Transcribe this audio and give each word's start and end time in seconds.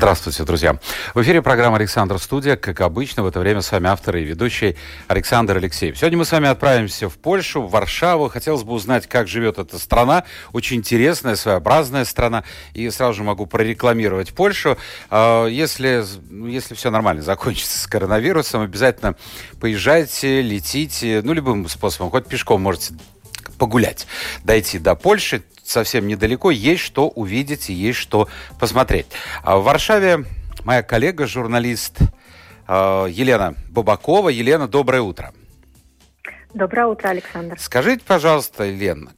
Здравствуйте, 0.00 0.44
друзья. 0.44 0.78
В 1.12 1.20
эфире 1.20 1.42
программа 1.42 1.76
«Александр 1.76 2.18
Студия». 2.18 2.56
Как 2.56 2.80
обычно, 2.80 3.22
в 3.22 3.26
это 3.26 3.38
время 3.38 3.60
с 3.60 3.70
вами 3.70 3.90
автор 3.90 4.16
и 4.16 4.24
ведущий 4.24 4.78
Александр 5.08 5.58
Алексеев. 5.58 5.98
Сегодня 5.98 6.16
мы 6.16 6.24
с 6.24 6.32
вами 6.32 6.48
отправимся 6.48 7.10
в 7.10 7.18
Польшу, 7.18 7.60
в 7.60 7.70
Варшаву. 7.70 8.30
Хотелось 8.30 8.62
бы 8.62 8.72
узнать, 8.72 9.06
как 9.06 9.28
живет 9.28 9.58
эта 9.58 9.78
страна. 9.78 10.24
Очень 10.54 10.78
интересная, 10.78 11.36
своеобразная 11.36 12.06
страна. 12.06 12.44
И 12.72 12.88
сразу 12.88 13.12
же 13.12 13.24
могу 13.24 13.44
прорекламировать 13.44 14.32
Польшу. 14.32 14.78
А, 15.10 15.44
если, 15.44 16.02
если 16.50 16.74
все 16.74 16.90
нормально 16.90 17.20
закончится 17.20 17.78
с 17.78 17.86
коронавирусом, 17.86 18.62
обязательно 18.62 19.16
поезжайте, 19.60 20.40
летите, 20.40 21.20
ну, 21.22 21.34
любым 21.34 21.68
способом. 21.68 22.10
Хоть 22.10 22.24
пешком 22.26 22.62
можете 22.62 22.94
погулять, 23.58 24.06
дойти 24.44 24.78
до 24.78 24.94
Польши 24.94 25.42
совсем 25.62 26.06
недалеко, 26.06 26.50
есть 26.50 26.82
что 26.82 27.08
увидеть 27.08 27.70
и 27.70 27.72
есть 27.72 27.98
что 27.98 28.28
посмотреть. 28.58 29.06
А 29.42 29.56
в 29.56 29.64
Варшаве 29.64 30.24
моя 30.64 30.82
коллега, 30.82 31.26
журналист 31.26 31.98
э, 32.68 33.06
Елена 33.10 33.54
Бабакова. 33.68 34.28
Елена, 34.28 34.68
доброе 34.68 35.02
утро. 35.02 35.32
Доброе 36.54 36.86
утро, 36.86 37.08
Александр. 37.08 37.58
Скажите, 37.60 38.02
пожалуйста, 38.04 38.64
Елена, 38.64 39.12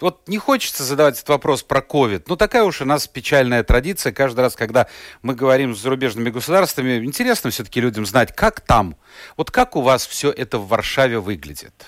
вот 0.00 0.28
не 0.28 0.38
хочется 0.38 0.84
задавать 0.84 1.16
этот 1.16 1.28
вопрос 1.28 1.62
про 1.62 1.80
COVID. 1.80 2.24
Ну, 2.28 2.36
такая 2.36 2.62
уж 2.64 2.80
у 2.80 2.84
нас 2.84 3.06
печальная 3.06 3.62
традиция. 3.64 4.12
Каждый 4.12 4.40
раз, 4.40 4.54
когда 4.54 4.86
мы 5.22 5.34
говорим 5.34 5.74
с 5.74 5.80
зарубежными 5.80 6.30
государствами, 6.30 7.04
интересно 7.04 7.50
все-таки 7.50 7.80
людям 7.80 8.06
знать, 8.06 8.34
как 8.34 8.60
там. 8.60 8.96
Вот 9.36 9.50
как 9.50 9.76
у 9.76 9.82
вас 9.82 10.06
все 10.06 10.30
это 10.30 10.58
в 10.58 10.68
Варшаве 10.68 11.18
выглядит? 11.18 11.84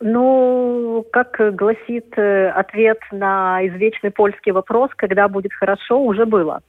Ну, 0.00 1.04
как 1.12 1.54
гласит 1.54 2.12
э, 2.16 2.48
ответ 2.48 2.98
на 3.12 3.66
извечный 3.66 4.10
польский 4.10 4.52
вопрос, 4.52 4.90
когда 4.96 5.28
будет 5.28 5.52
хорошо, 5.52 6.00
уже 6.02 6.26
было. 6.26 6.60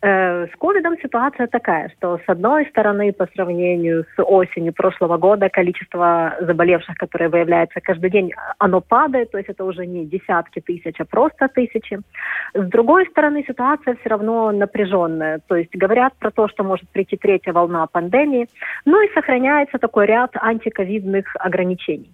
Э, 0.00 0.46
с 0.46 0.56
ковидом 0.60 0.96
ситуация 1.02 1.48
такая, 1.48 1.92
что 1.96 2.18
с 2.18 2.28
одной 2.28 2.66
стороны, 2.66 3.12
по 3.12 3.26
сравнению 3.34 4.04
с 4.14 4.22
осенью 4.22 4.72
прошлого 4.72 5.16
года, 5.16 5.48
количество 5.48 6.36
заболевших, 6.40 6.96
которые 6.96 7.28
выявляется 7.28 7.80
каждый 7.80 8.08
день, 8.10 8.32
оно 8.58 8.80
падает, 8.80 9.32
то 9.32 9.38
есть 9.38 9.50
это 9.50 9.64
уже 9.64 9.86
не 9.86 10.06
десятки 10.06 10.60
тысяч, 10.60 10.94
а 11.00 11.04
просто 11.04 11.48
тысячи. 11.48 11.98
С 12.54 12.68
другой 12.68 13.06
стороны, 13.06 13.44
ситуация 13.44 13.96
все 13.96 14.08
равно 14.10 14.52
напряженная, 14.52 15.40
то 15.48 15.56
есть 15.56 15.74
говорят 15.74 16.14
про 16.20 16.30
то, 16.30 16.46
что 16.46 16.62
может 16.62 16.88
прийти 16.90 17.16
третья 17.16 17.52
волна 17.52 17.84
пандемии, 17.88 18.48
ну 18.84 19.02
и 19.04 19.12
сохраняется 19.14 19.78
такой 19.78 20.06
ряд 20.06 20.30
антиковидных 20.36 21.34
ограничений. 21.40 22.12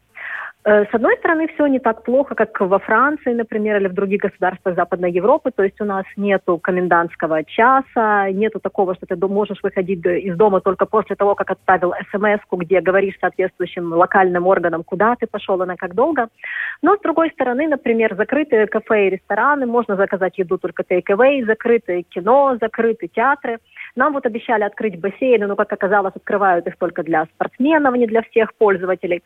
Э, 0.66 0.86
с 0.90 0.94
одной 0.94 1.16
стороны, 1.18 1.46
все 1.48 1.66
не 1.66 1.78
так 1.78 2.04
плохо, 2.04 2.34
как 2.34 2.58
во 2.58 2.78
Франции, 2.78 3.34
например, 3.34 3.76
или 3.76 3.88
в 3.88 3.92
других 3.92 4.22
государствах 4.22 4.74
Западной 4.76 5.12
Европы. 5.12 5.50
То 5.54 5.62
есть 5.62 5.78
у 5.80 5.84
нас 5.84 6.04
нету 6.16 6.58
комендантского 6.58 7.44
часа, 7.44 8.30
нету 8.30 8.60
такого, 8.60 8.94
что 8.94 9.04
ты 9.04 9.14
можешь 9.16 9.62
выходить 9.62 10.04
из 10.06 10.36
дома 10.36 10.60
только 10.60 10.86
после 10.86 11.16
того, 11.16 11.34
как 11.34 11.50
отправил 11.50 11.92
смс 12.10 12.40
где 12.52 12.80
говоришь 12.80 13.18
соответствующим 13.20 13.92
локальным 13.92 14.46
органам, 14.46 14.84
куда 14.84 15.16
ты 15.16 15.26
пошел 15.26 15.62
и 15.62 15.66
на 15.66 15.76
как 15.76 15.94
долго. 15.94 16.28
Но 16.80 16.96
с 16.96 17.00
другой 17.00 17.30
стороны, 17.30 17.68
например, 17.68 18.14
закрытые 18.16 18.66
кафе 18.66 19.08
и 19.08 19.10
рестораны, 19.10 19.66
можно 19.66 19.96
заказать 19.96 20.38
еду 20.38 20.56
только 20.56 20.82
take-away, 20.82 21.44
закрытые 21.44 22.04
кино, 22.04 22.56
закрытые 22.58 23.08
театры. 23.08 23.58
Нам 23.96 24.14
вот 24.14 24.24
обещали 24.24 24.64
открыть 24.64 24.98
бассейны, 24.98 25.46
но, 25.46 25.56
как 25.56 25.72
оказалось, 25.72 26.16
открывают 26.16 26.66
их 26.66 26.76
только 26.78 27.02
для 27.02 27.26
спортсменов, 27.26 27.94
не 27.96 28.06
для 28.06 28.22
всех 28.22 28.54
пользователей. 28.54 29.22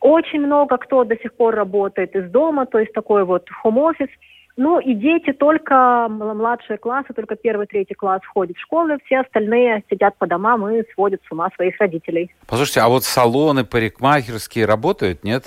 Очень 0.00 0.40
много 0.40 0.75
кто 0.78 1.04
до 1.04 1.16
сих 1.16 1.34
пор 1.34 1.54
работает 1.54 2.14
из 2.14 2.30
дома, 2.30 2.66
то 2.66 2.78
есть 2.78 2.92
такой 2.92 3.24
вот 3.24 3.48
хом-офис. 3.62 4.08
Ну 4.56 4.78
и 4.78 4.94
дети 4.94 5.32
только, 5.34 6.08
младшие 6.08 6.78
классы, 6.78 7.12
только 7.12 7.36
первый, 7.36 7.66
третий 7.66 7.92
класс 7.92 8.22
ходят 8.32 8.56
в 8.56 8.60
школы, 8.60 8.96
все 9.04 9.20
остальные 9.20 9.84
сидят 9.90 10.16
по 10.16 10.26
домам 10.26 10.66
и 10.68 10.82
сводят 10.94 11.20
с 11.28 11.30
ума 11.30 11.50
своих 11.56 11.78
родителей. 11.78 12.34
Послушайте, 12.46 12.80
а 12.80 12.88
вот 12.88 13.04
салоны 13.04 13.64
парикмахерские 13.64 14.64
работают, 14.64 15.24
нет? 15.24 15.44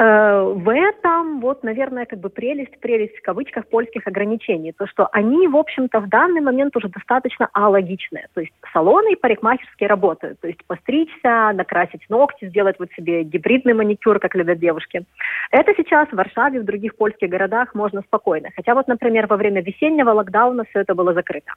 Э, 0.00 0.52
в 0.54 0.72
этом 0.72 1.40
вот, 1.40 1.64
наверное, 1.64 2.06
как 2.06 2.20
бы 2.20 2.28
прелесть, 2.28 2.78
прелесть 2.78 3.16
в 3.16 3.22
кавычках 3.22 3.66
польских 3.66 4.06
ограничений. 4.06 4.72
То, 4.72 4.86
что 4.86 5.08
они, 5.10 5.48
в 5.48 5.56
общем-то, 5.56 5.98
в 6.00 6.08
данный 6.08 6.40
момент 6.40 6.76
уже 6.76 6.88
достаточно 6.88 7.48
алогичные. 7.52 8.28
То 8.34 8.40
есть 8.42 8.52
салоны 8.72 9.12
и 9.12 9.16
парикмахерские 9.16 9.88
работают. 9.88 10.38
То 10.40 10.46
есть 10.46 10.64
постричься, 10.66 11.52
накрасить 11.52 12.08
ногти, 12.08 12.48
сделать 12.48 12.76
вот 12.78 12.90
себе 12.92 13.24
гибридный 13.24 13.74
маникюр, 13.74 14.20
как 14.20 14.36
любят 14.36 14.60
девушки. 14.60 15.04
Это 15.50 15.72
сейчас 15.76 16.08
в 16.08 16.14
Варшаве, 16.14 16.60
в 16.60 16.64
других 16.64 16.94
польских 16.94 17.28
городах 17.28 17.74
можно 17.74 18.02
спокойно. 18.02 18.50
Хотя 18.54 18.74
вот, 18.74 18.86
например, 18.86 19.26
во 19.26 19.36
время 19.36 19.62
весеннего 19.62 20.10
локдауна 20.10 20.64
все 20.70 20.80
это 20.80 20.94
было 20.94 21.12
закрыто. 21.12 21.52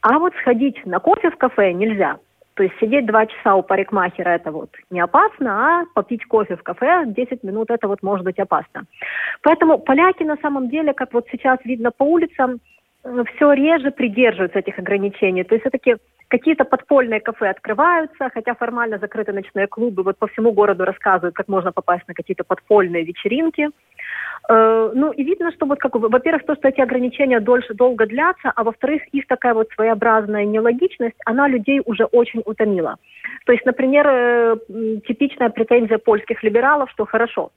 А 0.00 0.18
вот 0.18 0.32
сходить 0.40 0.84
на 0.86 0.98
кофе 0.98 1.30
в 1.30 1.36
кафе 1.36 1.72
нельзя. 1.72 2.18
То 2.60 2.64
есть 2.64 2.78
сидеть 2.78 3.06
два 3.06 3.24
часа 3.24 3.54
у 3.54 3.62
парикмахера 3.62 4.28
это 4.28 4.52
вот 4.52 4.68
не 4.90 5.00
опасно, 5.00 5.80
а 5.80 5.84
попить 5.94 6.26
кофе 6.26 6.56
в 6.56 6.62
кафе 6.62 7.04
10 7.06 7.42
минут 7.42 7.70
это 7.70 7.88
вот 7.88 8.02
может 8.02 8.22
быть 8.22 8.38
опасно. 8.38 8.84
Поэтому 9.40 9.78
поляки 9.78 10.24
на 10.24 10.36
самом 10.42 10.68
деле, 10.68 10.92
как 10.92 11.14
вот 11.14 11.26
сейчас 11.32 11.58
видно 11.64 11.90
по 11.90 12.02
улицам, 12.02 12.60
э, 13.02 13.24
все 13.34 13.54
реже 13.54 13.92
придерживаются 13.92 14.58
этих 14.58 14.78
ограничений. 14.78 15.42
То 15.42 15.54
есть 15.54 15.62
все-таки 15.62 15.96
какие-то 16.30 16.64
подпольные 16.64 17.20
кафе 17.20 17.50
открываются, 17.50 18.30
хотя 18.32 18.54
формально 18.54 18.98
закрыты 18.98 19.32
ночные 19.32 19.66
клубы. 19.66 20.02
Вот 20.02 20.16
по 20.16 20.28
всему 20.28 20.52
городу 20.52 20.84
рассказывают, 20.84 21.34
как 21.34 21.48
можно 21.48 21.72
попасть 21.72 22.08
на 22.08 22.14
какие-то 22.14 22.44
подпольные 22.44 23.04
вечеринки. 23.04 23.68
Э, 24.48 24.92
ну 24.94 25.10
и 25.10 25.24
видно, 25.24 25.50
что 25.52 25.66
вот 25.66 25.78
как, 25.80 25.94
во-первых, 25.94 26.46
то, 26.46 26.54
что 26.54 26.68
эти 26.68 26.80
ограничения 26.80 27.40
дольше, 27.40 27.74
долго 27.74 28.06
длятся, 28.06 28.52
а 28.54 28.62
во-вторых, 28.62 29.02
их 29.12 29.26
такая 29.26 29.54
вот 29.54 29.68
своеобразная 29.74 30.44
нелогичность, 30.44 31.16
она 31.26 31.48
людей 31.48 31.82
уже 31.84 32.04
очень 32.04 32.42
утомила. 32.46 32.96
То 33.44 33.52
есть, 33.52 33.66
например, 33.66 34.06
э, 34.08 34.56
типичная 35.06 35.50
претензия 35.50 35.98
польских 35.98 36.42
либералов, 36.44 36.90
что 36.90 37.04
хорошо, 37.06 37.50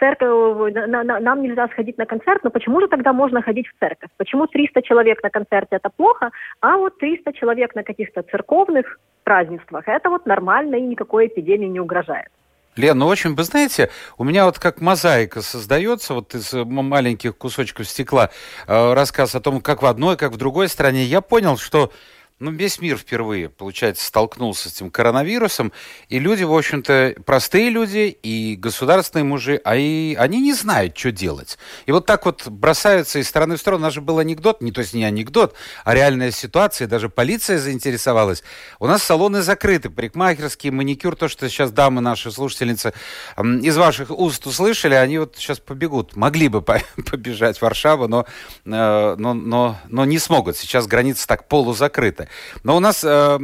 церковь, 0.00 0.74
на, 0.74 1.04
на, 1.04 1.20
нам 1.20 1.42
нельзя 1.42 1.68
сходить 1.68 1.98
на 1.98 2.06
концерт, 2.06 2.42
но 2.42 2.50
почему 2.50 2.80
же 2.80 2.88
тогда 2.88 3.12
можно 3.12 3.42
ходить 3.42 3.68
в 3.68 3.78
церковь? 3.78 4.10
Почему 4.16 4.46
300 4.48 4.82
человек 4.82 5.22
на 5.22 5.30
концерте 5.30 5.76
это 5.76 5.90
плохо, 5.96 6.30
а 6.60 6.76
вот 6.76 6.98
300 6.98 7.32
человек 7.34 7.74
на 7.74 7.84
каких-то 7.84 8.22
церковных 8.22 8.98
празднествах 9.22 9.86
это 9.86 10.10
вот 10.10 10.26
нормально 10.26 10.76
и 10.76 10.80
никакой 10.80 11.28
эпидемии 11.28 11.68
не 11.68 11.80
угрожает? 11.80 12.28
Лен, 12.76 12.98
ну, 12.98 13.08
в 13.08 13.10
общем, 13.10 13.34
вы 13.34 13.42
знаете, 13.42 13.90
у 14.16 14.24
меня 14.24 14.44
вот 14.44 14.58
как 14.58 14.80
мозаика 14.80 15.42
создается 15.42 16.14
вот 16.14 16.34
из 16.34 16.52
маленьких 16.54 17.36
кусочков 17.36 17.88
стекла 17.88 18.30
э, 18.66 18.92
рассказ 18.94 19.34
о 19.34 19.40
том, 19.40 19.60
как 19.60 19.82
в 19.82 19.86
одной, 19.86 20.16
как 20.16 20.32
в 20.32 20.36
другой 20.36 20.68
стране. 20.68 21.02
Я 21.02 21.20
понял, 21.20 21.56
что 21.56 21.92
ну, 22.40 22.50
весь 22.50 22.80
мир 22.80 22.96
впервые, 22.96 23.50
получается, 23.50 24.06
столкнулся 24.06 24.70
с 24.70 24.76
этим 24.76 24.90
коронавирусом, 24.90 25.72
и 26.08 26.18
люди, 26.18 26.42
в 26.42 26.54
общем-то, 26.54 27.16
простые 27.26 27.68
люди 27.68 28.16
и 28.22 28.56
государственные 28.56 29.24
мужи, 29.24 29.60
а 29.62 29.76
и 29.76 30.14
они 30.14 30.40
не 30.40 30.54
знают, 30.54 30.96
что 30.96 31.12
делать. 31.12 31.58
И 31.84 31.92
вот 31.92 32.06
так 32.06 32.24
вот 32.24 32.48
бросаются 32.48 33.18
из 33.18 33.28
стороны 33.28 33.56
в 33.56 33.60
сторону. 33.60 33.82
У 33.82 33.84
нас 33.84 33.92
же 33.92 34.00
был 34.00 34.18
анекдот, 34.18 34.62
не 34.62 34.72
то 34.72 34.80
есть 34.80 34.94
не 34.94 35.04
анекдот, 35.04 35.54
а 35.84 35.94
реальная 35.94 36.30
ситуация, 36.30 36.88
даже 36.88 37.10
полиция 37.10 37.58
заинтересовалась. 37.58 38.42
У 38.78 38.86
нас 38.86 39.02
салоны 39.02 39.42
закрыты, 39.42 39.90
парикмахерские, 39.90 40.72
маникюр, 40.72 41.16
то, 41.16 41.28
что 41.28 41.46
сейчас 41.50 41.70
дамы 41.72 42.00
наши 42.00 42.32
слушательницы 42.32 42.94
из 43.36 43.76
ваших 43.76 44.10
уст 44.10 44.46
услышали, 44.46 44.94
они 44.94 45.18
вот 45.18 45.36
сейчас 45.36 45.60
побегут. 45.60 46.16
Могли 46.16 46.48
бы 46.48 46.62
побежать 47.10 47.58
в 47.58 47.62
Варшаву, 47.62 48.08
но, 48.08 48.24
э, 48.64 49.14
но, 49.18 49.34
но, 49.34 49.78
но 49.88 50.04
не 50.06 50.18
смогут. 50.18 50.56
Сейчас 50.56 50.86
граница 50.86 51.28
так 51.28 51.46
полузакрыта. 51.46 52.29
Но 52.62 52.76
у 52.76 52.80
нас 52.80 53.04
э, 53.04 53.34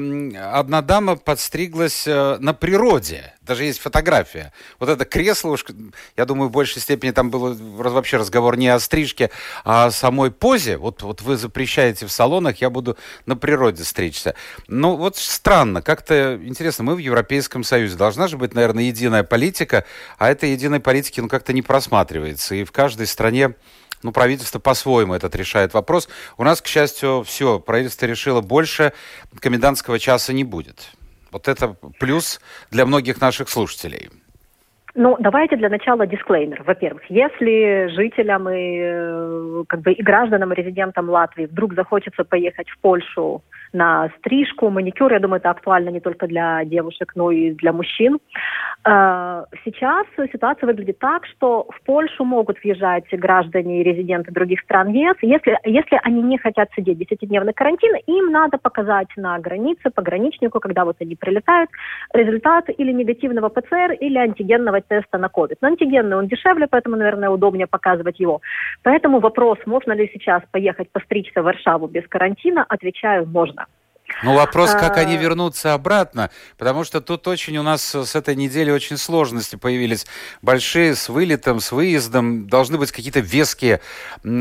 одна 0.52 0.82
дама 0.82 1.16
подстриглась 1.16 2.06
э, 2.06 2.36
на 2.40 2.54
природе. 2.54 3.32
Даже 3.42 3.64
есть 3.64 3.78
фотография. 3.78 4.52
Вот 4.80 4.88
это 4.88 5.04
кресло, 5.04 5.50
уж, 5.50 5.64
я 6.16 6.24
думаю, 6.24 6.48
в 6.48 6.52
большей 6.52 6.82
степени 6.82 7.12
там 7.12 7.30
был 7.30 7.54
вообще 7.54 8.16
разговор 8.16 8.56
не 8.56 8.68
о 8.68 8.80
стрижке, 8.80 9.30
а 9.64 9.86
о 9.86 9.90
самой 9.90 10.32
позе. 10.32 10.76
Вот, 10.76 11.02
вот 11.02 11.22
вы 11.22 11.36
запрещаете 11.36 12.06
в 12.06 12.12
салонах, 12.12 12.60
я 12.60 12.70
буду 12.70 12.96
на 13.24 13.36
природе 13.36 13.84
стричься. 13.84 14.34
Ну, 14.66 14.96
вот 14.96 15.16
странно, 15.16 15.80
как-то 15.80 16.40
интересно, 16.42 16.84
мы 16.84 16.96
в 16.96 16.98
Европейском 16.98 17.62
Союзе. 17.62 17.96
Должна 17.96 18.26
же 18.26 18.36
быть, 18.36 18.54
наверное, 18.54 18.84
единая 18.84 19.22
политика, 19.22 19.84
а 20.18 20.28
этой 20.28 20.50
единой 20.50 20.80
политики 20.80 21.20
ну, 21.20 21.28
как-то 21.28 21.52
не 21.52 21.62
просматривается. 21.62 22.54
И 22.56 22.64
в 22.64 22.72
каждой 22.72 23.06
стране 23.06 23.54
ну, 24.06 24.12
правительство 24.12 24.60
по-своему 24.60 25.14
этот 25.14 25.34
решает 25.34 25.74
вопрос. 25.74 26.08
У 26.38 26.44
нас, 26.44 26.62
к 26.62 26.66
счастью, 26.68 27.24
все, 27.24 27.58
правительство 27.58 28.06
решило 28.06 28.40
больше 28.40 28.92
комендантского 29.40 29.98
часа 29.98 30.32
не 30.32 30.44
будет. 30.44 30.92
Вот 31.32 31.48
это 31.48 31.74
плюс 31.98 32.40
для 32.70 32.86
многих 32.86 33.20
наших 33.20 33.48
слушателей. 33.48 34.10
Ну, 34.94 35.16
давайте 35.18 35.56
для 35.56 35.68
начала 35.68 36.06
дисклеймер. 36.06 36.62
Во-первых, 36.62 37.02
если 37.10 37.88
жителям 37.94 38.48
и, 38.48 38.78
э, 38.78 39.64
как 39.68 39.80
бы, 39.80 39.92
и 39.92 40.02
гражданам, 40.02 40.52
и 40.52 40.56
резидентам 40.56 41.10
Латвии 41.10 41.46
вдруг 41.46 41.74
захочется 41.74 42.24
поехать 42.24 42.70
в 42.70 42.78
Польшу 42.78 43.42
на 43.72 44.08
стрижку, 44.18 44.70
маникюр. 44.70 45.12
Я 45.12 45.20
думаю, 45.20 45.40
это 45.40 45.50
актуально 45.50 45.90
не 45.90 46.00
только 46.00 46.26
для 46.26 46.64
девушек, 46.64 47.12
но 47.14 47.30
и 47.30 47.52
для 47.52 47.72
мужчин. 47.72 48.18
Э, 48.84 49.44
сейчас 49.64 50.06
ситуация 50.32 50.66
выглядит 50.66 50.98
так, 50.98 51.26
что 51.26 51.66
в 51.70 51.84
Польшу 51.84 52.24
могут 52.24 52.62
въезжать 52.62 53.04
граждане 53.12 53.80
и 53.80 53.82
резиденты 53.82 54.32
других 54.32 54.60
стран 54.60 54.88
ЕС. 54.88 55.16
Если, 55.22 55.58
если 55.64 55.98
они 56.02 56.22
не 56.22 56.38
хотят 56.38 56.68
сидеть 56.76 56.98
10-дневный 56.98 57.52
карантин, 57.52 57.96
им 58.06 58.30
надо 58.30 58.58
показать 58.58 59.08
на 59.16 59.38
границе 59.38 59.90
пограничнику, 59.90 60.60
когда 60.60 60.84
вот 60.84 60.96
они 61.00 61.16
прилетают, 61.16 61.70
результат 62.12 62.68
или 62.78 62.92
негативного 62.92 63.48
ПЦР, 63.48 63.92
или 64.00 64.18
антигенного 64.18 64.80
теста 64.80 65.18
на 65.18 65.26
COVID. 65.26 65.56
Но 65.60 65.68
антигенный 65.68 66.16
он 66.16 66.28
дешевле, 66.28 66.66
поэтому, 66.66 66.96
наверное, 66.96 67.30
удобнее 67.30 67.66
показывать 67.66 68.20
его. 68.20 68.40
Поэтому 68.82 69.20
вопрос, 69.20 69.58
можно 69.66 69.92
ли 69.92 70.10
сейчас 70.12 70.42
поехать 70.50 70.90
постричься 70.90 71.42
в 71.42 71.44
Варшаву 71.44 71.88
без 71.88 72.06
карантина, 72.08 72.64
отвечаю, 72.68 73.26
можно. 73.26 73.65
Ну, 74.22 74.34
вопрос, 74.34 74.72
как 74.72 74.96
они 74.96 75.16
а. 75.16 75.18
вернутся 75.18 75.74
обратно, 75.74 76.30
потому 76.58 76.84
что 76.84 77.00
тут 77.00 77.26
очень 77.28 77.58
у 77.58 77.62
нас 77.62 77.94
с 77.94 78.16
этой 78.16 78.34
недели 78.34 78.70
очень 78.70 78.96
сложности 78.96 79.56
появились 79.56 80.06
большие 80.42 80.94
с 80.94 81.08
вылетом, 81.08 81.60
с 81.60 81.72
выездом. 81.72 82.48
Должны 82.48 82.78
быть 82.78 82.92
какие-то 82.92 83.20
веские 83.20 83.80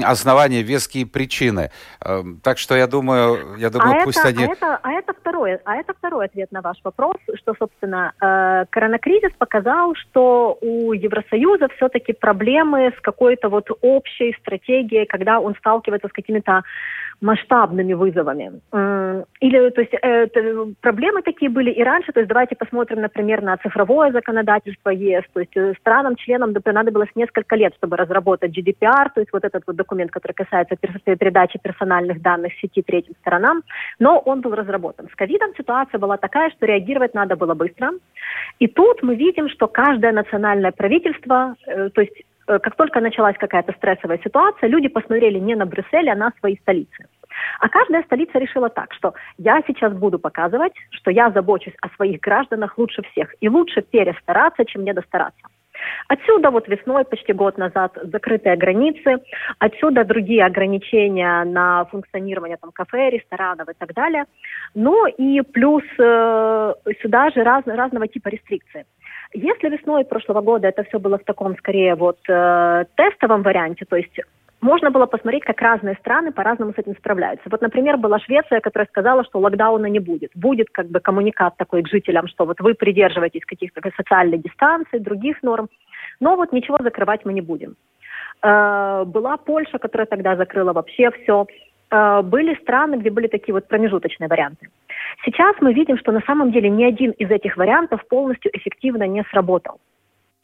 основания, 0.03 0.61
веские 0.61 1.05
причины. 1.05 1.71
Эм, 2.01 2.39
так 2.41 2.57
что 2.57 2.75
я 2.75 2.87
думаю, 2.87 3.57
я 3.57 3.69
думаю, 3.69 4.01
а 4.01 4.03
пусть 4.05 4.19
это, 4.19 4.29
они... 4.29 4.45
А 4.45 4.51
это, 4.51 4.79
а, 4.81 4.91
это 4.91 5.13
второй, 5.13 5.55
а 5.65 5.75
это 5.75 5.93
второй 5.93 6.25
ответ 6.25 6.51
на 6.51 6.61
ваш 6.61 6.77
вопрос, 6.83 7.17
что, 7.35 7.53
собственно, 7.57 8.13
э, 8.21 8.65
коронакризис 8.69 9.31
показал, 9.37 9.93
что 9.95 10.57
у 10.61 10.93
Евросоюза 10.93 11.67
все-таки 11.75 12.13
проблемы 12.13 12.93
с 12.97 13.01
какой-то 13.01 13.49
вот 13.49 13.67
общей 13.81 14.35
стратегией, 14.39 15.05
когда 15.05 15.39
он 15.39 15.55
сталкивается 15.55 16.07
с 16.07 16.13
какими-то 16.13 16.63
масштабными 17.21 17.93
вызовами. 17.93 18.61
Или, 19.41 19.69
то 19.69 19.81
есть, 19.81 19.93
э, 19.93 20.27
проблемы 20.81 21.21
такие 21.21 21.49
были 21.49 21.71
и 21.71 21.83
раньше. 21.83 22.11
То 22.11 22.19
есть, 22.19 22.29
давайте 22.29 22.55
посмотрим, 22.55 23.01
например, 23.01 23.41
на 23.41 23.57
цифровое 23.57 24.11
законодательство 24.11 24.89
ЕС. 24.89 25.23
То 25.33 25.39
есть, 25.39 25.55
э, 25.55 25.73
странам-членам 25.79 26.53
понадобилось 26.53 27.09
несколько 27.15 27.55
лет, 27.55 27.73
чтобы 27.75 27.97
разработать 27.97 28.57
GDPR, 28.57 29.09
то 29.13 29.21
есть, 29.21 29.31
вот 29.33 29.43
этот 29.43 29.63
вот 29.67 29.75
документ, 29.75 30.11
который 30.11 30.33
касается 30.33 30.75
передачи 30.75 31.59
персональных 31.61 32.21
данных 32.21 32.53
сети 32.61 32.81
третьим 32.81 33.15
сторонам. 33.21 33.63
Но 33.99 34.19
он 34.19 34.41
был 34.41 34.55
разработан. 34.55 35.07
С 35.11 35.15
ковидом 35.15 35.53
ситуация 35.57 35.99
была 35.99 36.17
такая, 36.17 36.49
что 36.51 36.65
реагировать 36.65 37.13
надо 37.13 37.35
было 37.35 37.53
быстро. 37.53 37.91
И 38.59 38.67
тут 38.67 39.03
мы 39.03 39.15
видим, 39.15 39.49
что 39.49 39.67
каждое 39.67 40.11
национальное 40.11 40.71
правительство, 40.71 41.55
э, 41.67 41.89
то 41.89 42.01
есть 42.01 42.15
Э, 42.15 42.34
как 42.45 42.75
только 42.75 43.01
началась 43.01 43.37
какая-то 43.37 43.73
стрессовая 43.73 44.19
ситуация, 44.23 44.69
люди 44.69 44.87
посмотрели 44.87 45.39
не 45.39 45.55
на 45.55 45.65
Брюссель, 45.65 46.09
а 46.09 46.15
на 46.15 46.31
свои 46.39 46.57
столицы. 46.57 47.07
А 47.59 47.69
каждая 47.69 48.03
столица 48.03 48.39
решила 48.39 48.69
так, 48.69 48.93
что 48.93 49.13
я 49.37 49.61
сейчас 49.67 49.93
буду 49.93 50.19
показывать, 50.19 50.73
что 50.91 51.11
я 51.11 51.31
забочусь 51.31 51.73
о 51.81 51.89
своих 51.95 52.21
гражданах 52.21 52.77
лучше 52.77 53.01
всех. 53.11 53.33
И 53.41 53.49
лучше 53.49 53.81
перестараться, 53.81 54.65
чем 54.65 54.83
не 54.83 54.93
достараться. 54.93 55.41
Отсюда 56.07 56.51
вот 56.51 56.67
весной, 56.67 57.03
почти 57.03 57.33
год 57.33 57.57
назад, 57.57 57.97
закрытые 58.01 58.55
границы, 58.55 59.17
отсюда 59.59 60.03
другие 60.03 60.45
ограничения 60.45 61.43
на 61.43 61.85
функционирование 61.85 62.57
там, 62.57 62.71
кафе, 62.71 63.09
ресторанов 63.09 63.69
и 63.69 63.73
так 63.77 63.93
далее. 63.93 64.25
Ну 64.73 65.05
и 65.07 65.41
плюс 65.41 65.83
э, 65.99 66.73
сюда 67.01 67.29
же 67.31 67.43
раз, 67.43 67.63
разного 67.65 68.07
типа 68.07 68.29
рестрикции. 68.29 68.85
Если 69.35 69.69
весной 69.69 70.05
прошлого 70.05 70.41
года 70.41 70.69
это 70.69 70.83
все 70.83 70.97
было 70.97 71.17
в 71.17 71.23
таком, 71.23 71.57
скорее, 71.57 71.95
вот 71.95 72.17
э, 72.29 72.85
тестовом 72.95 73.43
варианте, 73.43 73.83
то 73.83 73.97
есть 73.97 74.17
можно 74.61 74.91
было 74.91 75.05
посмотреть, 75.05 75.43
как 75.43 75.61
разные 75.61 75.95
страны 75.95 76.31
по-разному 76.31 76.73
с 76.73 76.77
этим 76.77 76.95
справляются. 76.95 77.49
Вот, 77.51 77.61
например, 77.61 77.97
была 77.97 78.17
Швеция, 78.19 78.61
которая 78.61 78.87
сказала, 78.87 79.25
что 79.25 79.39
локдауна 79.39 79.87
не 79.87 79.99
будет. 79.99 80.31
Будет 80.35 80.69
как 80.71 80.87
бы 80.87 81.01
коммуникат 81.01 81.57
такой 81.57 81.83
к 81.83 81.89
жителям, 81.89 82.27
что 82.27 82.45
вот 82.45 82.61
вы 82.61 82.73
придерживаетесь 82.75 83.45
каких-то 83.45 83.81
социальной 83.97 84.37
дистанции, 84.37 84.99
других 84.99 85.43
норм, 85.43 85.67
но 86.21 86.37
вот 86.37 86.53
ничего 86.53 86.77
закрывать 86.81 87.25
мы 87.25 87.33
не 87.33 87.41
будем. 87.41 87.75
Э, 88.41 89.03
была 89.05 89.35
Польша, 89.35 89.79
которая 89.79 90.07
тогда 90.07 90.37
закрыла 90.37 90.71
вообще 90.71 91.11
все. 91.11 91.45
Э, 91.91 92.21
были 92.21 92.55
страны, 92.61 92.95
где 92.95 93.09
были 93.09 93.27
такие 93.27 93.53
вот 93.53 93.67
промежуточные 93.67 94.27
варианты. 94.27 94.69
Сейчас 95.23 95.55
мы 95.61 95.73
видим, 95.73 95.97
что 95.97 96.11
на 96.11 96.21
самом 96.21 96.51
деле 96.51 96.69
ни 96.69 96.83
один 96.83 97.11
из 97.11 97.29
этих 97.31 97.57
вариантов 97.57 98.05
полностью 98.07 98.51
эффективно 98.55 99.07
не 99.07 99.23
сработал. 99.31 99.79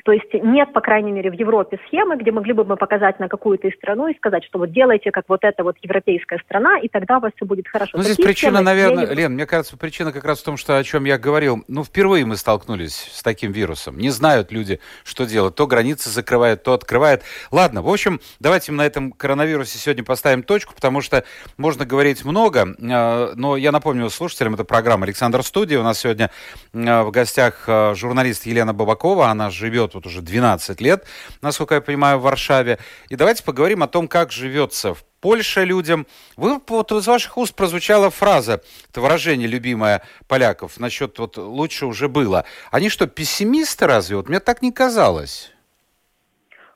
То 0.04 0.12
есть 0.12 0.34
нет, 0.34 0.74
по 0.74 0.82
крайней 0.82 1.12
мере, 1.12 1.30
в 1.30 1.34
Европе 1.34 1.80
схемы, 1.88 2.18
где 2.18 2.32
могли 2.32 2.54
бы 2.54 2.64
мы 2.64 2.78
показать 2.78 3.20
на 3.20 3.28
какую-то 3.28 3.70
страну 3.72 4.08
и 4.08 4.16
сказать, 4.16 4.44
что 4.46 4.60
вот 4.60 4.72
делайте 4.72 5.12
как 5.12 5.26
вот 5.28 5.44
эта 5.44 5.64
вот 5.64 5.78
европейская 5.82 6.40
страна, 6.40 6.80
и 6.80 6.88
тогда 6.88 7.18
у 7.18 7.22
вас 7.22 7.32
все 7.36 7.46
будет 7.46 7.68
хорошо. 7.68 7.98
Ну, 7.98 8.04
здесь 8.04 8.16
Такие 8.16 8.28
причина, 8.28 8.58
схемы, 8.58 8.66
наверное, 8.66 9.08
не... 9.08 9.16
Лен, 9.16 9.34
мне 9.34 9.46
кажется, 9.46 9.78
причина 9.78 10.12
как 10.12 10.26
раз 10.26 10.40
в 10.40 10.44
том, 10.44 10.58
что 10.58 10.78
о 10.78 10.84
чем 10.84 11.06
я 11.06 11.18
говорил. 11.18 11.64
Ну, 11.68 11.84
впервые 11.84 12.26
мы 12.26 12.36
столкнулись 12.36 13.10
с 13.12 13.24
таким 13.24 13.52
вирусом. 13.52 13.98
Не 13.98 14.10
знают 14.10 14.52
люди, 14.52 14.80
что 15.04 15.26
делать. 15.26 15.56
То 15.56 15.68
границы 15.68 16.10
закрывают, 16.10 16.64
то 16.64 16.74
открывают. 16.74 17.24
Ладно, 17.52 17.82
в 17.82 17.90
общем, 17.90 18.20
давайте 18.40 18.72
мы 18.72 18.80
на 18.80 18.86
этом 18.86 19.12
коронавирусе 19.12 19.78
сегодня 19.78 20.04
поставим 20.04 20.44
точку, 20.44 20.74
потому 20.74 21.02
что 21.02 21.24
можно 21.58 21.86
говорить 21.86 22.26
много, 22.26 22.76
э, 22.78 23.34
но 23.36 23.58
я 23.58 23.72
напомню 23.72 24.10
слушателям, 24.10 24.56
это 24.56 24.64
программа 24.64 25.06
«Александр 25.06 25.44
Студия». 25.44 25.80
У 25.80 25.84
нас 25.84 26.00
сегодня 26.00 26.32
э, 26.74 27.02
в 27.04 27.12
гостях 27.12 27.66
э, 27.68 27.94
журналист 27.96 28.46
Елена 28.46 28.74
Бабакова. 28.74 29.28
Она 29.28 29.50
живет 29.50 29.91
живет 29.92 29.94
вот 29.94 30.06
уже 30.06 30.22
12 30.22 30.82
лет, 30.82 31.06
насколько 31.42 31.76
я 31.76 31.82
понимаю, 31.82 32.18
в 32.18 32.22
Варшаве. 32.22 32.78
И 33.10 33.16
давайте 33.16 33.44
поговорим 33.44 33.84
о 33.84 33.88
том, 33.88 34.08
как 34.08 34.32
живется 34.32 34.94
в 34.94 35.04
Польше 35.22 35.66
людям. 35.66 36.06
Вы, 36.38 36.60
вот 36.68 36.92
из 36.92 37.08
ваших 37.08 37.38
уст 37.38 37.56
прозвучала 37.56 38.10
фраза, 38.10 38.62
это 38.90 39.02
выражение 39.02 39.48
любимое 39.48 40.02
поляков, 40.28 40.80
насчет 40.80 41.20
вот 41.20 41.38
лучше 41.38 41.86
уже 41.86 42.08
было. 42.08 42.44
Они 42.72 42.90
что, 42.90 43.08
пессимисты 43.08 43.86
разве? 43.88 44.16
Вот 44.16 44.30
мне 44.30 44.40
так 44.40 44.62
не 44.64 44.72
казалось. 44.72 45.54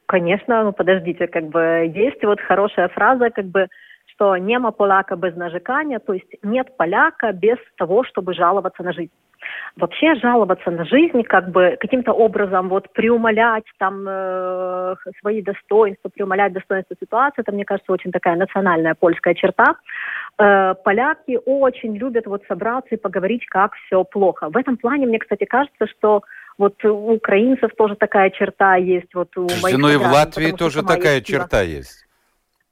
Конечно, 0.05 0.63
ну 0.63 0.73
подождите, 0.73 1.27
как 1.27 1.45
бы 1.49 1.91
есть 1.95 2.23
вот 2.23 2.39
хорошая 2.39 2.87
фраза, 2.89 3.31
как 3.31 3.45
бы 3.45 3.67
что 4.15 4.37
нема 4.37 4.71
поляка 4.71 5.15
без 5.15 5.35
нажикания, 5.35 5.99
то 5.99 6.13
есть 6.13 6.31
нет 6.43 6.77
поляка 6.77 7.31
без 7.33 7.57
того, 7.77 8.03
чтобы 8.03 8.33
жаловаться 8.33 8.83
на 8.83 8.93
жизнь 8.93 9.11
вообще 9.75 10.15
жаловаться 10.15 10.71
на 10.71 10.85
жизнь, 10.85 11.23
как 11.23 11.49
бы 11.49 11.77
каким-то 11.79 12.13
образом 12.13 12.69
вот 12.69 12.91
преумолять 12.93 13.65
там 13.77 14.05
э, 14.07 14.95
свои 15.19 15.41
достоинства, 15.41 16.09
преумолять 16.09 16.53
достоинства 16.53 16.95
ситуации, 16.99 17.41
это, 17.41 17.51
мне 17.51 17.65
кажется, 17.65 17.91
очень 17.91 18.11
такая 18.11 18.35
национальная 18.35 18.95
польская 18.95 19.35
черта. 19.35 19.75
Э, 20.37 20.75
поляки 20.83 21.39
очень 21.45 21.97
любят 21.97 22.25
вот 22.25 22.43
собраться 22.47 22.95
и 22.95 22.99
поговорить, 22.99 23.45
как 23.47 23.73
все 23.85 24.03
плохо. 24.03 24.49
В 24.49 24.57
этом 24.57 24.77
плане, 24.77 25.05
мне, 25.07 25.19
кстати, 25.19 25.45
кажется, 25.45 25.87
что 25.87 26.21
вот 26.57 26.83
у 26.85 27.13
украинцев 27.13 27.71
тоже 27.77 27.95
такая 27.95 28.29
черта 28.29 28.75
есть. 28.75 29.13
Вот 29.13 29.35
у 29.37 29.47
моих 29.61 29.77
ну 29.77 29.89
и 29.89 29.97
в 29.97 30.03
Латвии 30.03 30.51
тоже 30.51 30.83
такая 30.83 31.21
черта 31.21 31.61
есть. 31.61 32.04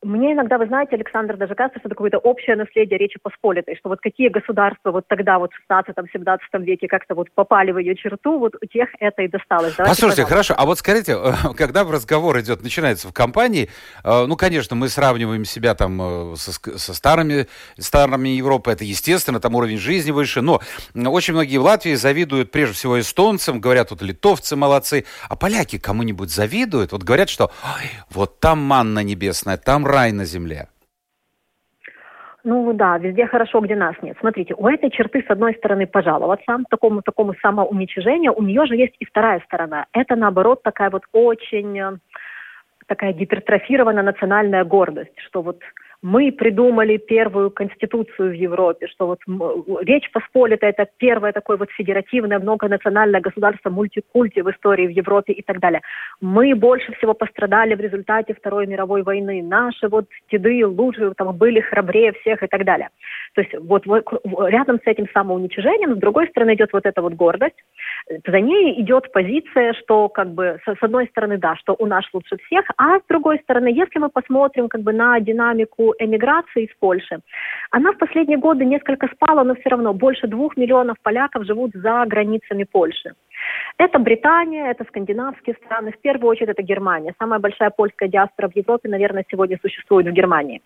Мне 0.03 0.33
иногда, 0.33 0.57
вы 0.57 0.67
знаете, 0.67 0.95
Александр, 0.95 1.37
даже 1.37 1.55
кажется, 1.55 1.79
что 1.79 1.87
это 1.87 1.95
какое-то 1.95 2.17
общее 2.17 2.55
наследие 2.55 2.97
Речи 2.97 3.17
Посполитой, 3.21 3.75
что 3.77 3.89
вот 3.89 3.99
какие 4.01 4.29
государства 4.29 4.91
вот 4.91 5.07
тогда, 5.07 5.39
вот 5.39 5.51
в 5.53 5.71
16-17 5.71 6.37
веке 6.63 6.87
как-то 6.87 7.15
вот 7.15 7.31
попали 7.31 7.71
в 7.71 7.77
ее 7.77 7.95
черту, 7.95 8.39
вот 8.39 8.55
у 8.61 8.65
тех 8.65 8.89
это 8.99 9.21
и 9.21 9.27
досталось. 9.27 9.75
Давайте 9.75 9.95
Послушайте, 9.95 10.25
хорошо, 10.25 10.55
а 10.57 10.65
вот 10.65 10.79
скажите, 10.79 11.17
когда 11.57 11.83
разговор 11.83 12.39
идет, 12.39 12.63
начинается 12.63 13.07
в 13.07 13.13
компании, 13.13 13.69
э, 14.03 14.25
ну, 14.25 14.35
конечно, 14.35 14.75
мы 14.75 14.89
сравниваем 14.89 15.45
себя 15.45 15.73
там 15.73 16.33
э, 16.33 16.35
со, 16.35 16.51
со 16.51 16.93
старыми 16.93 17.47
странами 17.77 18.29
Европы, 18.29 18.71
это 18.71 18.83
естественно, 18.83 19.39
там 19.39 19.55
уровень 19.55 19.77
жизни 19.77 20.11
выше, 20.11 20.41
но 20.41 20.61
очень 20.93 21.33
многие 21.33 21.57
в 21.57 21.63
Латвии 21.63 21.95
завидуют 21.95 22.51
прежде 22.51 22.75
всего 22.75 22.99
эстонцам, 22.99 23.61
говорят, 23.61 23.91
вот 23.91 24.01
литовцы 24.01 24.55
молодцы, 24.55 25.05
а 25.29 25.35
поляки 25.35 25.77
кому-нибудь 25.77 26.29
завидуют? 26.29 26.91
Вот 26.91 27.03
говорят, 27.03 27.29
что 27.29 27.51
вот 28.09 28.39
там 28.39 28.59
манна 28.59 28.99
небесная, 28.99 29.57
там 29.57 29.85
рай 29.93 30.11
на 30.11 30.25
земле? 30.25 30.67
Ну 32.43 32.73
да, 32.73 32.97
везде 32.97 33.25
хорошо, 33.25 33.61
где 33.61 33.75
нас 33.75 33.95
нет. 34.01 34.17
Смотрите, 34.19 34.53
у 34.57 34.67
этой 34.67 34.89
черты, 34.89 35.23
с 35.25 35.31
одной 35.31 35.53
стороны, 35.55 35.87
пожаловаться, 35.87 36.57
такому, 36.69 37.01
такому 37.01 37.33
самоуничижению, 37.41 38.33
у 38.33 38.43
нее 38.43 38.65
же 38.65 38.75
есть 38.75 38.95
и 38.99 39.05
вторая 39.05 39.41
сторона. 39.45 39.85
Это, 39.93 40.17
наоборот, 40.17 40.61
такая 40.61 40.89
вот 40.89 41.03
очень 41.13 41.79
э, 41.79 41.97
такая 42.87 43.13
гипертрофированная 43.13 44.03
национальная 44.03 44.65
гордость, 44.65 45.17
что 45.27 45.41
вот 45.41 45.61
мы 46.03 46.33
придумали 46.33 46.97
первую 46.97 47.49
конституцию 47.49 48.31
в 48.31 48.33
Европе, 48.33 48.87
что 48.87 49.07
вот 49.07 49.19
Речь 49.83 50.11
Посполитая– 50.11 50.71
это 50.77 50.85
первое 50.97 51.31
такое 51.31 51.55
вот 51.55 51.71
федеративное 51.71 52.39
многонациональное 52.39 53.21
государство 53.21 53.69
мультикульти 53.69 54.41
в 54.41 54.51
истории 54.51 54.87
в 54.87 54.91
Европе 54.91 55.31
и 55.31 55.41
так 55.41 55.59
далее. 55.59 55.81
Мы 56.19 56.55
больше 56.55 56.91
всего 56.97 57.13
пострадали 57.13 57.73
в 57.75 57.79
результате 57.79 58.33
Второй 58.33 58.67
мировой 58.67 59.01
войны. 59.03 59.41
Наши 59.41 59.87
вот 59.87 60.05
деды 60.29 60.67
лучше 60.67 61.13
там 61.15 61.35
были 61.37 61.61
храбрее 61.61 62.11
всех 62.19 62.43
и 62.43 62.47
так 62.47 62.65
далее. 62.65 62.89
То 63.33 63.41
есть 63.41 63.55
вот, 63.61 63.85
вот 63.85 64.03
рядом 64.49 64.79
с 64.83 64.87
этим 64.87 65.07
самоуничижением, 65.13 65.95
с 65.95 65.99
другой 65.99 66.27
стороны, 66.27 66.55
идет 66.55 66.73
вот 66.73 66.85
эта 66.85 67.01
вот 67.01 67.13
гордость, 67.13 67.55
за 68.09 68.39
ней 68.39 68.81
идет 68.81 69.11
позиция, 69.11 69.73
что 69.73 70.09
как 70.09 70.33
бы 70.33 70.59
с, 70.65 70.83
одной 70.83 71.07
стороны, 71.07 71.37
да, 71.37 71.55
что 71.55 71.75
у 71.77 71.85
нас 71.85 72.03
лучше 72.13 72.37
всех, 72.45 72.65
а 72.77 72.99
с 72.99 73.03
другой 73.07 73.39
стороны, 73.39 73.67
если 73.67 73.99
мы 73.99 74.09
посмотрим 74.09 74.67
как 74.67 74.81
бы 74.81 74.93
на 74.93 75.19
динамику 75.19 75.93
эмиграции 75.99 76.65
из 76.65 76.75
Польши, 76.79 77.19
она 77.71 77.91
в 77.93 77.97
последние 77.97 78.37
годы 78.37 78.65
несколько 78.65 79.07
спала, 79.07 79.43
но 79.43 79.55
все 79.55 79.69
равно 79.69 79.93
больше 79.93 80.27
двух 80.27 80.57
миллионов 80.57 80.97
поляков 81.01 81.45
живут 81.45 81.71
за 81.73 82.05
границами 82.05 82.65
Польши. 82.65 83.13
Это 83.77 83.99
Британия, 83.99 84.69
это 84.69 84.83
скандинавские 84.85 85.55
страны, 85.55 85.91
в 85.91 85.99
первую 85.99 86.29
очередь 86.29 86.49
это 86.49 86.61
Германия. 86.61 87.13
Самая 87.19 87.39
большая 87.39 87.69
польская 87.69 88.07
диаспора 88.07 88.49
в 88.49 88.55
Европе, 88.55 88.89
наверное, 88.89 89.25
сегодня 89.29 89.57
существует 89.61 90.07
в 90.07 90.11
Германии. 90.11 90.61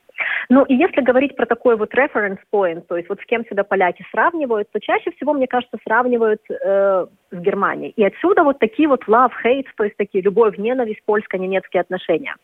Ну 0.50 0.64
и 0.66 0.76
если 0.76 1.02
говорить 1.02 1.36
про 1.36 1.46
такой 1.46 1.78
вот 1.78 1.94
reference 1.94 2.40
point, 2.54 2.82
то 2.82 2.98
есть 2.98 3.10
вот 3.10 3.20
с 3.20 3.26
кем 3.26 3.46
себя 3.46 3.64
поляки 3.64 4.06
сравнивают, 4.12 4.70
то 4.72 4.80
чаще 4.80 5.12
всего, 5.12 5.34
мне 5.34 5.48
кажется, 5.48 5.78
сравнивают 5.84 6.42
э, 6.50 7.06
с 7.32 7.38
Германией. 7.38 7.94
И 7.96 8.04
отсюда 8.04 8.44
вот 8.44 8.60
такие 8.60 8.88
вот 8.88 9.04
love-hate, 9.08 9.68
то 9.76 9.84
есть 9.84 9.98
такие 9.98 10.24
любовь-ненависть, 10.24 11.04
польско-немецкие 11.06 11.82
отношения. 11.82 12.36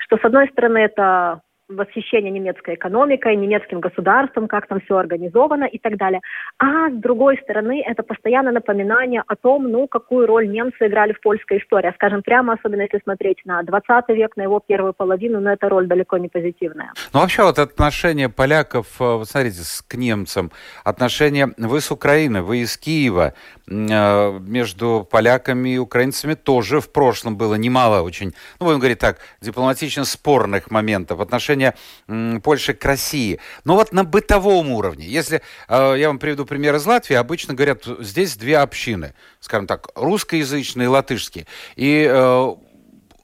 Что, 0.00 0.18
с 0.18 0.24
одной 0.24 0.48
стороны, 0.48 0.78
это 0.78 1.40
восхищение 1.70 2.30
немецкой 2.30 2.74
экономикой, 2.74 3.36
немецким 3.36 3.80
государством, 3.80 4.48
как 4.48 4.66
там 4.66 4.80
все 4.80 4.96
организовано 4.96 5.64
и 5.64 5.78
так 5.78 5.96
далее. 5.96 6.20
А 6.58 6.90
с 6.90 6.94
другой 6.94 7.38
стороны, 7.42 7.82
это 7.86 8.02
постоянное 8.02 8.52
напоминание 8.52 9.22
о 9.26 9.36
том, 9.36 9.70
ну, 9.70 9.86
какую 9.86 10.26
роль 10.26 10.48
немцы 10.48 10.86
играли 10.86 11.12
в 11.12 11.20
польской 11.20 11.58
истории. 11.58 11.92
Скажем 11.94 12.22
прямо, 12.22 12.54
особенно 12.54 12.82
если 12.82 13.00
смотреть 13.02 13.38
на 13.44 13.62
20 13.62 14.08
век, 14.10 14.36
на 14.36 14.42
его 14.42 14.60
первую 14.60 14.92
половину, 14.92 15.40
но 15.40 15.52
эта 15.52 15.68
роль 15.68 15.86
далеко 15.86 16.18
не 16.18 16.28
позитивная. 16.28 16.92
Ну, 17.12 17.20
вообще, 17.20 17.42
вот 17.42 17.58
отношение 17.58 18.28
поляков, 18.28 19.00
э, 19.00 19.04
вот 19.04 19.28
смотрите, 19.28 19.60
к 19.86 19.94
немцам, 19.94 20.50
отношения 20.84 21.50
вы 21.58 21.80
с 21.80 21.90
Украины, 21.90 22.42
вы 22.42 22.58
из 22.58 22.76
Киева, 22.76 23.34
э, 23.68 24.38
между 24.40 25.06
поляками 25.10 25.70
и 25.70 25.78
украинцами 25.78 26.34
тоже 26.34 26.80
в 26.80 26.92
прошлом 26.92 27.36
было 27.36 27.54
немало 27.54 28.02
очень, 28.02 28.34
ну, 28.58 28.66
будем 28.66 28.78
говорить 28.78 28.98
так, 28.98 29.18
дипломатично 29.40 30.04
спорных 30.04 30.70
моментов. 30.70 31.20
Отношения 31.20 31.59
отношения 31.68 32.40
Польши 32.40 32.74
к 32.74 32.84
России. 32.84 33.38
Но 33.64 33.76
вот 33.76 33.92
на 33.92 34.04
бытовом 34.04 34.70
уровне, 34.70 35.06
если 35.06 35.42
э, 35.68 35.94
я 35.98 36.08
вам 36.08 36.18
приведу 36.18 36.44
пример 36.44 36.74
из 36.76 36.86
Латвии, 36.86 37.14
обычно 37.14 37.54
говорят, 37.54 37.84
здесь 38.00 38.36
две 38.36 38.58
общины, 38.58 39.14
скажем 39.40 39.66
так, 39.66 39.88
русскоязычные 39.94 40.86
и 40.86 40.88
латышские. 40.88 41.46
И 41.76 42.06
э, 42.08 42.54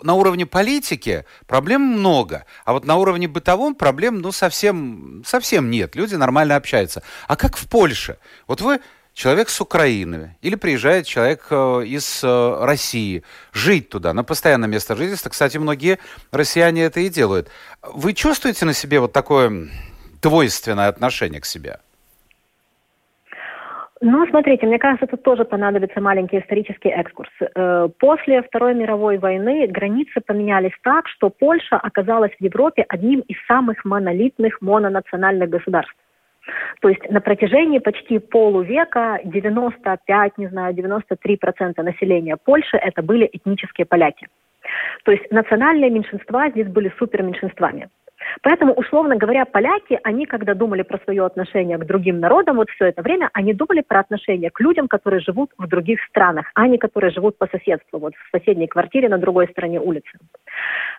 на 0.02 0.14
уровне 0.14 0.46
политики 0.46 1.24
проблем 1.46 1.80
много, 1.80 2.44
а 2.64 2.72
вот 2.72 2.84
на 2.84 2.96
уровне 2.96 3.28
бытовом 3.28 3.74
проблем, 3.74 4.20
ну, 4.20 4.32
совсем, 4.32 5.22
совсем 5.26 5.70
нет. 5.70 5.96
Люди 5.96 6.14
нормально 6.14 6.56
общаются. 6.56 7.02
А 7.26 7.36
как 7.36 7.56
в 7.56 7.68
Польше? 7.68 8.18
Вот 8.46 8.60
вы 8.60 8.80
человек 9.16 9.48
с 9.48 9.60
Украины 9.60 10.36
или 10.42 10.56
приезжает 10.56 11.06
человек 11.06 11.46
э, 11.50 11.84
из 11.86 12.22
э, 12.22 12.64
России 12.64 13.22
жить 13.52 13.88
туда, 13.88 14.12
на 14.12 14.22
постоянное 14.22 14.68
место 14.68 14.94
жительства. 14.94 15.30
Кстати, 15.30 15.56
многие 15.56 15.98
россияне 16.32 16.84
это 16.84 17.00
и 17.00 17.08
делают. 17.08 17.48
Вы 17.82 18.12
чувствуете 18.12 18.66
на 18.66 18.74
себе 18.74 19.00
вот 19.00 19.12
такое 19.12 19.50
двойственное 20.22 20.88
отношение 20.88 21.40
к 21.40 21.46
себе? 21.46 21.78
Ну, 24.02 24.26
смотрите, 24.28 24.66
мне 24.66 24.78
кажется, 24.78 25.06
тут 25.06 25.22
тоже 25.22 25.46
понадобится 25.46 26.02
маленький 26.02 26.38
исторический 26.38 26.90
экскурс. 26.90 27.30
Э, 27.40 27.88
после 27.98 28.42
Второй 28.42 28.74
мировой 28.74 29.16
войны 29.16 29.66
границы 29.66 30.20
поменялись 30.20 30.76
так, 30.82 31.08
что 31.08 31.30
Польша 31.30 31.76
оказалась 31.78 32.32
в 32.38 32.44
Европе 32.44 32.84
одним 32.86 33.20
из 33.20 33.38
самых 33.46 33.82
монолитных 33.86 34.60
мононациональных 34.60 35.48
государств. 35.48 35.96
То 36.80 36.88
есть 36.88 37.08
на 37.10 37.20
протяжении 37.20 37.78
почти 37.78 38.18
полувека 38.18 39.20
95, 39.24 40.38
не 40.38 40.48
знаю, 40.48 40.74
93% 40.74 41.82
населения 41.82 42.36
Польши 42.36 42.76
это 42.76 43.02
были 43.02 43.28
этнические 43.32 43.86
поляки. 43.86 44.28
То 45.04 45.12
есть 45.12 45.30
национальные 45.30 45.90
меньшинства 45.90 46.50
здесь 46.50 46.68
были 46.68 46.92
суперменьшинствами. 46.98 47.88
Поэтому, 48.42 48.72
условно 48.72 49.16
говоря, 49.16 49.44
поляки, 49.44 49.98
они, 50.02 50.26
когда 50.26 50.54
думали 50.54 50.82
про 50.82 50.98
свое 51.04 51.24
отношение 51.24 51.78
к 51.78 51.84
другим 51.84 52.20
народам, 52.20 52.56
вот 52.56 52.70
все 52.70 52.86
это 52.86 53.02
время, 53.02 53.30
они 53.32 53.52
думали 53.52 53.82
про 53.82 54.00
отношение 54.00 54.50
к 54.50 54.60
людям, 54.60 54.88
которые 54.88 55.20
живут 55.20 55.50
в 55.58 55.66
других 55.66 56.00
странах, 56.08 56.46
а 56.54 56.66
не 56.66 56.78
которые 56.78 57.10
живут 57.10 57.38
по 57.38 57.46
соседству, 57.46 57.98
вот 57.98 58.14
в 58.14 58.36
соседней 58.36 58.66
квартире 58.66 59.08
на 59.08 59.18
другой 59.18 59.48
стороне 59.48 59.80
улицы. 59.80 60.18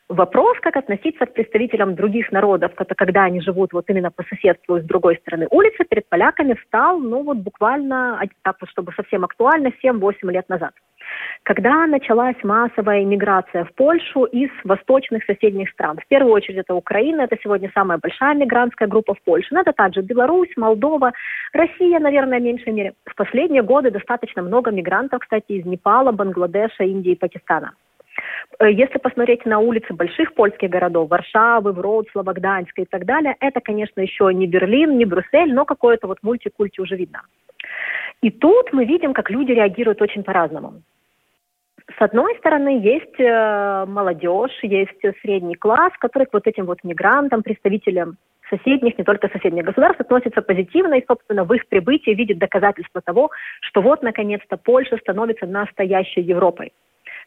Вопрос, 0.10 0.58
как 0.62 0.78
относиться 0.78 1.26
к 1.26 1.34
представителям 1.34 1.96
других 1.96 2.32
народов, 2.32 2.72
когда 2.76 3.24
они 3.24 3.42
живут 3.42 3.74
вот 3.74 3.90
именно 3.90 4.12
по 4.12 4.24
соседству 4.24 4.80
с 4.80 4.84
другой 4.84 5.18
стороны 5.18 5.48
улицы, 5.50 5.84
перед 5.84 6.08
поляками 6.08 6.54
встал, 6.54 7.00
ну 7.00 7.24
вот 7.24 7.38
буквально, 7.38 8.22
так 8.44 8.58
вот, 8.62 8.70
чтобы 8.70 8.94
совсем 8.94 9.26
актуально, 9.26 9.72
7-8 9.84 10.32
лет 10.32 10.48
назад 10.50 10.72
когда 11.44 11.88
началась 11.88 12.36
массовая 12.44 13.04
иммиграция 13.04 13.64
в 13.64 13.74
Польшу 13.74 14.26
из 14.26 14.50
восточных 14.64 15.24
соседних 15.26 15.70
стран. 15.70 15.98
В 15.98 16.08
первую 16.08 16.34
очередь 16.34 16.60
это 16.60 16.76
Украина, 16.76 17.22
это 17.22 17.38
сегодня 17.42 17.72
самая 17.74 17.98
большая 17.98 18.36
мигрантская 18.36 18.88
группа 18.88 19.14
в 19.14 19.22
Польше. 19.22 19.48
Но 19.52 19.62
это 19.62 19.74
также 19.74 20.02
Беларусь, 20.02 20.52
Молдова, 20.58 21.14
Россия, 21.54 22.00
наверное, 22.00 22.40
в 22.40 22.44
меньшей 22.44 22.74
мере. 22.74 22.94
В 23.06 23.16
последние 23.16 23.64
годы 23.64 23.92
достаточно 23.92 24.42
много 24.42 24.72
мигрантов, 24.72 25.22
кстати, 25.22 25.54
из 25.54 25.66
Непала, 25.66 26.12
Бангладеша, 26.12 26.84
Индии 26.84 27.14
и 27.14 27.16
Пакистана. 27.16 27.74
Э, 28.60 28.72
если 28.72 28.98
посмотреть 28.98 29.46
на 29.46 29.60
улицы 29.60 29.94
больших 29.94 30.34
польских 30.34 30.70
городов, 30.70 31.10
Варшавы, 31.10 31.72
Вроцлава, 31.72 32.34
Гданьска 32.34 32.82
и 32.82 32.86
так 32.86 33.06
далее, 33.06 33.36
это, 33.40 33.62
конечно, 33.62 34.02
еще 34.02 34.34
не 34.34 34.48
Берлин, 34.48 34.98
не 34.98 35.06
Брюссель, 35.06 35.54
но 35.54 35.66
какое-то 35.66 36.08
вот 36.08 36.18
мультикульти 36.22 36.82
уже 36.82 36.96
видно. 36.96 37.22
И 38.22 38.32
тут 38.32 38.74
мы 38.74 38.86
видим, 38.86 39.14
как 39.14 39.30
люди 39.30 39.52
реагируют 39.52 40.02
очень 40.02 40.24
по-разному. 40.24 40.82
С 41.90 42.02
одной 42.02 42.36
стороны, 42.38 42.80
есть 42.84 43.20
э, 43.20 43.86
молодежь, 43.88 44.58
есть 44.62 45.00
средний 45.22 45.56
класс, 45.56 45.94
который 46.00 46.26
к 46.26 46.34
вот 46.34 46.46
этим 46.46 46.66
вот 46.66 46.84
мигрантам, 46.84 47.44
представителям 47.44 48.18
соседних, 48.50 48.98
не 48.98 49.04
только 49.04 49.30
соседних 49.30 49.64
государств, 49.64 50.02
относится 50.02 50.42
позитивно 50.42 50.96
и, 50.96 51.06
собственно, 51.06 51.44
в 51.44 51.54
их 51.54 51.68
прибытии 51.68 52.12
видит 52.12 52.40
доказательство 52.40 53.02
того, 53.02 53.30
что 53.62 53.82
вот, 53.82 54.04
наконец-то, 54.04 54.58
Польша 54.58 54.98
становится 54.98 55.46
настоящей 55.46 56.22
Европой 56.22 56.74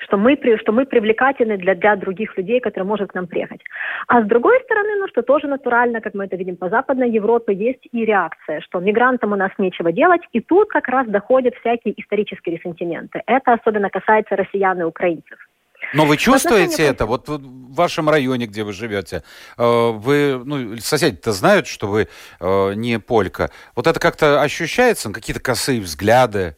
что 0.01 0.17
мы, 0.17 0.39
что 0.61 0.73
мы 0.73 0.87
привлекательны 0.87 1.57
для, 1.57 1.75
для 1.75 1.97
других 1.97 2.37
людей, 2.37 2.61
которые 2.61 2.87
могут 2.87 3.11
к 3.11 3.15
нам 3.15 3.27
приехать. 3.27 3.61
А 4.09 4.23
с 4.23 4.27
другой 4.27 4.61
стороны, 4.65 4.97
ну 4.99 5.09
что 5.09 5.23
тоже 5.23 5.47
натурально, 5.47 6.01
как 6.01 6.15
мы 6.15 6.25
это 6.25 6.37
видим 6.37 6.57
по 6.57 6.69
Западной 6.69 7.11
Европе, 7.11 7.53
есть 7.55 7.87
и 7.93 8.05
реакция, 8.05 8.61
что 8.61 8.81
мигрантам 8.81 9.33
у 9.33 9.37
нас 9.37 9.51
нечего 9.59 9.93
делать, 9.93 10.23
и 10.33 10.41
тут 10.41 10.69
как 10.69 10.89
раз 10.89 11.07
доходят 11.07 11.55
всякие 11.57 11.95
исторические 12.01 12.57
ресентименты. 12.57 13.23
Это 13.27 13.53
особенно 13.53 13.91
касается 13.91 14.37
россиян 14.37 14.81
и 14.81 14.85
украинцев. 14.85 15.39
Но 15.95 16.05
вы 16.05 16.17
чувствуете 16.17 16.85
это? 16.85 17.07
Вот 17.07 17.29
в 17.29 17.75
вашем 17.75 18.09
районе, 18.09 18.47
где 18.47 18.65
вы 18.65 18.73
живете, 18.73 19.23
э, 19.57 19.91
вы, 19.91 20.41
ну, 20.45 20.77
соседи-то 20.77 21.33
знают, 21.33 21.67
что 21.67 21.87
вы 21.87 22.09
э, 22.39 22.73
не 22.75 22.99
полька. 22.99 23.51
Вот 23.75 23.87
это 23.87 23.99
как-то 23.99 24.43
ощущается? 24.43 25.11
Какие-то 25.11 25.41
косые 25.41 25.81
взгляды? 25.81 26.57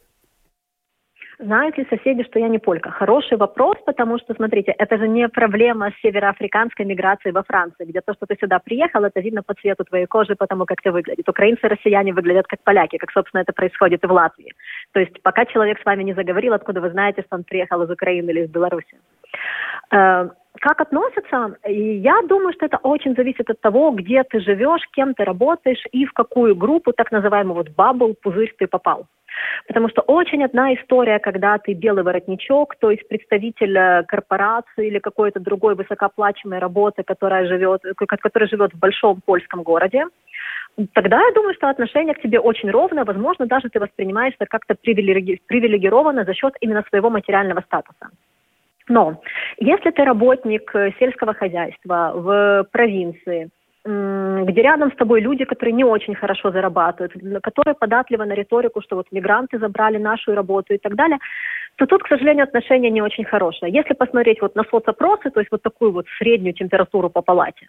Знают 1.43 1.77
ли 1.77 1.85
соседи, 1.89 2.23
что 2.23 2.39
я 2.39 2.47
не 2.47 2.57
полька? 2.57 2.89
Хороший 2.89 3.37
вопрос, 3.37 3.75
потому 3.85 4.17
что, 4.17 4.33
смотрите, 4.33 4.73
это 4.77 4.97
же 4.97 5.09
не 5.09 5.27
проблема 5.27 5.91
североафриканской 6.01 6.85
миграции 6.85 7.31
во 7.31 7.43
Франции, 7.43 7.83
где 7.83 7.99
то, 7.99 8.13
что 8.13 8.25
ты 8.25 8.37
сюда 8.39 8.59
приехал, 8.59 9.03
это 9.03 9.19
видно 9.19 9.43
по 9.43 9.53
цвету 9.53 9.83
твоей 9.83 10.05
кожи, 10.05 10.35
потому 10.35 10.65
как 10.65 10.81
ты 10.81 10.91
выглядит. 10.91 11.27
Украинцы 11.27 11.65
и 11.65 11.69
россияне 11.69 12.13
выглядят 12.13 12.47
как 12.47 12.63
поляки, 12.63 12.97
как, 12.97 13.11
собственно, 13.11 13.41
это 13.41 13.51
происходит 13.51 14.03
и 14.03 14.07
в 14.07 14.11
Латвии. 14.11 14.53
То 14.93 15.01
есть 15.01 15.21
пока 15.21 15.45
человек 15.45 15.81
с 15.81 15.85
вами 15.85 16.03
не 16.03 16.13
заговорил, 16.13 16.53
откуда 16.53 16.79
вы 16.79 16.91
знаете, 16.91 17.23
что 17.23 17.35
он 17.35 17.43
приехал 17.43 17.83
из 17.83 17.89
Украины 17.89 18.29
или 18.31 18.43
из 18.43 18.49
Беларуси. 18.49 18.97
Э, 19.91 20.29
как 20.61 20.79
относятся? 20.79 21.57
Я 21.65 22.21
думаю, 22.29 22.53
что 22.53 22.65
это 22.65 22.77
очень 22.77 23.15
зависит 23.15 23.49
от 23.49 23.59
того, 23.59 23.91
где 23.91 24.23
ты 24.23 24.39
живешь, 24.39 24.87
кем 24.93 25.13
ты 25.13 25.25
работаешь 25.25 25.83
и 25.91 26.05
в 26.05 26.13
какую 26.13 26.55
группу, 26.55 26.93
так 26.93 27.11
называемую 27.11 27.55
вот 27.55 27.69
бабл, 27.69 28.15
пузырь 28.21 28.53
ты 28.57 28.67
попал. 28.67 29.07
Потому 29.67 29.89
что 29.89 30.01
очень 30.01 30.43
одна 30.43 30.73
история, 30.73 31.19
когда 31.19 31.57
ты 31.57 31.73
белый 31.73 32.03
воротничок, 32.03 32.75
то 32.75 32.91
есть 32.91 33.07
представитель 33.07 33.77
э, 33.77 34.03
корпорации 34.03 34.87
или 34.87 34.99
какой-то 34.99 35.39
другой 35.39 35.75
высокооплачиваемой 35.75 36.59
работы, 36.59 37.03
которая 37.03 37.47
живет, 37.47 37.81
которая 37.97 38.49
живет 38.49 38.73
в 38.73 38.79
большом 38.79 39.21
польском 39.25 39.63
городе, 39.63 40.05
тогда 40.93 41.21
я 41.21 41.31
думаю, 41.33 41.53
что 41.53 41.69
отношение 41.69 42.13
к 42.13 42.21
тебе 42.21 42.39
очень 42.39 42.69
ровное, 42.69 43.05
возможно, 43.05 43.45
даже 43.45 43.69
ты 43.69 43.79
воспринимаешься 43.79 44.45
как-то 44.45 44.75
привилеги- 44.75 45.39
привилегированно 45.47 46.25
за 46.25 46.33
счет 46.33 46.53
именно 46.61 46.83
своего 46.89 47.09
материального 47.09 47.61
статуса. 47.61 48.09
Но 48.89 49.21
если 49.59 49.91
ты 49.91 50.03
работник 50.03 50.75
э, 50.75 50.91
сельского 50.99 51.33
хозяйства 51.33 52.11
в 52.15 52.67
провинции, 52.71 53.49
где 53.85 54.61
рядом 54.61 54.91
с 54.91 54.95
тобой 54.95 55.19
люди, 55.21 55.43
которые 55.43 55.73
не 55.73 55.83
очень 55.83 56.15
хорошо 56.15 56.51
зарабатывают, 56.51 57.13
которые 57.43 57.75
податливы 57.75 58.25
на 58.25 58.33
риторику, 58.33 58.81
что 58.81 58.95
вот 58.95 59.07
мигранты 59.11 59.59
забрали 59.59 59.97
нашу 59.97 60.33
работу 60.33 60.73
и 60.73 60.77
так 60.77 60.95
далее, 60.95 61.17
то 61.75 61.85
тут, 61.85 62.03
к 62.03 62.07
сожалению, 62.07 62.43
отношение 62.43 62.91
не 62.91 63.01
очень 63.01 63.25
хорошее. 63.25 63.73
Если 63.73 63.93
посмотреть 63.93 64.41
вот 64.41 64.55
на 64.55 64.63
соцопросы, 64.63 65.31
то 65.31 65.39
есть 65.39 65.51
вот 65.51 65.61
такую 65.61 65.91
вот 65.91 66.05
среднюю 66.17 66.53
температуру 66.53 67.09
по 67.09 67.21
палате, 67.21 67.67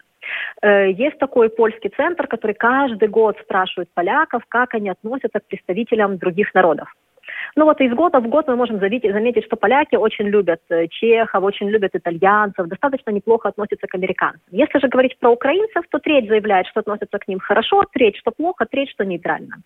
э, 0.61 0.91
есть 0.91 1.17
такой 1.17 1.49
польский 1.49 1.89
центр, 1.89 2.27
который 2.27 2.53
каждый 2.53 3.09
год 3.09 3.37
спрашивает 3.41 3.89
поляков, 3.93 4.43
как 4.47 4.75
они 4.75 4.89
относятся 4.89 5.39
к 5.39 5.47
представителям 5.47 6.17
других 6.17 6.53
народов. 6.53 6.93
Ну 7.55 7.65
вот 7.65 7.81
из 7.81 7.93
года 7.93 8.19
в 8.19 8.27
год 8.27 8.47
мы 8.47 8.55
можем 8.55 8.79
заметить, 8.79 9.11
заметить, 9.11 9.45
что 9.45 9.55
поляки 9.55 9.95
очень 9.95 10.25
любят 10.25 10.61
э, 10.69 10.87
чехов, 10.87 11.43
очень 11.43 11.69
любят 11.69 11.91
итальянцев, 11.95 12.67
достаточно 12.67 13.11
неплохо 13.11 13.49
относятся 13.49 13.87
к 13.87 13.95
американцам. 13.95 14.41
Если 14.51 14.79
же 14.79 14.87
говорить 14.87 15.17
про 15.19 15.31
украинцев, 15.31 15.83
то 15.89 15.99
треть 15.99 16.27
заявляет, 16.27 16.67
что 16.67 16.79
относятся 16.79 17.17
к 17.17 17.27
ним 17.27 17.39
хорошо, 17.39 17.83
треть, 17.93 18.17
что 18.17 18.31
плохо, 18.31 18.65
треть, 18.65 18.89
что 18.89 19.05
нейтрально. 19.05 19.61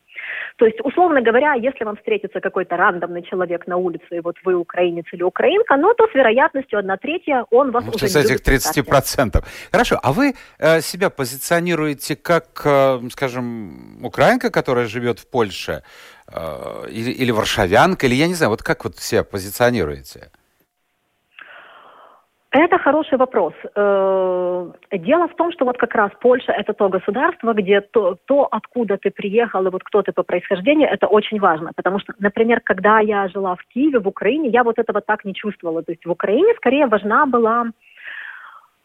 То 0.58 0.66
есть, 0.66 0.80
условно 0.84 1.22
говоря, 1.22 1.54
если 1.54 1.86
вам 1.86 1.96
встретится 1.96 2.40
какой-то 2.40 2.78
рандомный 2.78 3.24
человек 3.24 3.68
на 3.68 3.78
улице, 3.78 4.06
и 4.12 4.20
вот 4.20 4.36
вы 4.44 4.56
украинец 4.56 5.06
или 5.12 5.24
украинка, 5.24 5.78
ну 5.78 5.94
то 5.94 6.08
с 6.08 6.14
вероятностью 6.14 6.80
одна 6.80 6.98
третья 6.98 7.46
он 7.52 7.72
вас 7.72 7.86
вот 7.86 7.96
уже 7.96 8.06
из 8.06 8.16
этих 8.16 8.42
30%. 8.42 9.44
Хорошо, 9.72 10.00
а 10.04 10.12
вы 10.12 10.34
э, 10.60 10.82
себя 10.82 11.10
позиционируете 11.10 12.16
как, 12.16 12.62
э, 12.66 13.00
скажем, 13.12 14.04
украинка, 14.04 14.52
которая 14.52 14.86
живет 14.86 15.20
в 15.20 15.30
Польше, 15.30 15.84
или, 16.90 17.12
или 17.12 17.32
варшавянка, 17.32 18.06
или 18.06 18.16
я 18.16 18.28
не 18.28 18.36
знаю, 18.36 18.52
вот 18.52 18.64
как 18.64 18.84
вот 18.84 18.98
себя 18.98 19.24
позиционируете? 19.24 20.32
Это 22.52 22.80
хороший 22.80 23.20
вопрос. 23.20 23.54
Э, 23.76 24.72
дело 24.92 25.28
в 25.28 25.36
том, 25.36 25.52
что 25.52 25.66
вот 25.66 25.78
как 25.78 25.94
раз 25.94 26.12
Польша 26.20 26.52
это 26.52 26.74
то 26.74 26.90
государство, 26.90 27.54
где 27.54 27.82
то, 27.82 28.18
то, 28.26 28.48
откуда 28.50 28.98
ты 28.98 29.12
приехал 29.12 29.68
и 29.68 29.70
вот 29.70 29.84
кто 29.84 30.02
ты 30.02 30.12
по 30.12 30.24
происхождению, 30.24 30.90
это 30.90 31.06
очень 31.06 31.40
важно. 31.40 31.72
Потому 31.76 32.00
что, 32.00 32.14
например, 32.18 32.60
когда 32.62 33.02
я 33.02 33.28
жила 33.28 33.56
в 33.56 33.64
Киеве, 33.72 34.00
в 34.00 34.08
Украине, 34.08 34.50
я 34.50 34.64
вот 34.64 34.80
этого 34.80 35.00
так 35.00 35.26
не 35.26 35.36
чувствовала. 35.36 35.84
То 35.84 35.92
есть 35.92 36.04
в 36.08 36.10
Украине 36.10 36.56
скорее 36.56 36.88
важна 36.88 37.28
была 37.28 37.66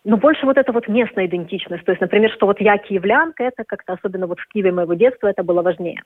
ну, 0.05 0.17
больше 0.19 0.45
вот 0.45 0.59
эта 0.59 0.73
вот 0.73 0.87
местная 0.87 1.27
идентичность. 1.27 1.85
То 1.85 1.93
есть, 1.93 2.01
например, 2.01 2.31
что 2.33 2.47
вот 2.47 2.61
я 2.61 2.77
киевлянка, 2.77 3.45
это 3.45 3.65
как-то 3.65 3.95
особенно 3.95 4.27
вот 4.27 4.39
в 4.39 4.47
Киеве 4.49 4.71
моего 4.71 4.95
детства 4.95 5.29
это 5.29 5.43
было 5.43 5.63
важнее. 5.63 6.03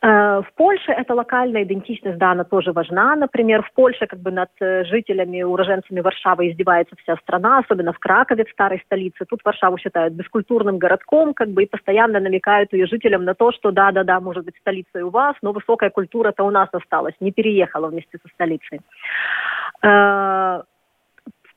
Э, 0.00 0.42
в 0.42 0.54
Польше 0.54 0.92
эта 0.92 1.14
локальная 1.14 1.64
идентичность, 1.64 2.18
да, 2.18 2.32
она 2.32 2.44
тоже 2.44 2.72
важна. 2.72 3.16
Например, 3.16 3.62
в 3.62 3.72
Польше 3.72 4.06
как 4.06 4.20
бы 4.20 4.30
над 4.30 4.50
э, 4.60 4.84
жителями, 4.84 5.42
уроженцами 5.42 6.00
Варшавы 6.00 6.50
издевается 6.50 6.94
вся 7.02 7.16
страна, 7.16 7.58
особенно 7.58 7.92
в 7.92 7.98
Кракове, 7.98 8.44
в 8.44 8.50
старой 8.50 8.80
столице. 8.84 9.24
Тут 9.24 9.40
Варшаву 9.42 9.78
считают 9.78 10.14
бескультурным 10.14 10.78
городком, 10.78 11.32
как 11.32 11.48
бы 11.48 11.64
и 11.64 11.66
постоянно 11.66 12.20
намекают 12.20 12.72
ее 12.74 12.86
жителям 12.86 13.24
на 13.24 13.34
то, 13.34 13.52
что 13.52 13.70
да-да-да, 13.70 14.20
может 14.20 14.44
быть, 14.44 14.56
столица 14.60 14.98
и 14.98 15.02
у 15.02 15.10
вас, 15.10 15.34
но 15.42 15.52
высокая 15.52 15.90
культура-то 15.90 16.44
у 16.44 16.50
нас 16.50 16.68
осталась, 16.72 17.14
не 17.20 17.32
переехала 17.32 17.88
вместе 17.88 18.18
со 18.22 18.28
столицей. 18.34 18.80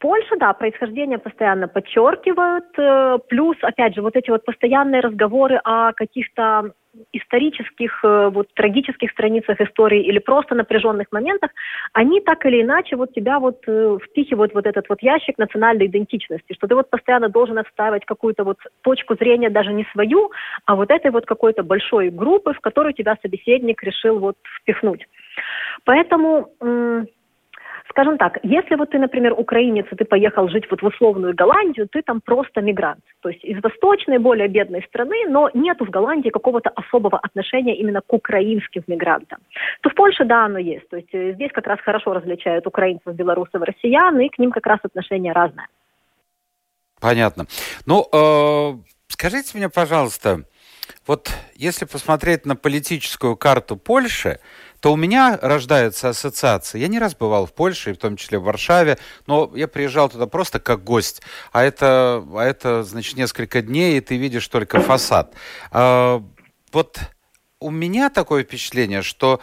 Польша, 0.02 0.36
да, 0.40 0.52
происхождение 0.54 1.20
постоянно 1.20 1.68
подчеркивают, 1.68 2.66
э, 2.76 3.20
плюс, 3.30 3.56
опять 3.62 3.94
же, 3.94 4.02
вот 4.02 4.16
эти 4.16 4.32
вот 4.32 4.44
постоянные 4.44 5.00
разговоры 5.00 5.62
о 5.64 5.94
каких-то 5.94 6.72
исторических, 7.14 8.04
э, 8.04 8.30
вот 8.34 8.48
трагических 8.56 9.12
страницах 9.12 9.62
истории 9.62 10.02
или 10.04 10.18
просто 10.18 10.56
напряженных 10.56 11.06
моментах, 11.12 11.52
они 11.94 12.20
так 12.20 12.44
или 12.48 12.64
иначе 12.64 12.96
вот 12.96 13.14
тебя 13.14 13.40
вот 13.40 13.60
э, 13.68 13.98
впихивают 14.04 14.56
вот 14.56 14.66
этот 14.66 14.90
вот 14.90 15.04
ящик 15.04 15.38
национальной 15.38 15.86
идентичности, 15.86 16.54
что 16.54 16.68
ты 16.68 16.74
вот 16.74 16.90
постоянно 16.90 17.30
должен 17.30 17.60
отстаивать 17.60 18.04
какую-то 18.06 18.44
вот 18.44 18.58
точку 18.82 19.16
зрения 19.16 19.52
даже 19.52 19.72
не 19.72 19.86
свою, 19.94 20.32
а 20.66 20.76
вот 20.76 20.90
этой 20.90 21.12
вот 21.12 21.28
какой-то 21.28 21.62
большой 21.62 22.10
группы, 22.10 22.54
в 22.54 22.60
которую 22.60 22.94
тебя 22.94 23.18
собеседник 23.22 23.84
решил 23.84 24.18
вот 24.18 24.38
впихнуть. 24.62 25.06
Поэтому 25.86 26.50
Скажем 27.92 28.18
так, 28.18 28.38
если 28.44 28.76
вот 28.76 28.92
ты, 28.92 29.00
например, 29.00 29.34
украинец, 29.38 29.86
и 29.92 29.96
ты 29.96 30.06
поехал 30.06 30.48
жить 30.48 30.64
вот 30.72 30.82
в 30.82 30.86
условную 30.86 31.36
Голландию, 31.36 31.90
ты 31.92 32.02
там 32.02 32.22
просто 32.22 32.62
мигрант. 32.62 33.04
То 33.22 33.30
есть 33.30 33.44
из 33.44 33.62
восточной, 33.62 34.18
более 34.18 34.48
бедной 34.48 34.82
страны, 34.84 35.28
но 35.28 35.50
нет 35.54 35.78
в 35.80 35.90
Голландии 35.90 36.30
какого-то 36.30 36.70
особого 36.70 37.20
отношения 37.20 37.76
именно 37.76 38.02
к 38.02 38.14
украинским 38.14 38.84
мигрантам. 38.88 39.40
То 39.82 39.90
в 39.90 39.96
Польше, 39.96 40.24
да, 40.24 40.46
оно 40.46 40.58
есть. 40.58 40.88
То 40.88 40.98
есть 40.98 41.10
э, 41.14 41.34
здесь 41.34 41.52
как 41.52 41.68
раз 41.68 41.80
хорошо 41.82 42.14
различают 42.14 42.66
украинцев, 42.66 43.14
белорусов, 43.14 43.62
россиян, 43.62 44.18
и 44.22 44.30
к 44.30 44.40
ним 44.40 44.52
как 44.52 44.66
раз 44.66 44.80
отношение 44.84 45.34
разное. 45.34 45.68
Понятно. 47.02 47.46
Ну, 47.86 48.08
э, 48.14 48.78
скажите 49.10 49.58
мне, 49.58 49.68
пожалуйста, 49.68 50.46
вот 51.08 51.30
если 51.56 51.86
посмотреть 51.86 52.46
на 52.46 52.56
политическую 52.56 53.36
карту 53.36 53.76
Польши, 53.76 54.40
то 54.82 54.92
у 54.92 54.96
меня 54.96 55.40
рождается 55.42 56.10
ассоциация. 56.10 56.82
Я 56.82 56.88
не 56.88 57.00
раз 57.00 57.16
бывал 57.16 57.46
в 57.46 57.54
Польше, 57.54 57.94
в 57.94 57.98
том 57.98 58.18
числе 58.18 58.40
в 58.40 58.44
Варшаве, 58.44 58.98
но 59.28 59.52
я 59.56 59.68
приезжал 59.68 60.10
туда 60.10 60.26
просто 60.26 60.60
как 60.60 60.84
гость. 60.84 61.22
А 61.52 61.64
это, 61.64 62.26
а 62.34 62.44
это 62.44 62.84
значит, 62.84 63.16
несколько 63.16 63.62
дней, 63.62 63.98
и 63.98 64.02
ты 64.02 64.18
видишь 64.18 64.48
только 64.48 64.82
фасад. 64.82 65.36
А, 65.72 66.24
вот 66.74 67.00
у 67.60 67.70
меня 67.70 68.10
такое 68.10 68.44
впечатление, 68.44 69.04
что 69.04 69.40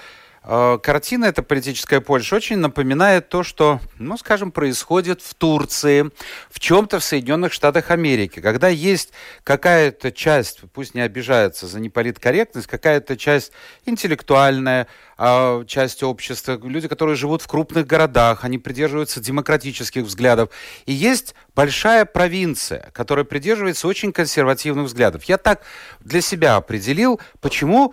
картина 0.48 1.26
эта 1.26 1.42
политическая 1.42 2.00
Польша 2.00 2.36
очень 2.36 2.56
напоминает 2.56 3.28
то, 3.28 3.42
что, 3.42 3.80
ну, 3.98 4.16
скажем, 4.16 4.50
происходит 4.50 5.20
в 5.20 5.34
Турции, 5.34 6.10
в 6.48 6.58
чем-то 6.58 7.00
в 7.00 7.04
Соединенных 7.04 7.52
Штатах 7.52 7.90
Америки, 7.90 8.40
когда 8.40 8.68
есть 8.68 9.12
какая-то 9.44 10.10
часть, 10.10 10.60
пусть 10.72 10.94
не 10.94 11.02
обижается 11.02 11.66
за 11.66 11.80
неполиткорректность, 11.80 12.66
какая-то 12.66 13.18
часть 13.18 13.52
интеллектуальная, 13.84 14.86
а, 15.18 15.64
часть 15.66 16.02
общества, 16.02 16.58
люди, 16.62 16.88
которые 16.88 17.16
живут 17.16 17.42
в 17.42 17.46
крупных 17.46 17.86
городах, 17.86 18.42
они 18.42 18.56
придерживаются 18.56 19.20
демократических 19.20 20.04
взглядов. 20.04 20.48
И 20.86 20.94
есть 20.94 21.34
большая 21.54 22.06
провинция, 22.06 22.90
которая 22.94 23.26
придерживается 23.26 23.86
очень 23.86 24.12
консервативных 24.12 24.86
взглядов. 24.86 25.24
Я 25.24 25.36
так 25.36 25.60
для 26.00 26.22
себя 26.22 26.56
определил, 26.56 27.20
почему 27.42 27.92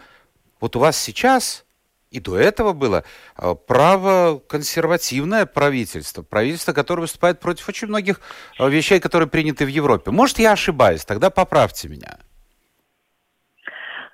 вот 0.61 0.77
у 0.77 0.79
вас 0.79 0.97
сейчас 0.97 1.64
и 2.15 2.19
до 2.19 2.37
этого 2.37 2.71
было 2.71 3.03
а, 3.35 3.55
право 3.55 4.39
консервативное 4.39 5.45
правительство, 5.45 6.21
правительство, 6.21 6.71
которое 6.71 7.01
выступает 7.01 7.41
против 7.41 7.67
очень 7.67 7.89
многих 7.89 8.21
а, 8.57 8.67
вещей, 8.67 9.01
которые 9.01 9.27
приняты 9.27 9.65
в 9.65 9.67
Европе. 9.69 10.11
Может, 10.11 10.39
я 10.39 10.53
ошибаюсь, 10.53 11.03
тогда 11.03 11.29
поправьте 11.29 11.89
меня. 11.89 12.19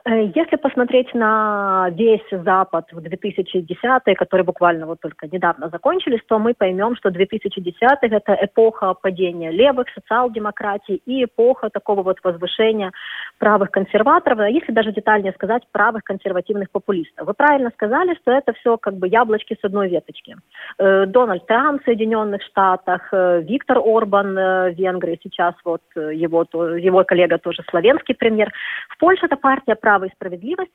Э, 0.03 0.31
если 0.35 0.55
посмотреть 0.55 1.13
на 1.13 1.89
весь 1.91 2.25
Запад 2.31 2.85
в 2.91 2.97
2010-е, 2.97 4.15
которые 4.15 4.45
буквально 4.45 4.85
вот 4.87 4.99
только 4.99 5.27
недавно 5.27 5.69
закончились, 5.69 6.21
то 6.27 6.39
мы 6.39 6.53
поймем, 6.53 6.95
что 6.95 7.09
2010-х– 7.09 7.97
это 8.01 8.37
эпоха 8.41 8.93
падения 8.93 9.51
левых, 9.51 9.87
социал-демократий 9.93 11.01
и 11.05 11.25
эпоха 11.25 11.69
такого 11.69 12.03
вот 12.03 12.17
возвышения 12.23 12.91
правых 13.37 13.69
консерваторов, 13.71 14.39
а 14.39 14.49
если 14.49 14.71
даже 14.71 14.91
детальнее 14.91 15.33
сказать, 15.33 15.63
правых 15.71 16.03
консервативных 16.03 16.71
популистов. 16.71 17.27
Вы 17.27 17.33
правильно 17.33 17.69
сказали, 17.71 18.15
что 18.21 18.31
это 18.31 18.53
все 18.53 18.77
как 18.77 18.95
бы 18.95 19.07
яблочки 19.07 19.57
с 19.59 19.63
одной 19.63 19.89
веточки. 19.89 20.35
Э, 20.79 21.05
Дональд 21.05 21.45
Трамп 21.45 21.81
в 21.81 21.85
Соединенных 21.85 22.41
Штатах, 22.43 23.09
э, 23.11 23.41
Виктор 23.41 23.77
Орбан 23.77 24.33
в 24.33 24.73
Венгрии, 24.73 25.19
сейчас 25.21 25.53
вот 25.63 25.81
его, 25.95 26.45
его 26.77 27.03
коллега 27.03 27.37
тоже 27.37 27.63
славянский 27.69 28.15
премьер. 28.15 28.51
В 28.89 28.97
Польше 28.97 29.25
это 29.25 29.35
партия 29.35 29.75
«Право 29.91 30.05
и 30.05 30.13
справедливость», 30.13 30.71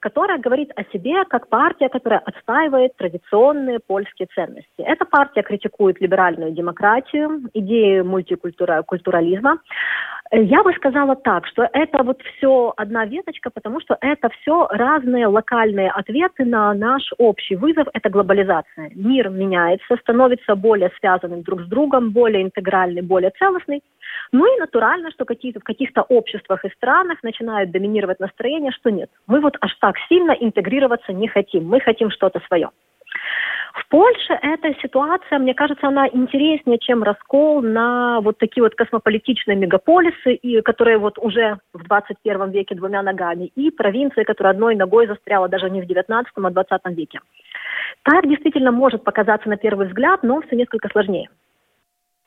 которая 0.00 0.38
говорит 0.38 0.70
о 0.76 0.84
себе 0.92 1.24
как 1.24 1.48
партия, 1.48 1.88
которая 1.88 2.18
отстаивает 2.18 2.94
традиционные 2.96 3.78
польские 3.80 4.28
ценности. 4.34 4.68
Эта 4.76 5.06
партия 5.06 5.42
критикует 5.42 6.02
либеральную 6.02 6.52
демократию, 6.52 7.48
идеи 7.54 8.02
мультикультурализма. 8.02 9.58
Я 10.30 10.62
бы 10.62 10.74
сказала 10.74 11.16
так, 11.16 11.46
что 11.46 11.66
это 11.72 12.02
вот 12.02 12.20
все 12.20 12.74
одна 12.76 13.06
веточка, 13.06 13.48
потому 13.48 13.80
что 13.80 13.96
это 14.02 14.28
все 14.28 14.68
разные 14.70 15.26
локальные 15.28 15.90
ответы 15.90 16.44
на 16.44 16.74
наш 16.74 17.10
общий 17.16 17.56
вызов, 17.56 17.88
это 17.94 18.10
глобализация. 18.10 18.90
Мир 18.94 19.30
меняется, 19.30 19.96
становится 20.02 20.54
более 20.54 20.90
связанным 21.00 21.40
друг 21.42 21.62
с 21.62 21.66
другом, 21.66 22.10
более 22.10 22.42
интегральный, 22.42 23.00
более 23.00 23.30
целостный. 23.38 23.82
Ну 24.32 24.44
и 24.46 24.60
натурально, 24.60 25.10
что 25.10 25.24
какие-то, 25.24 25.60
в 25.60 25.64
каких-то 25.64 26.02
обществах 26.02 26.64
и 26.64 26.70
странах 26.70 27.22
начинают 27.22 27.70
доминировать 27.70 28.20
настроение, 28.20 28.72
что 28.72 28.90
нет. 28.90 29.10
Мы 29.26 29.40
вот 29.40 29.56
аж 29.60 29.74
так 29.80 29.96
сильно 30.08 30.32
интегрироваться 30.32 31.12
не 31.12 31.28
хотим, 31.28 31.66
мы 31.66 31.80
хотим 31.80 32.10
что-то 32.10 32.40
свое. 32.46 32.70
В 33.74 33.88
Польше 33.88 34.38
эта 34.42 34.74
ситуация, 34.82 35.38
мне 35.38 35.54
кажется, 35.54 35.86
она 35.86 36.08
интереснее, 36.08 36.78
чем 36.78 37.02
раскол 37.02 37.62
на 37.62 38.20
вот 38.20 38.38
такие 38.38 38.62
вот 38.62 38.74
космополитичные 38.74 39.56
мегаполисы, 39.56 40.34
и, 40.34 40.60
которые 40.62 40.98
вот 40.98 41.18
уже 41.18 41.58
в 41.72 41.84
21 41.84 42.50
веке 42.50 42.74
двумя 42.74 43.02
ногами, 43.02 43.52
и 43.54 43.70
провинции, 43.70 44.24
которая 44.24 44.52
одной 44.52 44.74
ногой 44.74 45.06
застряла 45.06 45.48
даже 45.48 45.70
не 45.70 45.80
в 45.80 45.86
19, 45.86 46.32
а 46.34 46.50
20 46.50 46.80
веке. 46.96 47.20
Так 48.02 48.28
действительно 48.28 48.72
может 48.72 49.04
показаться 49.04 49.48
на 49.48 49.56
первый 49.56 49.86
взгляд, 49.86 50.22
но 50.22 50.40
все 50.40 50.56
несколько 50.56 50.88
сложнее. 50.88 51.28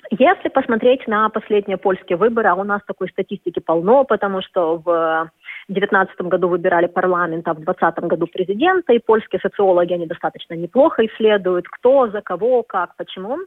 Если 0.10 0.50
посмотреть 0.50 1.08
на 1.08 1.30
последние 1.30 1.78
польские 1.78 2.18
выборы, 2.18 2.50
а 2.50 2.56
у 2.56 2.64
нас 2.64 2.82
такой 2.86 3.10
статистики 3.10 3.60
полно, 3.60 4.04
потому 4.04 4.42
что 4.42 4.78
в 4.78 5.32
2019 5.68 6.22
году 6.22 6.48
выбирали 6.48 6.88
парламент, 6.88 7.48
а 7.48 7.54
в 7.54 7.58
2020 7.58 8.04
году 8.06 8.28
президента, 8.28 8.94
и 8.94 9.00
польские 9.00 9.40
социологи, 9.42 9.94
они 9.94 10.08
достаточно 10.08 10.56
неплохо 10.56 11.06
исследуют, 11.06 11.68
кто, 11.68 12.10
за 12.10 12.22
кого, 12.22 12.64
как, 12.64 12.96
почему, 12.98 13.38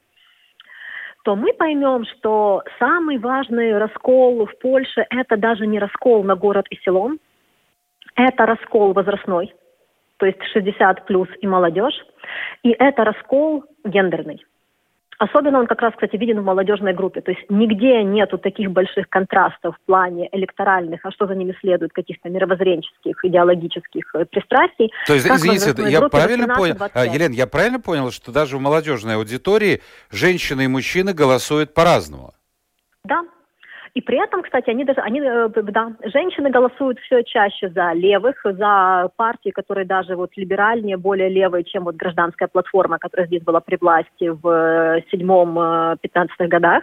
то 1.25 1.37
мы 1.37 1.53
поймем, 1.55 2.05
что 2.05 2.63
самый 2.79 3.19
важный 3.19 3.77
раскол 3.77 4.47
в 4.47 4.59
Польше– 4.59 5.07
это 5.11 5.37
даже 5.37 5.67
не 5.67 5.79
раскол 5.79 6.23
на 6.23 6.37
город 6.37 6.67
и 6.71 6.77
село, 6.77 7.13
это 8.15 8.47
раскол 8.47 8.93
возрастной, 8.93 9.53
то 10.19 10.27
есть 10.27 10.43
60 10.53 11.07
плюс 11.07 11.29
и 11.41 11.47
молодежь, 11.47 11.99
и 12.63 12.71
это 12.71 13.05
раскол 13.05 13.65
гендерный. 13.85 14.45
Особенно 15.25 15.61
он 15.61 15.67
как 15.67 15.81
раз, 15.81 15.95
кстати, 15.95 16.17
виден 16.17 16.41
в 16.41 16.45
молодежной 16.45 16.93
группе. 16.93 17.23
То 17.23 17.31
есть 17.31 17.45
нигде 17.49 18.03
нету 18.03 18.37
таких 18.37 18.71
больших 18.71 19.09
контрастов 19.09 19.75
в 19.75 19.87
плане 19.87 20.29
электоральных, 20.33 21.01
а 21.05 21.11
что 21.13 21.27
за 21.27 21.35
ними 21.35 21.57
следует, 21.61 21.93
каких-то 21.93 22.29
мировоззренческих, 22.29 23.25
идеологических 23.25 24.15
э, 24.15 24.27
пристрастий. 24.27 24.93
То 25.07 25.15
есть, 25.15 25.27
извините, 25.27 25.91
я 25.91 26.03
правильно 26.09 26.55
понял, 26.55 26.77
а, 26.93 27.07
Елена, 27.07 27.33
я 27.33 27.47
правильно 27.47 27.81
понял, 27.81 28.11
что 28.11 28.33
даже 28.33 28.59
в 28.59 28.61
молодежной 28.61 29.15
аудитории 29.15 29.81
женщины 30.11 30.67
и 30.67 30.69
мужчины 30.69 31.15
голосуют 31.15 31.73
по-разному? 31.73 32.35
Да, 33.05 33.23
и 33.95 34.01
при 34.01 34.21
этом, 34.23 34.43
кстати, 34.43 34.71
они 34.71 34.85
даже, 34.85 35.01
они, 35.01 35.21
э, 35.21 35.49
да, 35.49 35.93
женщины 36.13 36.51
голосуют 36.51 36.99
все 37.01 37.23
чаще 37.23 37.69
за 37.71 37.93
левых, 37.93 38.35
за 38.43 39.09
партии, 39.15 39.51
которые 39.51 39.87
даже 39.87 40.17
вот 40.17 40.31
либеральнее, 40.37 40.97
более 40.97 41.29
левые, 41.29 41.63
чем 41.63 41.85
вот 41.85 41.95
гражданская 41.95 42.49
платформа, 42.49 42.99
которая 42.99 43.29
здесь 43.29 43.43
была 43.43 43.61
при 43.61 43.77
власти 43.81 44.29
в 44.29 44.49
э, 44.49 45.03
седьмом-пятнадцатых 45.13 46.49
годах. 46.49 46.83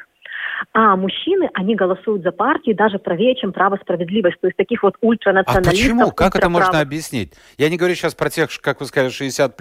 А 0.73 0.95
мужчины, 0.95 1.49
они 1.53 1.75
голосуют 1.75 2.23
за 2.23 2.31
партии 2.31 2.71
даже 2.71 2.97
правее, 2.97 3.35
чем 3.35 3.51
право 3.51 3.77
справедливость. 3.81 4.39
То 4.39 4.47
есть 4.47 4.55
таких 4.55 4.81
вот 4.81 4.95
ультранационалистов. 5.01 5.73
А 5.73 5.75
почему? 5.75 6.11
Как 6.11 6.35
это 6.35 6.47
можно 6.47 6.79
объяснить? 6.79 7.33
Я 7.57 7.69
не 7.69 7.77
говорю 7.77 7.95
сейчас 7.95 8.15
про 8.15 8.29
тех, 8.29 8.49
как 8.61 8.79
вы 8.79 8.85
сказали, 8.85 9.11
60+, 9.11 9.51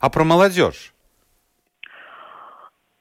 а 0.00 0.10
про 0.10 0.24
молодежь. 0.24 0.92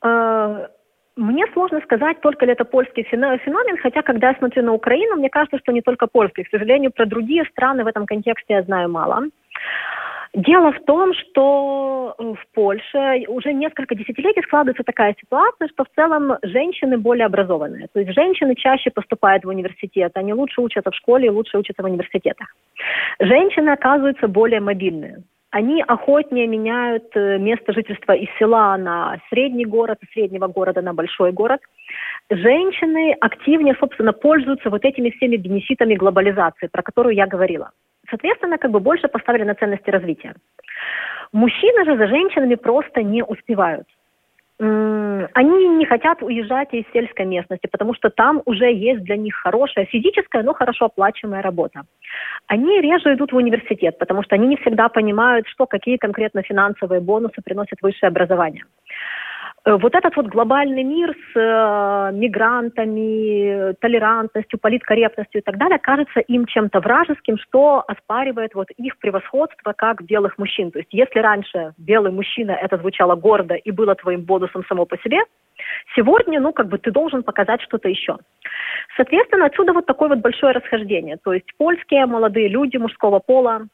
Э, 0.04 0.68
мне 1.16 1.46
сложно 1.54 1.80
сказать, 1.82 2.20
только 2.22 2.46
ли 2.46 2.52
это 2.52 2.66
польский 2.66 3.04
феномен, 3.04 3.78
хотя 3.78 4.02
когда 4.02 4.30
я 4.30 4.36
смотрю 4.36 4.64
на 4.64 4.74
Украину, 4.74 5.16
мне 5.16 5.30
кажется, 5.30 5.60
что 5.60 5.72
не 5.72 5.82
только 5.82 6.08
польский. 6.08 6.44
К 6.44 6.50
сожалению, 6.50 6.92
про 6.92 7.06
другие 7.06 7.46
страны 7.46 7.84
в 7.84 7.88
этом 7.88 8.06
контексте 8.06 8.54
я 8.54 8.64
знаю 8.64 8.90
мало. 8.90 9.24
Дело 10.34 10.74
в 10.74 10.84
том, 10.84 11.14
что 11.14 12.14
в 12.20 12.54
Польше 12.54 13.24
уже 13.30 13.54
несколько 13.54 13.96
десятилетий 13.96 14.42
складывается 14.42 14.84
такая 14.84 15.16
ситуация, 15.18 15.70
что 15.70 15.86
в 15.86 15.88
целом 15.96 16.34
женщины 16.44 16.98
более 16.98 17.28
образованные. 17.28 17.88
То 17.94 18.02
есть 18.02 18.14
женщины 18.14 18.54
чаще 18.56 18.92
поступают 18.92 19.46
в 19.46 19.48
университет, 19.48 20.12
они 20.16 20.34
лучше 20.34 20.60
учатся 20.60 20.92
в 20.92 20.96
школе 20.96 21.28
и 21.28 21.30
лучше 21.30 21.58
учатся 21.58 21.82
в 21.82 21.86
университетах. 21.86 22.54
Женщины 23.22 23.70
оказываются 23.70 24.28
более 24.28 24.60
мобильные 24.60 25.24
они 25.56 25.82
охотнее 25.88 26.48
меняют 26.48 27.16
э, 27.16 27.38
место 27.38 27.72
жительства 27.72 28.12
из 28.12 28.28
села 28.38 28.76
на 28.76 29.18
средний 29.30 29.64
город, 29.64 30.00
из 30.02 30.10
среднего 30.12 30.48
города 30.48 30.82
на 30.82 30.94
большой 30.94 31.32
город. 31.32 31.62
Женщины 32.30 33.16
активнее, 33.22 33.74
собственно, 33.80 34.12
пользуются 34.12 34.70
вот 34.70 34.84
этими 34.84 35.12
всеми 35.12 35.38
бенефитами 35.38 35.96
глобализации, 35.96 36.68
про 36.68 36.84
которую 36.84 37.16
я 37.16 37.26
говорила. 37.26 37.72
Соответственно, 38.10 38.58
как 38.58 38.72
бы 38.72 38.82
больше 38.82 39.08
поставили 39.08 39.44
на 39.44 39.56
ценности 39.56 39.90
развития. 39.90 40.36
Мужчины 41.32 41.86
же 41.86 41.96
за 41.96 42.08
женщинами 42.08 42.56
просто 42.56 43.02
не 43.02 43.24
успевают 43.24 43.88
они 44.58 45.68
не 45.68 45.86
хотят 45.86 46.24
уезжать 46.24 46.74
из 46.74 46.86
сельской 46.94 47.26
местности, 47.26 47.68
потому 47.70 47.94
что 47.94 48.10
там 48.10 48.42
уже 48.46 48.72
есть 48.72 49.04
для 49.04 49.18
них 49.18 49.36
хорошая 49.36 49.86
физическая, 49.86 50.44
но 50.44 50.54
хорошо 50.54 50.86
оплачиваемая 50.86 51.42
работа. 51.42 51.84
Они 52.48 52.80
реже 52.80 53.16
идут 53.16 53.34
в 53.34 53.36
университет, 53.36 53.98
потому 53.98 54.24
что 54.24 54.36
они 54.36 54.48
не 54.48 54.56
всегда 54.58 54.88
понимают, 54.88 55.48
что 55.48 55.66
какие 55.66 55.98
конкретно 55.98 56.42
финансовые 56.42 57.02
бонусы 57.02 57.42
приносит 57.44 57.82
высшее 57.82 58.08
образование. 58.08 58.64
Э, 59.66 59.78
вот 59.78 59.96
этот 59.96 60.16
вот 60.16 60.28
глобальный 60.28 60.84
мир 60.84 61.16
с 61.34 61.36
э, 61.36 62.12
мигрантами, 62.14 63.74
толерантностью, 63.82 64.60
политкорректностью 64.60 65.42
и 65.42 65.44
так 65.44 65.58
далее 65.58 65.80
кажется 65.80 66.20
им 66.20 66.46
чем-то 66.46 66.80
вражеским, 66.80 67.38
что 67.38 67.84
оспаривает 67.88 68.54
вот 68.54 68.70
их 68.78 68.98
превосходство 69.00 69.74
как 69.74 70.04
белых 70.04 70.38
мужчин. 70.38 70.72
То 70.72 70.80
есть 70.80 70.94
если 70.94 71.20
раньше 71.20 71.74
белый 71.78 72.12
мужчина 72.12 72.52
это 72.52 72.78
звучало 72.78 73.16
гордо 73.16 73.56
и 73.56 73.72
было 73.72 73.96
твоим 73.96 74.22
бонусом 74.22 74.64
само 74.68 74.86
по 74.86 74.98
себе, 75.00 75.18
сегодня, 75.96 76.40
ну, 76.40 76.54
как 76.54 76.68
бы 76.68 76.78
ты 76.78 76.92
должен 76.92 77.24
показать 77.24 77.62
что-то 77.62 77.90
еще. 77.90 78.18
Соответственно, 78.96 79.46
отсюда 79.46 79.74
вот 79.74 79.86
такое 79.86 80.10
вот 80.10 80.20
большое 80.20 80.54
расхождение. 80.54 81.18
То 81.24 81.34
есть 81.34 81.48
польские 81.58 82.06
молодые 82.06 82.50
люди 82.50 82.78
мужского 82.78 83.20
пола, 83.20 83.68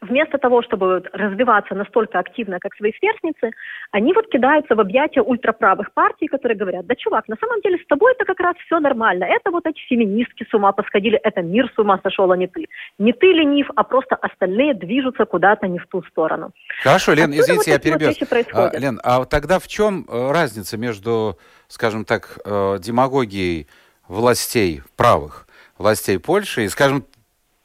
вместо 0.00 0.38
того, 0.38 0.62
чтобы 0.62 1.02
развиваться 1.12 1.74
настолько 1.74 2.18
активно, 2.18 2.58
как 2.60 2.74
свои 2.74 2.92
сверстницы, 2.98 3.50
они 3.90 4.12
вот 4.12 4.28
кидаются 4.28 4.74
в 4.74 4.80
объятия 4.80 5.22
ультраправых 5.22 5.92
партий, 5.92 6.26
которые 6.26 6.56
говорят, 6.56 6.86
да, 6.86 6.94
чувак, 6.94 7.28
на 7.28 7.36
самом 7.36 7.60
деле 7.60 7.78
с 7.78 7.86
тобой 7.86 8.12
это 8.12 8.24
как 8.24 8.40
раз 8.40 8.56
все 8.66 8.80
нормально. 8.80 9.24
Это 9.24 9.50
вот 9.50 9.66
эти 9.66 9.78
феминистки 9.88 10.46
с 10.48 10.54
ума 10.54 10.72
посходили, 10.72 11.18
это 11.22 11.42
мир 11.42 11.70
с 11.74 11.78
ума 11.78 12.00
сошел, 12.02 12.30
а 12.30 12.36
не 12.36 12.46
ты. 12.46 12.66
Не 12.98 13.12
ты 13.12 13.26
ленив, 13.26 13.70
а 13.76 13.84
просто 13.84 14.14
остальные 14.16 14.74
движутся 14.74 15.24
куда-то 15.24 15.66
не 15.66 15.78
в 15.78 15.86
ту 15.86 16.02
сторону. 16.04 16.52
Хорошо, 16.82 17.12
Лен, 17.12 17.30
Отсюда 17.30 17.42
извините, 17.42 17.70
вот 17.70 17.84
я 17.84 17.98
перебью. 17.98 18.46
Вот 18.52 18.74
а, 18.74 18.78
Лен, 18.78 19.00
а 19.02 19.24
тогда 19.24 19.58
в 19.58 19.68
чем 19.68 20.06
э, 20.08 20.32
разница 20.32 20.76
между, 20.76 21.38
скажем 21.68 22.04
так, 22.04 22.38
э, 22.44 22.78
демагогией 22.80 23.68
властей 24.06 24.82
правых, 24.96 25.46
властей 25.76 26.18
Польши 26.18 26.64
и, 26.64 26.68
скажем, 26.68 27.04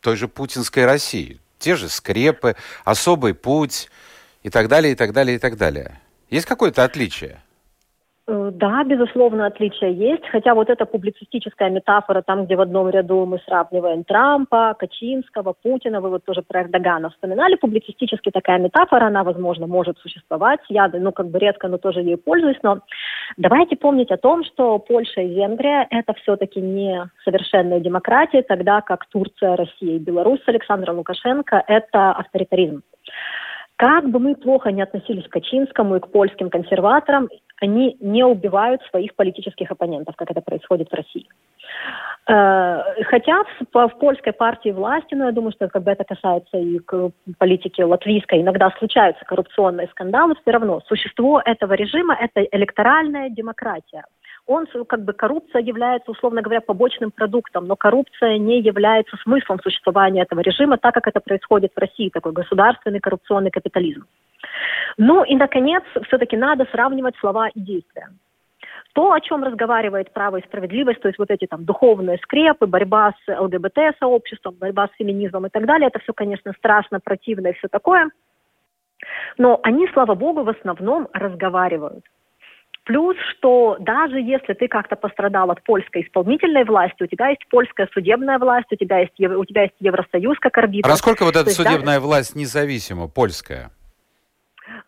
той 0.02 0.16
же 0.16 0.28
путинской 0.28 0.86
России? 0.86 1.40
Те 1.64 1.78
же 1.78 1.88
скрепы, 1.88 2.56
особый 2.84 3.34
путь 3.34 3.90
и 4.44 4.50
так 4.50 4.68
далее, 4.68 4.92
и 4.92 4.96
так 4.96 5.14
далее, 5.14 5.38
и 5.38 5.40
так 5.40 5.56
далее. 5.56 6.02
Есть 6.30 6.46
какое-то 6.46 6.84
отличие? 6.84 7.43
Э, 8.26 8.52
да, 8.54 8.84
безусловно, 8.86 9.48
отличия 9.48 9.90
есть. 9.90 10.26
Хотя 10.30 10.56
вот 10.56 10.70
эта 10.70 10.86
публицистическая 10.86 11.70
метафора, 11.70 12.22
там, 12.22 12.46
где 12.46 12.56
в 12.56 12.62
одном 12.62 12.90
ряду 12.90 13.26
мы 13.26 13.40
сравниваем 13.46 14.06
Трампа, 14.06 14.76
Качинского, 14.80 15.54
Путина, 15.62 16.00
вы 16.00 16.10
вот 16.10 16.24
тоже 16.24 16.42
про 16.42 16.62
Эрдогана 16.62 17.10
вспоминали, 17.10 17.56
публицистически 17.56 18.32
такая 18.32 18.60
метафора, 18.60 19.08
она, 19.08 19.24
возможно, 19.24 19.68
может 19.68 19.98
существовать. 19.98 20.62
Я, 20.70 20.90
ну, 20.94 21.12
как 21.12 21.28
бы 21.28 21.40
редко, 21.40 21.68
но 21.68 21.78
тоже 21.78 22.00
ей 22.00 22.16
пользуюсь. 22.16 22.60
Но 22.64 22.80
давайте 23.36 23.76
помнить 23.76 24.12
о 24.12 24.18
том, 24.18 24.46
что 24.46 24.80
Польша 24.80 25.22
и 25.22 25.36
Венгрия– 25.36 25.86
это 25.90 26.14
все-таки 26.14 26.62
не 26.62 27.10
совершенные 27.26 27.82
демократии, 27.82 28.42
тогда 28.48 28.80
как 28.82 29.06
Турция, 29.08 29.58
Россия 29.58 29.98
и 29.98 30.00
Беларусь 30.00 30.42
с 30.46 30.48
Александром 30.48 30.98
Лукашенко– 30.98 31.62
это 31.68 32.12
авторитаризм. 32.12 32.84
Как 33.78 34.10
бы 34.10 34.20
мы 34.20 34.36
плохо 34.36 34.72
не 34.72 34.82
относились 34.82 35.28
к 35.28 35.32
Качинскому 35.32 35.96
и 35.96 36.00
к 36.00 36.08
польским 36.12 36.50
консерваторам, 36.50 37.30
они 37.62 37.98
не 38.00 38.24
убивают 38.24 38.82
своих 38.90 39.16
политических 39.16 39.72
оппонентов, 39.72 40.16
как 40.16 40.30
это 40.32 40.42
происходит 40.42 40.90
в 40.90 40.94
России. 40.94 41.28
Э, 42.28 43.04
хотя 43.06 43.44
в, 43.74 43.88
польской 44.00 44.34
партии 44.34 44.70
власти, 44.70 45.16
но 45.16 45.26
я 45.26 45.32
думаю, 45.32 45.52
что 45.54 45.68
как 45.70 45.84
бы 45.84 45.92
это 45.92 46.04
касается 46.04 46.58
и 46.58 46.80
к 46.80 47.12
политике 47.38 47.86
латвийской, 47.86 48.42
иногда 48.42 48.72
случаются 48.78 49.26
коррупционные 49.26 49.88
скандалы, 49.88 50.36
все 50.42 50.52
равно 50.52 50.82
существо 50.88 51.42
этого 51.44 51.74
режима– 51.74 52.16
это 52.20 52.42
электоральная 52.52 53.30
демократия 53.30 54.04
он, 54.46 54.68
как 54.88 55.04
бы, 55.04 55.14
коррупция 55.14 55.62
является, 55.62 56.12
условно 56.12 56.42
говоря, 56.42 56.62
побочным 56.62 57.12
продуктом, 57.12 57.66
но 57.66 57.76
коррупция 57.76 58.38
не 58.38 58.60
является 58.60 59.16
смыслом 59.18 59.60
существования 59.62 60.24
этого 60.24 60.42
режима, 60.42 60.78
так 60.78 60.94
как 60.94 61.08
это 61.08 61.20
происходит 61.22 61.72
в 61.76 61.80
России, 61.80 62.10
такой 62.10 62.34
государственный 62.34 63.00
коррупционный 63.00 63.52
капитализм. 63.52 64.06
Ну 64.98 65.24
и, 65.24 65.36
наконец, 65.36 65.84
все-таки 66.08 66.36
надо 66.36 66.66
сравнивать 66.72 67.16
слова 67.18 67.48
и 67.48 67.60
действия. 67.60 68.10
То, 68.94 69.12
о 69.12 69.22
чем 69.22 69.44
разговаривает 69.44 70.14
право 70.14 70.38
и 70.38 70.44
справедливость, 70.44 71.02
то 71.02 71.08
есть 71.08 71.18
вот 71.18 71.32
эти 71.32 71.48
там 71.48 71.66
духовные 71.66 72.18
скрепы, 72.18 72.68
борьба 72.68 73.14
с 73.26 73.40
ЛГБТ-сообществом, 73.40 74.56
борьба 74.60 74.88
с 74.88 74.98
феминизмом 74.98 75.48
и 75.48 75.50
так 75.50 75.66
далее, 75.66 75.88
это 75.88 76.00
все, 76.00 76.14
конечно, 76.14 76.54
страшно, 76.58 77.00
противно 77.00 77.48
и 77.48 77.54
все 77.54 77.70
такое. 77.70 78.12
Но 79.38 79.60
они, 79.64 79.88
слава 79.94 80.14
богу, 80.14 80.44
в 80.44 80.50
основном 80.50 81.08
разговаривают. 81.14 82.06
Плюс, 82.86 83.16
что 83.32 83.78
даже 83.80 84.20
если 84.20 84.54
ты 84.54 84.68
как-то 84.68 84.96
пострадал 84.96 85.50
от 85.52 85.64
польской 85.64 86.02
исполнительной 86.02 86.66
власти, 86.66 87.04
у 87.04 87.08
тебя 87.08 87.30
есть 87.30 87.48
польская 87.50 87.88
судебная 87.94 88.38
власть, 88.40 88.68
у 88.72 88.76
тебя 88.76 89.00
есть, 89.00 89.14
у 89.20 89.46
тебя 89.46 89.64
есть 89.64 89.76
Евросоюз 89.80 90.38
как 90.40 90.58
арбитр. 90.58 90.88
А 90.88 90.92
насколько 90.92 91.24
вот 91.24 91.36
эта 91.36 91.50
судебная 91.50 91.96
даже... 91.96 92.02
власть 92.02 92.36
независима, 92.36 93.08
польская? 93.08 93.72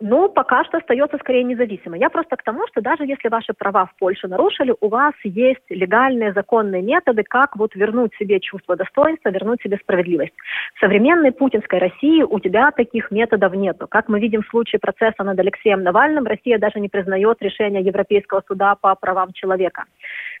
Ну, 0.00 0.28
пока 0.28 0.64
что 0.64 0.78
остается 0.78 1.18
скорее 1.18 1.44
независимо. 1.44 1.96
Я 1.96 2.10
просто 2.10 2.36
к 2.36 2.42
тому, 2.42 2.66
что 2.68 2.80
даже 2.80 3.04
если 3.04 3.28
ваши 3.28 3.52
права 3.52 3.86
в 3.86 3.98
Польше 3.98 4.28
нарушили, 4.28 4.74
у 4.80 4.88
вас 4.88 5.14
есть 5.24 5.62
легальные, 5.68 6.32
законные 6.32 6.82
методы, 6.82 7.22
как 7.22 7.56
вот 7.56 7.74
вернуть 7.74 8.14
себе 8.18 8.40
чувство 8.40 8.76
достоинства, 8.76 9.30
вернуть 9.30 9.62
себе 9.62 9.78
справедливость. 9.82 10.34
В 10.74 10.80
современной 10.80 11.32
путинской 11.32 11.78
России 11.78 12.22
у 12.22 12.38
тебя 12.40 12.70
таких 12.70 13.10
методов 13.10 13.54
нету. 13.54 13.86
Как 13.88 14.08
мы 14.08 14.20
видим 14.20 14.42
в 14.42 14.48
случае 14.48 14.80
процесса 14.80 15.22
над 15.24 15.38
Алексеем 15.38 15.82
Навальным, 15.82 16.26
Россия 16.26 16.58
даже 16.58 16.80
не 16.80 16.88
признает 16.88 17.38
решение 17.40 17.82
Европейского 17.82 18.42
суда 18.46 18.74
по 18.74 18.94
правам 18.94 19.32
человека 19.32 19.84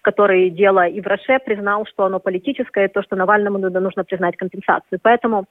который 0.02 0.50
дело 0.50 0.86
и 0.86 1.00
в 1.00 1.06
Роше 1.06 1.38
признал, 1.44 1.86
что 1.86 2.04
оно 2.04 2.18
политическое, 2.20 2.88
то, 2.88 3.02
что 3.02 3.16
Навальному 3.16 3.58
нужно 3.58 4.04
признать 4.04 4.36
компенсацию. 4.36 4.98
Поэтому 5.02 5.46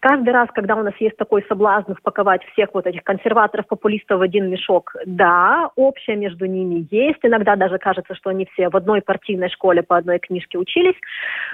каждый 0.00 0.32
раз, 0.32 0.48
когда 0.54 0.76
у 0.76 0.82
нас 0.82 0.94
есть 1.00 1.16
такой 1.16 1.44
соблазн 1.48 1.92
впаковать 1.94 2.44
всех 2.52 2.70
вот 2.74 2.86
этих 2.86 3.02
консерваторов, 3.04 3.66
популистов 3.66 4.18
в 4.18 4.22
один 4.22 4.50
мешок, 4.50 4.94
да, 5.06 5.70
общее 5.76 6.16
между 6.16 6.46
ними 6.46 6.86
есть. 6.90 7.20
Иногда 7.22 7.56
даже 7.56 7.78
кажется, 7.78 8.14
что 8.14 8.30
они 8.30 8.46
все 8.52 8.68
в 8.68 8.76
одной 8.76 9.02
партийной 9.02 9.50
школе 9.50 9.82
по 9.82 9.96
одной 9.96 10.18
книжке 10.18 10.58
учились. 10.58 10.96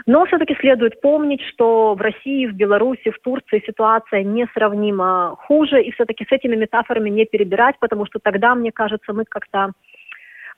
Но 0.07 0.25
все-таки 0.27 0.55
следует 0.61 1.01
помнить, 1.01 1.43
что 1.53 1.95
в 1.95 2.01
России, 2.01 2.47
в 2.47 2.55
Беларуси, 2.55 3.11
в 3.11 3.19
Турции 3.21 3.63
ситуация 3.67 4.23
несравнимо 4.23 5.37
хуже, 5.47 5.83
и 5.83 5.91
все-таки 5.93 6.25
с 6.25 6.33
этими 6.33 6.57
метафорами 6.57 7.11
не 7.11 7.25
перебирать, 7.25 7.77
потому 7.81 8.07
что 8.07 8.19
тогда, 8.19 8.55
мне 8.55 8.73
кажется, 8.73 9.13
мы 9.13 9.25
как-то 9.25 9.73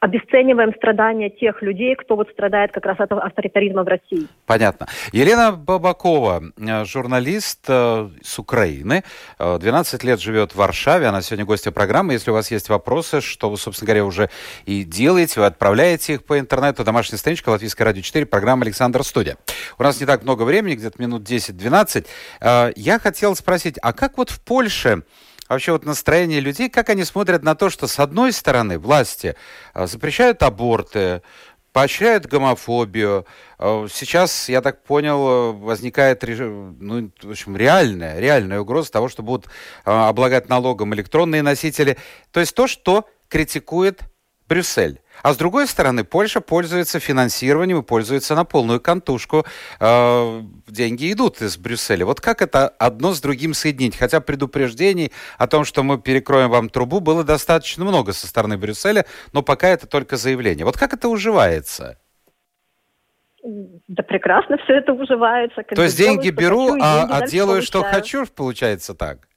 обесцениваем 0.01 0.73
страдания 0.77 1.29
тех 1.29 1.61
людей, 1.63 1.97
кто 1.97 2.17
вот 2.17 2.29
страдает 2.31 2.71
как 2.73 2.87
раз 2.87 3.01
от 3.01 3.11
авторитаризма 3.11 3.83
в 3.83 3.89
России. 3.89 4.29
Понятно. 4.47 4.87
Елена 5.13 5.53
Бабакова, 5.53 6.43
э, 6.57 6.85
журналист 6.85 7.65
э, 7.69 8.09
с 8.23 8.39
Украины, 8.39 9.03
12 9.39 10.05
э, 10.05 10.07
лет 10.07 10.21
живет 10.21 10.53
в 10.53 10.57
Варшаве, 10.57 11.07
она 11.07 11.21
сегодня 11.21 11.45
гостья 11.45 11.73
программы. 11.73 12.13
Если 12.13 12.31
у 12.31 12.35
вас 12.35 12.51
есть 12.51 12.69
вопросы, 12.69 13.21
что 13.21 13.51
вы, 13.51 13.57
собственно 13.57 13.87
говоря, 13.87 14.05
уже 14.05 14.31
и 14.67 14.85
делаете, 14.85 15.41
вы 15.41 15.47
отправляете 15.47 16.15
их 16.15 16.25
по 16.25 16.39
интернету, 16.39 16.85
домашняя 16.85 17.19
страничка 17.19 17.49
Латвийская 17.51 17.85
радио 17.85 18.03
4, 18.03 18.27
программа 18.27 18.63
Александр 18.63 19.03
Студия. 19.03 19.37
У 19.79 19.83
нас 19.83 20.01
не 20.01 20.07
так 20.07 20.23
много 20.23 20.45
времени, 20.45 20.77
где-то 20.77 21.01
минут 21.03 21.23
10-12. 21.23 22.07
Я 22.77 22.99
хотел 22.99 23.35
спросить, 23.35 23.79
а 23.83 23.93
как 23.93 24.17
вот 24.17 24.31
в 24.31 24.41
Польше 24.45 25.03
вообще 25.49 25.73
вот 25.73 25.85
настроение 25.85 26.41
людей, 26.41 26.69
как 26.69 26.89
они 26.91 27.05
смотрят 27.05 27.43
на 27.43 27.55
то, 27.55 27.71
что 27.71 27.87
с 27.87 27.99
одной 27.99 28.33
стороны 28.33 28.79
власти 28.79 29.37
а, 29.75 29.87
запрещают 29.87 30.43
аборты, 30.43 31.23
поощряют 31.73 32.27
гомофобию. 32.27 33.27
А, 33.59 33.87
сейчас, 33.91 34.49
я 34.49 34.61
так 34.61 34.83
понял, 34.85 35.53
возникает 35.55 36.23
ну, 36.23 37.11
в 37.23 37.31
общем, 37.31 37.57
реальная, 37.57 38.19
реальная 38.19 38.61
угроза 38.61 38.91
того, 38.91 39.09
что 39.09 39.23
будут 39.23 39.49
а, 39.85 40.09
облагать 40.09 40.49
налогом 40.49 40.95
электронные 40.95 41.43
носители. 41.43 41.97
То 42.31 42.41
есть 42.41 42.55
то, 42.55 42.67
что 42.67 43.09
критикует 43.29 44.03
Брюссель. 44.49 45.01
А 45.23 45.33
с 45.33 45.37
другой 45.37 45.67
стороны, 45.67 46.05
Польша 46.05 46.41
пользуется 46.41 47.01
финансированием 47.01 47.81
и 47.81 47.83
пользуется 47.83 48.35
на 48.35 48.45
полную 48.45 48.81
кантушку. 48.81 49.45
Э, 49.81 50.43
деньги 50.69 51.13
идут 51.13 51.43
из 51.43 51.57
Брюсселя. 51.59 52.07
Вот 52.07 52.21
как 52.21 52.41
это 52.41 52.69
одно 52.69 53.13
с 53.13 53.21
другим 53.21 53.53
соединить? 53.53 53.97
Хотя 53.97 54.21
предупреждений 54.21 55.13
о 55.37 55.47
том, 55.47 55.65
что 55.65 55.83
мы 55.83 55.99
перекроем 55.99 56.51
вам 56.51 56.69
трубу, 56.69 57.01
было 57.01 57.25
достаточно 57.25 57.85
много 57.85 58.13
со 58.13 58.27
стороны 58.27 58.57
Брюсселя, 58.57 59.05
но 59.33 59.43
пока 59.43 59.69
это 59.69 59.87
только 59.87 60.17
заявление. 60.17 60.65
Вот 60.65 60.77
как 60.77 60.95
это 60.95 61.09
уживается? 61.09 61.99
Да 63.43 64.03
прекрасно 64.03 64.59
все 64.65 64.75
это 64.75 64.93
уживается. 64.93 65.63
То 65.63 65.83
есть 65.83 65.97
деньги 65.97 66.31
беру, 66.31 66.73
хочу, 66.73 66.83
а, 66.83 67.01
деньги 67.01 67.13
а 67.13 67.27
делаю, 67.27 67.63
что 67.63 67.83
хочу, 67.83 68.27
получается 68.27 68.95
так? 68.95 69.28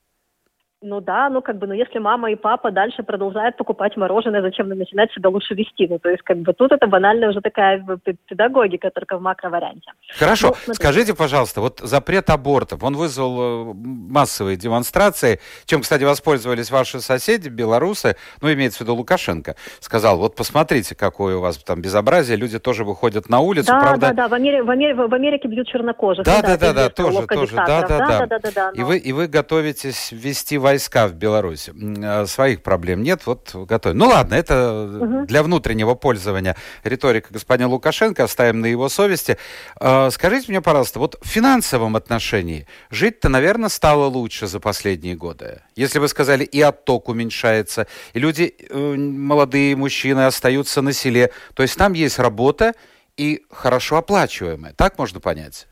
Ну 0.83 0.99
да, 0.99 1.29
ну 1.29 1.43
как 1.43 1.59
бы, 1.59 1.67
ну 1.67 1.73
если 1.73 1.99
мама 1.99 2.31
и 2.31 2.35
папа 2.35 2.71
дальше 2.71 3.03
продолжают 3.03 3.55
покупать 3.55 3.95
мороженое, 3.97 4.41
зачем 4.41 4.67
нам 4.67 4.79
начинать 4.79 5.11
себя 5.13 5.29
лучше 5.29 5.53
вести? 5.53 5.87
Ну 5.87 5.99
то 5.99 6.09
есть 6.09 6.23
как 6.23 6.39
бы 6.39 6.53
тут 6.53 6.71
это 6.71 6.87
банальная 6.87 7.29
уже 7.29 7.39
такая 7.39 7.85
педагогика, 8.25 8.89
только 8.89 9.19
в 9.19 9.21
макроварианте. 9.21 9.91
Хорошо, 10.17 10.55
ну, 10.65 10.73
скажите, 10.73 11.15
пожалуйста, 11.15 11.61
вот 11.61 11.81
запрет 11.81 12.31
абортов, 12.31 12.83
он 12.83 12.95
вызвал 12.95 13.69
э, 13.69 13.73
массовые 13.75 14.57
демонстрации, 14.57 15.39
чем, 15.65 15.81
кстати, 15.81 16.03
воспользовались 16.03 16.71
ваши 16.71 16.99
соседи, 16.99 17.47
белорусы, 17.47 18.15
ну 18.41 18.51
имеется 18.51 18.79
в 18.79 18.81
виду 18.81 18.95
Лукашенко, 18.95 19.57
сказал, 19.81 20.17
вот 20.17 20.35
посмотрите, 20.35 20.95
какое 20.95 21.37
у 21.37 21.41
вас 21.41 21.59
там 21.59 21.79
безобразие, 21.83 22.37
люди 22.37 22.57
тоже 22.57 22.85
выходят 22.85 23.29
на 23.29 23.39
улицу, 23.41 23.67
да, 23.67 23.79
правда? 23.81 24.07
Да, 24.07 24.13
да, 24.13 24.27
в, 24.29 24.33
Америке, 24.33 24.63
в, 24.63 24.69
Америке, 24.71 24.95
в 24.95 25.13
Америке 25.13 25.47
бьют 25.47 25.67
чернокожих. 25.67 26.25
Да, 26.25 26.41
да, 26.41 26.57
да, 26.57 26.73
да, 26.73 26.89
тоже, 26.89 27.27
тоже, 27.27 27.55
да, 27.55 27.81
да, 27.83 27.99
да, 27.99 28.25
да, 28.25 28.39
да, 28.39 28.49
да. 28.55 28.71
И 28.73 28.81
вы, 28.81 28.97
и 28.97 29.11
вы 29.11 29.27
готовитесь 29.27 30.11
ввести 30.11 30.57
войска 30.57 30.70
войска 30.71 31.07
в 31.07 31.13
Беларуси. 31.13 31.73
А 32.03 32.25
своих 32.25 32.63
проблем 32.63 33.03
нет, 33.03 33.25
вот 33.25 33.51
готовим. 33.53 33.97
Ну 33.97 34.07
ладно, 34.07 34.35
это 34.35 34.99
угу. 35.01 35.25
для 35.25 35.43
внутреннего 35.43 35.95
пользования 35.95 36.55
риторика 36.83 37.33
господина 37.33 37.67
Лукашенко, 37.67 38.23
оставим 38.23 38.61
на 38.61 38.67
его 38.67 38.87
совести. 38.89 39.37
А, 39.75 40.09
скажите 40.11 40.45
мне, 40.49 40.61
пожалуйста, 40.61 40.99
вот 40.99 41.17
в 41.21 41.27
финансовом 41.27 41.95
отношении 41.95 42.67
жить-то, 42.89 43.27
наверное, 43.29 43.69
стало 43.69 44.05
лучше 44.05 44.47
за 44.47 44.59
последние 44.59 45.15
годы. 45.15 45.61
Если 45.75 45.99
вы 45.99 46.07
сказали, 46.07 46.45
и 46.45 46.61
отток 46.61 47.09
уменьшается, 47.09 47.87
и 48.13 48.19
люди, 48.19 48.55
э, 48.69 48.95
молодые 48.95 49.75
мужчины 49.75 50.25
остаются 50.25 50.81
на 50.81 50.93
селе, 50.93 51.31
то 51.53 51.63
есть 51.63 51.77
там 51.77 51.93
есть 51.93 52.17
работа 52.17 52.73
и 53.17 53.43
хорошо 53.51 53.97
оплачиваемая. 53.97 54.73
Так 54.73 54.97
можно 54.97 55.19
понять? 55.19 55.67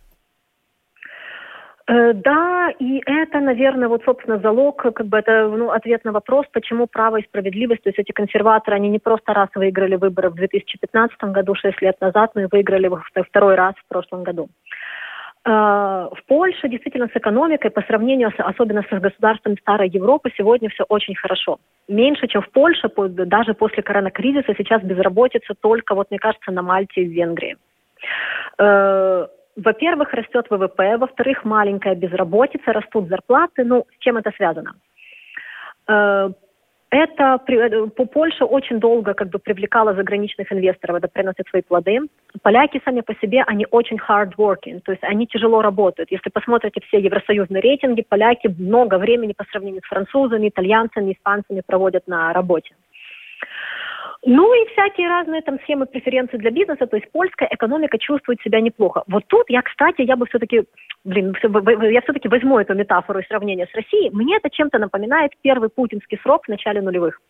Э, 1.90 2.14
да, 2.14 2.70
и 2.78 3.02
это, 3.06 3.40
наверное, 3.40 3.88
вот, 3.88 4.04
собственно, 4.06 4.38
залог, 4.38 4.78
как 4.78 5.08
бы 5.08 5.18
это 5.18 5.48
ну, 5.48 5.72
ответ 5.72 6.06
на 6.06 6.12
вопрос, 6.12 6.46
почему 6.52 6.86
право 6.86 7.18
и 7.18 7.24
справедливость, 7.24 7.82
то 7.82 7.90
есть 7.90 7.98
эти 7.98 8.12
консерваторы, 8.12 8.76
они 8.76 8.90
не 8.90 9.00
просто 9.00 9.34
раз 9.34 9.50
выиграли 9.56 9.96
выборы 9.96 10.30
в 10.30 10.36
2015 10.36 11.18
году, 11.34 11.56
6 11.56 11.82
лет 11.82 12.00
назад, 12.00 12.36
но 12.36 12.42
и 12.42 12.48
выиграли 12.52 12.92
второй 13.28 13.56
раз 13.56 13.74
в 13.76 13.88
прошлом 13.88 14.24
году. 14.24 14.50
Э, 15.46 16.10
в 16.12 16.20
Польше 16.28 16.70
действительно 16.70 17.08
с 17.08 17.18
экономикой 17.18 17.72
по 17.72 17.82
сравнению 17.82 18.30
с, 18.30 18.36
особенно 18.38 18.84
с 18.84 19.00
государствами 19.02 19.58
старой 19.60 19.90
Европы 19.90 20.30
сегодня 20.38 20.70
все 20.70 20.84
очень 20.90 21.16
хорошо. 21.16 21.58
Меньше, 21.88 22.28
чем 22.28 22.44
в 22.44 22.52
Польше, 22.52 22.92
даже 23.26 23.56
после 23.56 23.82
коронакризиса 23.82 24.54
сейчас 24.56 24.84
безработица 24.84 25.56
только, 25.60 25.96
вот 25.96 26.12
мне 26.12 26.20
кажется, 26.20 26.52
на 26.52 26.62
Мальте 26.62 27.02
и 27.02 27.08
в 27.08 27.12
Венгрии 27.12 27.58
э, 28.60 29.28
во-первых, 29.64 30.14
растет 30.14 30.48
ВВП, 30.50 30.98
во-вторых, 30.98 31.46
маленькая 31.46 31.96
безработица, 31.96 32.74
растут 32.74 33.08
зарплаты. 33.08 33.64
Ну, 33.64 33.86
с 33.96 34.04
чем 34.04 34.18
это 34.18 34.32
связано? 34.36 34.74
Э, 35.88 36.30
это 36.92 37.40
э, 37.48 37.88
по 37.88 38.06
Польша 38.06 38.46
очень 38.46 38.80
долго 38.80 39.14
как 39.14 39.30
бы 39.30 39.40
привлекала 39.40 39.94
заграничных 39.94 40.52
инвесторов, 40.52 40.98
это 40.98 41.08
приносит 41.08 41.48
свои 41.50 41.62
плоды. 41.62 42.00
Поляки 42.42 42.82
сами 42.84 43.02
по 43.02 43.14
себе, 43.16 43.44
они 43.46 43.68
очень 43.70 43.98
hard 43.98 44.34
working, 44.38 44.80
то 44.82 44.92
есть 44.92 45.04
они 45.04 45.28
тяжело 45.28 45.62
работают. 45.62 46.12
Если 46.12 46.30
посмотрите 46.30 46.82
все 46.88 47.00
евросоюзные 47.00 47.62
рейтинги, 47.62 48.04
поляки 48.08 48.48
много 48.58 48.98
времени 48.98 49.34
по 49.34 49.46
сравнению 49.52 49.82
с 49.86 49.88
французами, 49.88 50.50
итальянцами, 50.50 51.14
испанцами 51.14 51.62
проводят 51.66 52.08
на 52.08 52.34
работе. 52.34 52.74
Ну 54.26 54.54
и 54.54 54.68
всякие 54.74 55.08
разные 55.08 55.42
там 55.42 55.60
схемы 55.62 55.86
преференции 55.86 56.38
для 56.38 56.52
бизнеса, 56.52 56.88
то 56.88 56.98
есть 56.98 57.10
польская 57.12 57.48
экономика 57.52 57.98
чувствует 57.98 58.42
себя 58.42 58.60
неплохо. 58.60 59.04
Вот 59.08 59.24
тут 59.28 59.46
я, 59.50 59.62
кстати, 59.62 60.02
я 60.02 60.18
бы 60.18 60.26
все-таки, 60.26 60.64
блин, 61.06 61.34
я 61.90 62.02
все-таки 62.02 62.28
возьму 62.28 62.60
эту 62.60 62.74
метафору 62.76 63.20
и 63.20 63.28
сравнение 63.28 63.68
с 63.68 63.76
Россией. 63.76 64.10
Мне 64.12 64.36
это 64.36 64.50
чем-то 64.50 64.78
напоминает 64.78 65.32
первый 65.42 65.70
путинский 65.70 66.20
срок 66.22 66.46
в 66.46 66.50
начале 66.50 66.82
нулевых. 66.82 67.22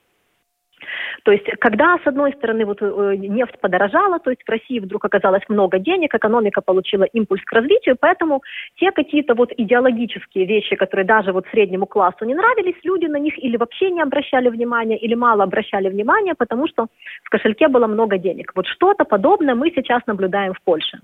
То 1.23 1.31
есть, 1.31 1.45
когда, 1.59 1.97
с 2.03 2.07
одной 2.07 2.33
стороны, 2.33 2.65
вот, 2.65 2.81
э, 2.81 3.15
нефть 3.17 3.59
подорожала, 3.59 4.19
то 4.19 4.29
есть 4.29 4.43
в 4.43 4.49
России 4.49 4.79
вдруг 4.79 5.05
оказалось 5.05 5.43
много 5.49 5.79
денег, 5.79 6.13
экономика 6.15 6.61
получила 6.61 7.03
импульс 7.03 7.43
к 7.43 7.51
развитию, 7.51 7.97
поэтому 7.99 8.41
те 8.79 8.91
какие-то 8.91 9.35
вот 9.35 9.51
идеологические 9.55 10.45
вещи, 10.45 10.75
которые 10.75 11.05
даже 11.05 11.31
вот 11.31 11.45
среднему 11.51 11.85
классу 11.85 12.25
не 12.25 12.35
нравились, 12.35 12.75
люди 12.83 13.05
на 13.05 13.17
них 13.17 13.37
или 13.37 13.57
вообще 13.57 13.91
не 13.91 14.01
обращали 14.01 14.49
внимания, 14.49 14.97
или 14.97 15.15
мало 15.15 15.43
обращали 15.43 15.89
внимания, 15.89 16.35
потому 16.35 16.67
что 16.67 16.87
в 17.23 17.29
кошельке 17.29 17.67
было 17.67 17.87
много 17.87 18.17
денег. 18.17 18.51
Вот 18.55 18.67
что-то 18.67 19.05
подобное 19.05 19.55
мы 19.55 19.71
сейчас 19.75 20.01
наблюдаем 20.07 20.53
в 20.53 20.61
Польше. 20.63 20.99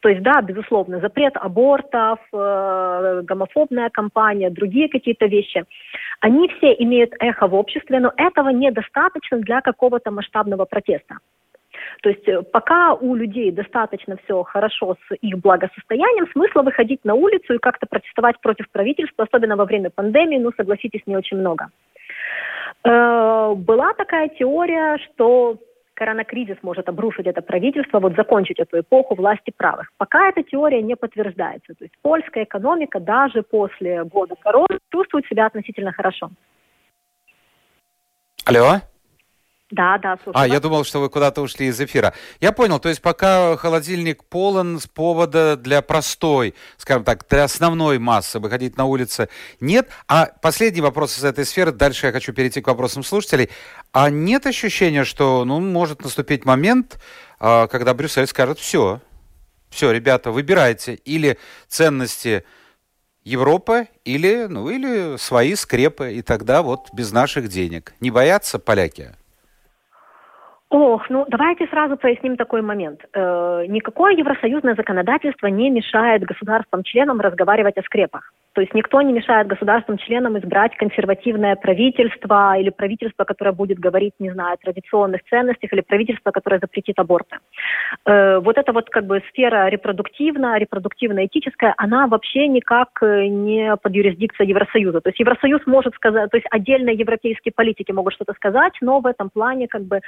То 0.00 0.08
есть, 0.08 0.22
да, 0.22 0.40
безусловно, 0.42 1.00
запрет 1.00 1.36
абортов, 1.36 2.18
э, 2.32 3.22
гомофобная 3.24 3.90
кампания, 3.90 4.50
другие 4.50 4.88
какие-то 4.88 5.26
вещи, 5.26 5.64
они 6.20 6.48
все 6.48 6.74
имеют 6.78 7.12
эхо 7.18 7.46
в 7.46 7.54
обществе, 7.54 8.00
но 8.00 8.12
этого 8.16 8.50
недостаточно 8.50 9.38
для 9.38 9.60
какого-то 9.60 10.10
масштабного 10.10 10.64
протеста. 10.64 11.16
То 12.02 12.10
есть 12.10 12.26
э, 12.28 12.42
пока 12.42 12.94
у 12.94 13.14
людей 13.14 13.50
достаточно 13.50 14.16
все 14.24 14.42
хорошо 14.42 14.96
с 15.08 15.14
их 15.20 15.38
благосостоянием, 15.38 16.26
смысла 16.32 16.62
выходить 16.62 17.04
на 17.04 17.14
улицу 17.14 17.54
и 17.54 17.58
как-то 17.58 17.86
протестовать 17.86 18.40
против 18.40 18.70
правительства, 18.70 19.24
особенно 19.24 19.56
во 19.56 19.64
время 19.64 19.90
пандемии, 19.90 20.38
ну, 20.38 20.52
согласитесь, 20.56 21.02
не 21.06 21.16
очень 21.16 21.38
много. 21.38 21.68
Э, 22.84 23.54
была 23.56 23.92
такая 23.94 24.28
теория, 24.28 24.98
что 24.98 25.58
коронакризис 25.96 26.56
может 26.62 26.88
обрушить 26.88 27.26
это 27.26 27.42
правительство, 27.42 27.98
вот 27.98 28.14
закончить 28.14 28.60
эту 28.60 28.80
эпоху 28.80 29.14
власти 29.14 29.52
правых. 29.56 29.90
Пока 29.96 30.28
эта 30.28 30.42
теория 30.42 30.82
не 30.82 30.94
подтверждается. 30.94 31.74
То 31.74 31.84
есть 31.84 31.94
польская 32.02 32.44
экономика 32.44 33.00
даже 33.00 33.42
после 33.42 34.04
года 34.04 34.34
короны 34.36 34.78
чувствует 34.92 35.26
себя 35.26 35.46
относительно 35.46 35.92
хорошо. 35.92 36.30
Алло? 38.44 38.80
Да, 39.70 39.98
да, 39.98 40.16
слушай. 40.22 40.36
А, 40.38 40.46
я 40.46 40.60
думал, 40.60 40.84
что 40.84 41.00
вы 41.00 41.08
куда-то 41.08 41.42
ушли 41.42 41.66
из 41.66 41.80
эфира. 41.80 42.14
Я 42.40 42.52
понял, 42.52 42.78
то 42.78 42.88
есть 42.88 43.02
пока 43.02 43.56
холодильник 43.56 44.22
полон, 44.24 44.78
с 44.78 44.86
повода 44.86 45.56
для 45.56 45.82
простой, 45.82 46.54
скажем 46.76 47.02
так, 47.02 47.26
для 47.28 47.44
основной 47.44 47.98
массы 47.98 48.38
выходить 48.38 48.76
на 48.76 48.84
улицы 48.84 49.28
нет. 49.58 49.90
А 50.06 50.30
последний 50.40 50.80
вопрос 50.80 51.18
из 51.18 51.24
этой 51.24 51.44
сферы, 51.44 51.72
дальше 51.72 52.06
я 52.06 52.12
хочу 52.12 52.32
перейти 52.32 52.60
к 52.60 52.68
вопросам 52.68 53.02
слушателей. 53.02 53.50
А 53.90 54.08
нет 54.08 54.46
ощущения, 54.46 55.02
что 55.02 55.44
ну, 55.44 55.58
может 55.58 56.04
наступить 56.04 56.44
момент, 56.44 57.02
а, 57.40 57.66
когда 57.66 57.92
Брюссель 57.92 58.28
скажет, 58.28 58.60
все, 58.60 59.00
все, 59.68 59.90
ребята, 59.90 60.30
выбирайте 60.30 60.94
или 60.94 61.38
ценности 61.66 62.44
Европы, 63.24 63.88
или, 64.04 64.46
ну, 64.48 64.70
или 64.70 65.16
свои 65.16 65.56
скрепы, 65.56 66.12
и 66.12 66.22
тогда 66.22 66.62
вот 66.62 66.94
без 66.94 67.10
наших 67.10 67.48
денег. 67.48 67.94
Не 67.98 68.12
боятся 68.12 68.60
поляки? 68.60 69.16
Ох, 70.68 71.08
ну 71.10 71.24
давайте 71.28 71.66
сразу 71.68 71.96
проясним 71.96 72.36
такой 72.36 72.60
момент. 72.60 73.00
Э, 73.12 73.64
никакое 73.68 74.14
евросоюзное 74.14 74.74
законодательство 74.74 75.46
не 75.46 75.70
мешает 75.70 76.24
государствам-членам 76.24 77.20
разговаривать 77.20 77.78
о 77.78 77.82
скрепах. 77.82 78.32
То 78.56 78.62
есть 78.62 78.72
никто 78.72 79.02
не 79.02 79.12
мешает 79.12 79.48
государствам-членам 79.48 80.38
избрать 80.38 80.74
консервативное 80.78 81.56
правительство 81.56 82.58
или 82.58 82.70
правительство, 82.70 83.24
которое 83.24 83.52
будет 83.52 83.78
говорить, 83.78 84.14
не 84.18 84.30
знаю, 84.30 84.54
о 84.54 84.56
традиционных 84.56 85.20
ценностях 85.28 85.74
или 85.74 85.82
правительство, 85.82 86.30
которое 86.30 86.58
запретит 86.58 86.98
аборты. 86.98 87.36
Э, 88.06 88.38
вот 88.38 88.56
эта 88.56 88.72
вот 88.72 88.88
как 88.88 89.04
бы 89.04 89.22
сфера 89.28 89.68
репродуктивная, 89.68 90.58
репродуктивно-этическая, 90.58 91.74
она 91.76 92.06
вообще 92.06 92.48
никак 92.48 92.88
э, 93.02 93.26
не 93.26 93.76
под 93.76 93.92
юрисдикцией 93.92 94.48
Евросоюза. 94.48 95.02
То 95.02 95.10
есть 95.10 95.20
Евросоюз 95.20 95.60
может 95.66 95.94
сказать, 95.94 96.30
то 96.30 96.38
есть 96.38 96.46
отдельные 96.50 96.96
европейские 96.96 97.52
политики 97.54 97.92
могут 97.92 98.14
что-то 98.14 98.32
сказать, 98.32 98.72
но 98.80 99.00
в 99.00 99.06
этом 99.06 99.28
плане 99.28 99.68
как 99.68 99.82
бы 99.82 100.00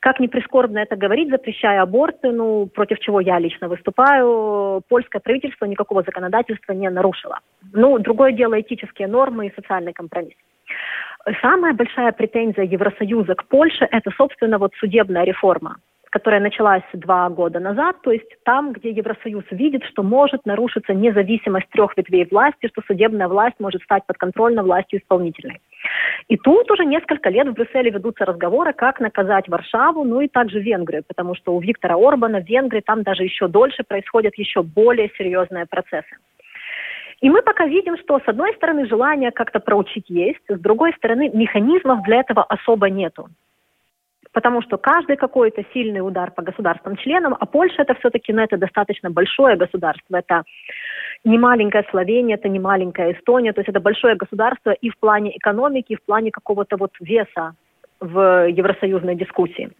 как 0.00 0.20
ни 0.20 0.28
прискорбно 0.28 0.78
это 0.78 0.94
говорить, 0.94 1.30
запрещая 1.30 1.82
аборты, 1.82 2.30
ну, 2.30 2.66
против 2.66 3.00
чего 3.00 3.20
я 3.20 3.40
лично 3.40 3.66
выступаю, 3.68 4.82
польское 4.88 5.20
правительство 5.20 5.64
никакого 5.64 6.04
законодательства 6.04 6.72
не 6.72 6.88
нарушило. 6.88 7.40
Ну, 7.72 7.87
другое 7.96 8.32
дело 8.32 8.60
этические 8.60 9.08
нормы 9.08 9.46
и 9.46 9.54
социальный 9.54 9.94
компромисс. 9.94 10.36
Самая 11.40 11.72
большая 11.72 12.12
претензия 12.12 12.64
Евросоюза 12.64 13.34
к 13.34 13.46
Польше– 13.48 13.88
это, 13.90 14.10
собственно, 14.16 14.58
вот 14.58 14.72
судебная 14.78 15.24
реформа 15.24 15.76
которая 16.10 16.40
началась 16.40 16.82
два 16.92 17.28
года 17.28 17.60
назад, 17.60 17.96
то 18.02 18.10
есть 18.10 18.28
там, 18.44 18.72
где 18.72 18.90
Евросоюз 18.90 19.44
видит, 19.50 19.84
что 19.84 20.02
может 20.02 20.46
нарушиться 20.46 20.94
независимость 20.94 21.68
трех 21.70 21.96
ветвей 21.96 22.26
власти, 22.30 22.68
что 22.68 22.82
судебная 22.86 23.28
власть 23.28 23.56
может 23.58 23.82
стать 23.82 24.06
подконтрольной 24.06 24.62
властью 24.62 25.00
исполнительной. 25.00 25.60
И 26.28 26.36
тут 26.36 26.70
уже 26.70 26.84
несколько 26.84 27.28
лет 27.30 27.48
в 27.48 27.52
Брюсселе 27.52 27.90
ведутся 27.90 28.24
разговоры, 28.24 28.72
как 28.72 29.00
наказать 29.00 29.48
Варшаву, 29.48 30.04
ну 30.04 30.20
и 30.20 30.28
также 30.28 30.60
Венгрию, 30.60 31.04
потому 31.06 31.34
что 31.34 31.54
у 31.54 31.60
Виктора 31.60 31.96
Орбана 31.96 32.40
в 32.40 32.48
Венгрии 32.48 32.80
там 32.80 33.02
даже 33.02 33.22
еще 33.22 33.48
дольше 33.48 33.84
происходят 33.84 34.34
еще 34.36 34.62
более 34.62 35.10
серьезные 35.16 35.66
процессы. 35.66 36.16
И 37.20 37.30
мы 37.30 37.42
пока 37.42 37.66
видим, 37.66 37.96
что 37.98 38.20
с 38.20 38.28
одной 38.28 38.54
стороны 38.54 38.86
желание 38.86 39.32
как-то 39.32 39.58
проучить 39.58 40.08
есть, 40.08 40.40
с 40.48 40.58
другой 40.58 40.92
стороны 40.94 41.30
механизмов 41.30 42.02
для 42.04 42.20
этого 42.20 42.44
особо 42.44 42.88
нету. 42.90 43.28
Потому 44.32 44.62
что 44.62 44.76
каждый 44.76 45.16
какой-то 45.16 45.64
сильный 45.72 46.00
удар 46.00 46.30
по 46.30 46.42
государствам-членам, 46.42 47.36
а 47.38 47.46
Польша 47.46 47.82
это 47.82 47.94
все-таки, 47.94 48.32
ну, 48.32 48.42
это 48.42 48.56
достаточно 48.56 49.10
большое 49.10 49.56
государство, 49.56 50.16
это 50.16 50.44
не 51.24 51.38
маленькая 51.38 51.84
Словения, 51.90 52.34
это 52.34 52.48
не 52.48 52.60
маленькая 52.60 53.12
Эстония, 53.12 53.52
то 53.52 53.60
есть 53.60 53.68
это 53.68 53.80
большое 53.80 54.14
государство 54.14 54.70
и 54.70 54.90
в 54.90 54.98
плане 54.98 55.36
экономики, 55.36 55.92
и 55.92 55.96
в 55.96 56.04
плане 56.04 56.30
какого-то 56.30 56.76
вот 56.76 56.92
веса 57.00 57.54
в 58.00 58.48
евросоюзной 58.48 59.16
дискуссии. 59.16 59.70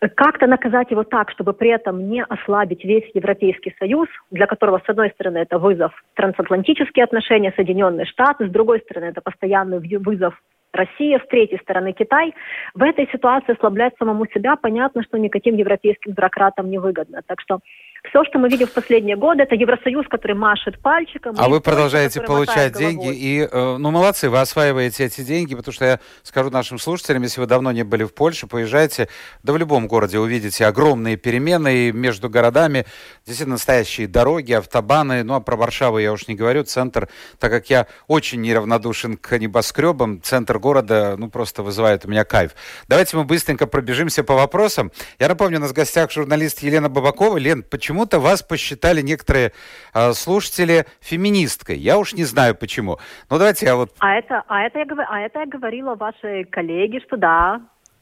Как-то 0.00 0.46
наказать 0.46 0.90
его 0.90 1.04
так, 1.04 1.30
чтобы 1.30 1.52
при 1.52 1.70
этом 1.70 2.08
не 2.10 2.22
ослабить 2.22 2.84
весь 2.84 3.08
Европейский 3.14 3.74
Союз, 3.78 4.08
для 4.30 4.46
которого, 4.46 4.80
с 4.84 4.88
одной 4.88 5.10
стороны, 5.10 5.38
это 5.38 5.58
вызов 5.58 5.92
трансатлантические 6.14 7.04
отношения, 7.04 7.52
Соединенные 7.56 8.06
Штаты, 8.06 8.48
с 8.48 8.50
другой 8.50 8.80
стороны, 8.80 9.06
это 9.06 9.20
постоянный 9.20 9.78
вызов 9.98 10.34
Россия, 10.74 11.20
с 11.20 11.28
третьей 11.28 11.58
стороны 11.58 11.92
Китай. 11.92 12.34
В 12.74 12.82
этой 12.82 13.08
ситуации 13.12 13.52
ослаблять 13.52 13.94
самому 13.98 14.26
себя, 14.26 14.56
понятно, 14.56 15.02
что 15.04 15.18
никаким 15.18 15.56
европейским 15.56 16.12
бюрократам 16.12 16.68
не 16.68 16.78
выгодно. 16.78 17.20
Так 17.26 17.40
что 17.40 17.60
все, 18.08 18.22
что 18.24 18.38
мы 18.38 18.48
видим 18.48 18.66
в 18.66 18.72
последние 18.72 19.16
годы, 19.16 19.42
это 19.42 19.54
Евросоюз, 19.54 20.06
который 20.08 20.36
машет 20.36 20.78
пальчиком. 20.80 21.34
А 21.38 21.48
вы 21.48 21.60
продолжаете 21.60 22.20
получать 22.20 22.76
деньги. 22.76 23.12
И, 23.12 23.48
э, 23.50 23.76
ну, 23.78 23.90
молодцы, 23.90 24.28
вы 24.28 24.40
осваиваете 24.40 25.04
эти 25.04 25.22
деньги, 25.22 25.54
потому 25.54 25.72
что 25.72 25.84
я 25.84 26.00
скажу 26.22 26.50
нашим 26.50 26.78
слушателям, 26.78 27.22
если 27.22 27.40
вы 27.40 27.46
давно 27.46 27.72
не 27.72 27.82
были 27.82 28.04
в 28.04 28.12
Польше, 28.12 28.46
поезжайте, 28.46 29.08
да 29.42 29.52
в 29.54 29.56
любом 29.56 29.88
городе 29.88 30.18
увидите 30.18 30.66
огромные 30.66 31.16
перемены 31.16 31.92
между 31.92 32.28
городами, 32.28 32.84
действительно 33.24 33.54
настоящие 33.54 34.06
дороги, 34.06 34.52
автобаны. 34.52 35.24
Ну, 35.24 35.34
а 35.34 35.40
про 35.40 35.56
Варшаву 35.56 35.98
я 35.98 36.12
уж 36.12 36.28
не 36.28 36.34
говорю. 36.34 36.64
Центр, 36.64 37.08
так 37.38 37.50
как 37.50 37.70
я 37.70 37.86
очень 38.06 38.42
неравнодушен 38.42 39.16
к 39.16 39.38
небоскребам, 39.38 40.20
центр 40.22 40.58
города, 40.58 41.16
ну, 41.16 41.30
просто 41.30 41.62
вызывает 41.62 42.04
у 42.04 42.08
меня 42.08 42.24
кайф. 42.24 42.52
Давайте 42.86 43.16
мы 43.16 43.24
быстренько 43.24 43.66
пробежимся 43.66 44.24
по 44.24 44.34
вопросам. 44.34 44.92
Я 45.18 45.28
напомню, 45.28 45.56
у 45.56 45.62
нас 45.62 45.70
в 45.70 45.74
гостях 45.74 46.12
журналист 46.12 46.62
Елена 46.62 46.90
Бабакова. 46.90 47.38
Лен, 47.38 47.62
почему 47.62 47.93
почему-то 47.94 48.18
вас 48.18 48.42
посчитали 48.42 49.02
некоторые 49.02 49.52
э, 49.94 50.12
слушатели 50.14 50.84
феминисткой. 51.00 51.78
Я 51.78 51.96
уж 51.96 52.12
не 52.12 52.24
знаю 52.24 52.56
почему. 52.56 52.98
Но 53.30 53.38
давайте 53.38 53.66
я 53.66 53.76
вот... 53.76 53.92
А 54.00 54.16
это, 54.16 54.42
а 54.48 54.62
это, 54.62 54.80
я, 54.80 54.86
а 55.08 55.20
это 55.20 55.38
я 55.38 55.46
говорила 55.46 55.94
вашей 55.94 56.42
коллеге, 56.44 56.98
что 57.06 57.16
да, 57.16 57.60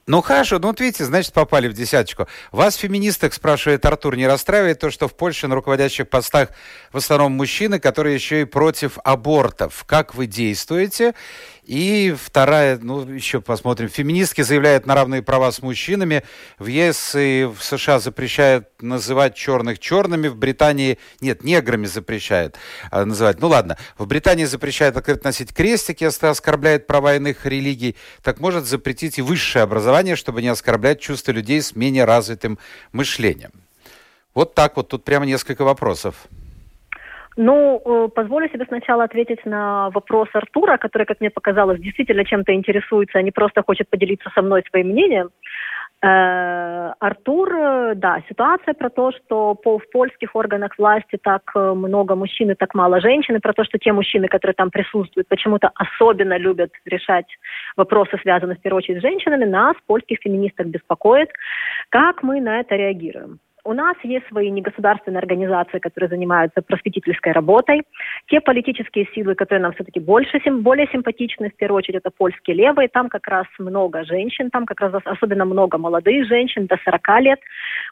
ну 0.09 0.21
хорошо, 0.21 0.59
ну 0.59 0.69
вот 0.69 0.81
видите, 0.81 1.05
значит 1.05 1.33
попали 1.33 1.69
в 1.69 1.75
десяточку. 1.75 2.27
Вас, 2.51 2.75
феминисток, 2.75 3.33
спрашивает 3.33 3.87
Артур, 3.87 4.17
не 4.17 4.27
расстраивает 4.27 4.81
то, 4.81 4.91
что 4.91 5.07
в 5.07 5.17
Польше 5.17 5.47
на 5.47 5.55
руководящих 5.55 6.09
постах 6.09 6.49
в 6.91 6.97
основном 6.97 7.33
мужчины, 7.33 7.79
которые 7.79 8.17
еще 8.17 8.41
и 8.41 8.45
против 8.45 8.99
абортов. 9.05 9.85
Как 9.87 10.17
вы 10.17 10.27
действуете? 10.27 11.15
И 11.65 12.13
вторая, 12.21 12.77
ну, 12.83 13.09
еще 13.09 13.41
посмотрим. 13.41 13.89
Феминистки 13.89 14.43
заявляют 14.43 14.85
на 14.85 14.97
равные 14.97 15.23
права 15.23 15.53
с 15.53 15.63
мужчинами. 15.63 16.25
В 16.59 16.67
ЕС 16.67 17.15
и 17.15 17.45
в 17.45 17.63
США 17.63 18.01
запрещают 18.01 18.69
называть 18.81 19.37
черных 19.37 19.79
черными. 19.79 20.27
В 20.27 20.37
Британии, 20.37 20.99
нет, 21.21 21.45
неграми 21.45 21.87
запрещают 21.87 22.57
а, 22.91 23.05
называть. 23.05 23.41
Ну 23.41 23.47
ладно, 23.47 23.79
в 23.97 24.07
Британии 24.09 24.45
запрещают 24.45 24.97
открыто 24.97 25.27
носить 25.27 25.55
крестики, 25.55 26.03
если 26.03 26.27
оскорбляет 26.27 26.89
права 26.89 27.15
иных 27.15 27.47
религий. 27.47 27.95
Так 28.25 28.41
может 28.41 28.67
запретить 28.67 29.19
и 29.19 29.23
высшее 29.23 29.63
образование, 29.63 30.17
чтобы 30.17 30.43
не 30.43 30.49
оскорблять 30.49 31.01
чувства 31.01 31.31
людей 31.31 31.63
с 31.63 31.77
менее 31.77 32.05
развитым 32.05 32.59
мышлением. 32.91 33.53
Вот 34.35 34.57
так 34.57 34.77
вот, 34.77 34.89
тут 34.89 35.05
прямо 35.05 35.27
несколько 35.27 35.63
вопросов. 35.63 36.27
Ну, 37.37 37.81
э, 37.85 38.09
позволю 38.15 38.49
себе 38.49 38.67
сначала 38.67 39.05
ответить 39.05 39.45
на 39.47 39.91
вопрос 39.91 40.29
Артура, 40.35 40.77
который, 40.77 41.07
как 41.07 41.21
мне 41.21 41.31
показалось, 41.31 41.81
действительно 41.81 42.25
чем-то 42.25 42.53
интересуется, 42.55 43.19
а 43.19 43.23
не 43.23 43.31
просто 43.31 43.63
хочет 43.63 43.89
поделиться 43.89 44.31
со 44.35 44.43
мной 44.43 44.63
своим 44.69 44.89
мнением. 44.89 45.31
Э, 46.05 46.93
Артур, 46.99 47.55
э, 47.55 47.95
да, 47.95 48.23
ситуация 48.29 48.75
про 48.75 48.91
то, 48.91 49.13
что 49.13 49.55
по, 49.55 49.79
в 49.79 49.91
польских 49.91 50.37
органах 50.37 50.77
власти 50.77 51.19
так 51.23 51.43
много 51.55 52.17
мужчин 52.17 52.51
и 52.51 52.55
так 52.55 52.75
мало 52.75 53.01
женщин, 53.01 53.37
и 53.37 53.41
про 53.41 53.55
то, 53.55 53.65
что 53.65 53.79
те 53.79 53.93
мужчины, 53.93 54.29
которые 54.29 54.55
там 54.55 54.71
присутствуют, 54.71 55.29
почему-то 55.29 55.71
особенно 55.75 56.37
любят 56.37 56.73
решать 56.85 57.27
вопросы, 57.77 58.19
связанные 58.21 58.57
в 58.57 58.61
первую 58.61 58.79
очередь 58.79 58.99
с 58.99 59.03
женщинами, 59.03 59.45
нас, 59.45 59.75
польских 59.87 60.19
феминисток, 60.21 60.67
беспокоит. 60.67 61.31
Как 61.89 62.23
мы 62.23 62.41
на 62.41 62.61
это 62.61 62.77
реагируем? 62.77 63.39
У 63.65 63.75
нас 63.75 63.97
есть 64.03 64.27
свои 64.27 64.51
негосударственные 64.51 65.21
организации, 65.21 65.79
которые 65.79 66.09
занимаются 66.09 66.63
просветительской 66.63 67.31
работой. 67.31 67.83
Те 68.27 68.41
политические 68.41 69.07
силы, 69.15 69.37
которые 69.37 69.63
нам 69.63 69.73
все-таки 69.73 70.01
больше, 70.01 70.41
более 70.51 70.89
симпатичны, 70.89 71.51
в 71.51 71.57
первую 71.57 71.79
очередь, 71.79 72.01
это 72.01 72.11
польские 72.11 72.57
левые. 72.57 72.89
Там 72.89 73.09
как 73.09 73.29
раз 73.29 73.47
много 73.61 74.05
женщин, 74.05 74.51
там 74.51 74.67
как 74.67 74.81
раз 74.81 75.01
особенно 75.05 75.45
много 75.45 75.79
молодых 75.79 76.27
женщин 76.27 76.67
до 76.67 76.77
40 76.85 77.21
лет. 77.21 77.41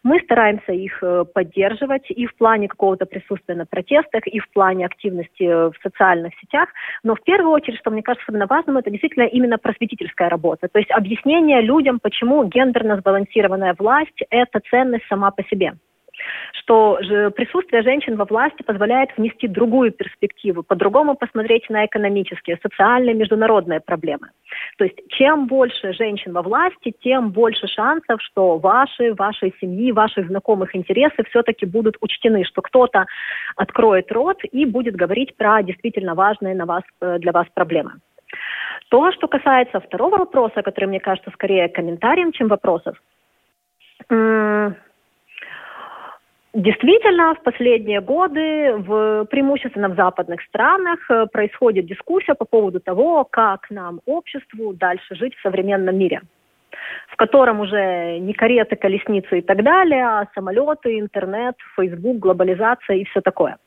Мы 0.02 0.20
стараемся 0.20 0.72
их 0.72 0.98
э, 1.02 1.24
поддерживать 1.32 2.10
и 2.10 2.26
в 2.26 2.34
плане 2.34 2.66
какого-то 2.66 3.06
присутствия 3.06 3.54
на 3.54 3.64
протестах, 3.64 4.26
и 4.26 4.40
в 4.40 4.50
плане 4.50 4.86
активности 4.86 5.44
в 5.44 5.74
социальных 5.82 6.32
сетях. 6.40 6.68
Но 7.04 7.14
в 7.14 7.22
первую 7.22 7.52
очередь, 7.52 7.78
что 7.78 7.90
мне 7.90 8.02
кажется 8.02 8.24
особенно 8.24 8.46
важным, 8.46 8.78
это 8.78 8.90
действительно 8.90 9.24
именно 9.24 9.56
просветительская 9.56 10.28
работа. 10.28 10.66
То 10.66 10.80
есть 10.80 10.90
объяснение 10.90 11.60
людям, 11.60 12.00
почему 12.00 12.42
гендерно 12.44 12.96
сбалансированная 12.96 13.76
власть– 13.78 14.20
это 14.30 14.60
ценность 14.68 15.06
сама 15.08 15.30
по 15.30 15.44
себе 15.44 15.59
себе 15.60 15.74
что 16.52 16.98
присутствие 17.34 17.82
женщин 17.82 18.16
во 18.16 18.24
власти 18.24 18.62
позволяет 18.62 19.10
внести 19.16 19.48
другую 19.48 19.90
перспективу, 19.92 20.62
по-другому 20.62 21.14
посмотреть 21.14 21.68
на 21.70 21.86
экономические, 21.86 22.58
социальные, 22.62 23.14
международные 23.14 23.80
проблемы. 23.80 24.28
То 24.76 24.84
есть 24.84 24.98
чем 25.08 25.46
больше 25.46 25.92
женщин 25.92 26.32
во 26.32 26.42
власти, 26.42 26.94
тем 27.02 27.30
больше 27.30 27.66
шансов, 27.66 28.20
что 28.22 28.58
ваши, 28.58 29.14
вашей 29.14 29.54
семьи, 29.60 29.92
ваших 29.92 30.28
знакомых 30.28 30.76
интересы 30.76 31.24
все-таки 31.30 31.66
будут 31.66 31.96
учтены, 32.00 32.44
что 32.44 32.62
кто-то 32.62 33.06
откроет 33.56 34.12
рот 34.12 34.38
и 34.52 34.64
будет 34.66 34.94
говорить 34.94 35.36
про 35.36 35.62
действительно 35.62 36.14
важные 36.14 36.54
на 36.54 36.66
вас, 36.66 36.82
э, 37.00 37.18
для 37.18 37.32
вас 37.32 37.46
проблемы. 37.54 37.92
То, 38.90 39.10
что 39.12 39.28
касается 39.28 39.80
второго 39.80 40.18
вопроса, 40.18 40.62
который, 40.62 40.86
мне 40.86 41.00
кажется, 41.00 41.30
скорее 41.32 41.68
комментарием, 41.68 42.32
чем 42.32 42.48
вопросов. 42.48 42.96
Действительно, 46.52 47.34
в 47.36 47.42
последние 47.44 48.00
годы, 48.00 48.74
в, 48.74 49.24
преимущественно 49.26 49.88
в 49.88 49.94
западных 49.94 50.42
странах, 50.42 50.98
э, 51.08 51.26
происходит 51.26 51.86
дискуссия 51.86 52.34
по 52.34 52.44
поводу 52.44 52.80
того, 52.80 53.24
как 53.24 53.70
нам, 53.70 54.00
обществу, 54.04 54.72
дальше 54.72 55.14
жить 55.14 55.36
в 55.36 55.42
современном 55.42 55.96
мире, 55.96 56.22
в 57.06 57.14
котором 57.14 57.60
уже 57.60 58.18
не 58.18 58.32
кареты, 58.32 58.74
колесницы 58.74 59.38
и 59.38 59.42
так 59.42 59.62
далее, 59.62 60.04
а 60.04 60.26
самолеты, 60.34 60.98
интернет, 60.98 61.54
Facebook, 61.76 62.18
глобализация 62.18 62.96
и 62.96 63.04
все 63.04 63.20
такое. 63.20 63.58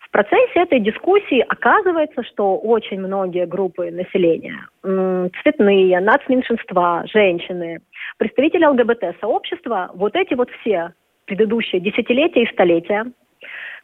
В 0.00 0.10
процессе 0.10 0.60
этой 0.60 0.80
дискуссии 0.80 1.40
оказывается, 1.48 2.22
что 2.24 2.58
очень 2.58 3.00
многие 3.00 3.46
группы 3.46 3.90
населения, 3.90 4.68
цветные, 4.82 5.98
нацменьшинства, 6.00 7.04
женщины, 7.10 7.80
представители 8.18 8.66
ЛГБТ-сообщества, 8.66 9.90
вот 9.94 10.14
эти 10.14 10.34
вот 10.34 10.50
все 10.60 10.92
предыдущие 11.24 11.80
десятилетия 11.80 12.42
и 12.42 12.52
столетия, 12.52 13.06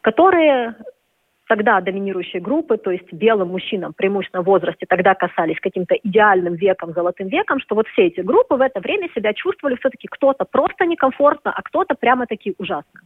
которые 0.01 0.75
тогда 1.49 1.81
доминирующие 1.81 2.41
группы, 2.41 2.77
то 2.77 2.91
есть 2.91 3.11
белым 3.13 3.49
мужчинам, 3.49 3.95
преимущественно 3.95 4.43
в 4.43 4.47
возрасте, 4.47 4.87
тогда 4.87 5.15
касались 5.15 5.59
каким-то 5.61 5.95
идеальным 5.95 6.55
веком, 6.55 6.93
золотым 6.93 7.29
веком, 7.29 7.59
что 7.59 7.75
вот 7.75 7.89
все 7.89 8.07
эти 8.09 8.21
группы 8.21 8.55
в 8.55 8.61
это 8.61 8.81
время 8.81 9.09
себя 9.15 9.33
чувствовали 9.33 9.77
все-таки 9.77 10.09
кто-то 10.09 10.45
просто 10.45 10.85
некомфортно, 10.85 11.51
а 11.51 11.63
кто-то 11.63 11.95
прямо-таки 11.95 12.55
ужасно. 12.59 13.01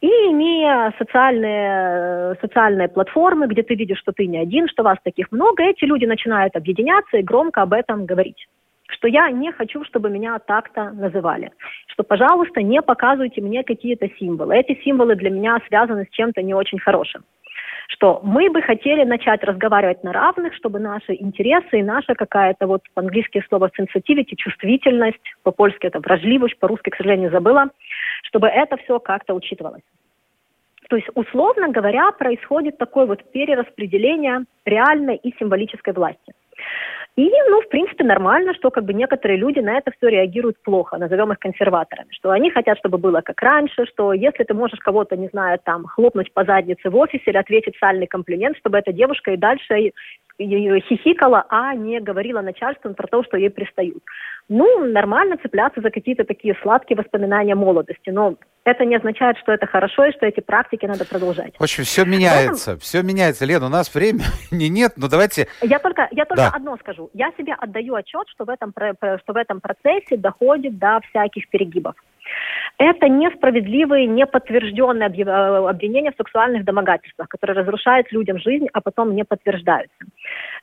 И 0.00 0.06
имея 0.06 0.94
социальные, 0.96 2.36
социальные 2.40 2.88
платформы, 2.88 3.46
где 3.48 3.62
ты 3.62 3.74
видишь, 3.74 3.98
что 3.98 4.12
ты 4.12 4.26
не 4.26 4.38
один, 4.38 4.68
что 4.68 4.82
вас 4.82 4.96
таких 5.02 5.30
много, 5.32 5.64
эти 5.64 5.84
люди 5.84 6.06
начинают 6.06 6.56
объединяться 6.56 7.18
и 7.18 7.22
громко 7.22 7.62
об 7.62 7.72
этом 7.72 8.06
говорить 8.06 8.46
что 8.88 9.08
я 9.08 9.30
не 9.30 9.52
хочу, 9.52 9.84
чтобы 9.84 10.10
меня 10.10 10.38
так-то 10.38 10.90
называли, 10.90 11.52
что, 11.88 12.02
пожалуйста, 12.02 12.62
не 12.62 12.82
показывайте 12.82 13.40
мне 13.40 13.62
какие-то 13.62 14.08
символы. 14.18 14.56
Эти 14.56 14.80
символы 14.82 15.14
для 15.14 15.30
меня 15.30 15.58
связаны 15.68 16.04
с 16.04 16.14
чем-то 16.14 16.42
не 16.42 16.54
очень 16.54 16.78
хорошим. 16.78 17.24
Что 17.90 18.20
мы 18.22 18.50
бы 18.50 18.60
хотели 18.60 19.02
начать 19.04 19.42
разговаривать 19.42 20.04
на 20.04 20.12
равных, 20.12 20.54
чтобы 20.54 20.78
наши 20.78 21.14
интересы 21.14 21.78
и 21.78 21.82
наша 21.82 22.14
какая-то 22.14 22.66
вот 22.66 22.82
по-английски 22.94 23.42
слово 23.48 23.70
sensitivity, 23.78 24.36
чувствительность, 24.36 25.20
по-польски 25.42 25.86
это 25.86 25.98
вражливость, 26.00 26.58
по-русски, 26.58 26.90
к 26.90 26.96
сожалению, 26.96 27.30
забыла, 27.30 27.70
чтобы 28.24 28.48
это 28.48 28.76
все 28.76 28.98
как-то 29.00 29.34
учитывалось. 29.34 29.82
То 30.88 30.96
есть, 30.96 31.08
условно 31.14 31.68
говоря, 31.68 32.12
происходит 32.12 32.78
такое 32.78 33.06
вот 33.06 33.22
перераспределение 33.32 34.44
реальной 34.64 35.16
и 35.16 35.34
символической 35.38 35.92
власти. 35.92 36.34
И, 37.18 37.28
ну, 37.48 37.60
в 37.62 37.68
принципе, 37.68 38.04
нормально, 38.04 38.54
что 38.54 38.70
как 38.70 38.84
бы 38.84 38.94
некоторые 38.94 39.40
люди 39.40 39.58
на 39.58 39.76
это 39.76 39.90
все 39.90 40.08
реагируют 40.08 40.62
плохо, 40.62 40.98
назовем 40.98 41.32
их 41.32 41.40
консерваторами, 41.40 42.06
что 42.12 42.30
они 42.30 42.48
хотят, 42.48 42.78
чтобы 42.78 42.96
было 42.96 43.22
как 43.22 43.42
раньше, 43.42 43.86
что 43.86 44.12
если 44.12 44.44
ты 44.44 44.54
можешь 44.54 44.78
кого-то, 44.78 45.16
не 45.16 45.26
знаю, 45.26 45.58
там, 45.64 45.84
хлопнуть 45.86 46.32
по 46.32 46.44
заднице 46.44 46.90
в 46.90 46.96
офисе 46.96 47.24
или 47.26 47.36
ответить 47.36 47.74
сальный 47.80 48.06
комплимент, 48.06 48.56
чтобы 48.58 48.78
эта 48.78 48.92
девушка 48.92 49.32
и 49.32 49.36
дальше 49.36 49.90
хихикала, 50.38 51.44
а 51.48 51.74
не 51.74 52.00
говорила 52.00 52.40
начальству 52.40 52.94
про 52.94 53.06
то, 53.06 53.24
что 53.24 53.36
ей 53.36 53.50
пристают. 53.50 54.02
Ну, 54.48 54.84
нормально 54.86 55.36
цепляться 55.42 55.80
за 55.80 55.90
какие-то 55.90 56.24
такие 56.24 56.56
сладкие 56.62 56.96
воспоминания 56.96 57.54
молодости, 57.54 58.10
но 58.10 58.36
это 58.64 58.84
не 58.84 58.96
означает, 58.96 59.36
что 59.38 59.52
это 59.52 59.66
хорошо 59.66 60.06
и 60.06 60.12
что 60.12 60.26
эти 60.26 60.40
практики 60.40 60.86
надо 60.86 61.04
продолжать. 61.04 61.54
В 61.58 61.62
общем, 61.62 61.84
все 61.84 62.04
меняется, 62.04 62.72
Поэтому... 62.72 62.78
все 62.80 63.02
меняется. 63.02 63.44
Лен, 63.44 63.62
у 63.62 63.68
нас 63.68 63.94
времени 63.94 64.22
нет, 64.68 64.92
но 64.96 65.08
давайте... 65.08 65.48
Я 65.62 65.78
только, 65.78 66.08
я 66.12 66.24
только 66.24 66.50
да. 66.50 66.52
одно 66.54 66.76
скажу. 66.78 67.10
Я 67.14 67.30
себе 67.36 67.54
отдаю 67.54 67.94
отчет, 67.94 68.28
что 68.28 68.44
в, 68.44 68.48
этом, 68.48 68.72
что 68.72 69.32
в 69.32 69.36
этом 69.36 69.60
процессе 69.60 70.16
доходит 70.16 70.78
до 70.78 71.00
всяких 71.10 71.48
перегибов. 71.50 71.94
Это 72.78 73.08
несправедливые, 73.08 74.06
неподтвержденные 74.06 75.08
э, 75.08 75.68
обвинения 75.68 76.12
в 76.12 76.16
сексуальных 76.16 76.64
домогательствах, 76.64 77.28
которые 77.28 77.56
разрушают 77.56 78.12
людям 78.12 78.38
жизнь, 78.38 78.68
а 78.72 78.80
потом 78.80 79.16
не 79.16 79.24
подтверждаются. 79.24 79.96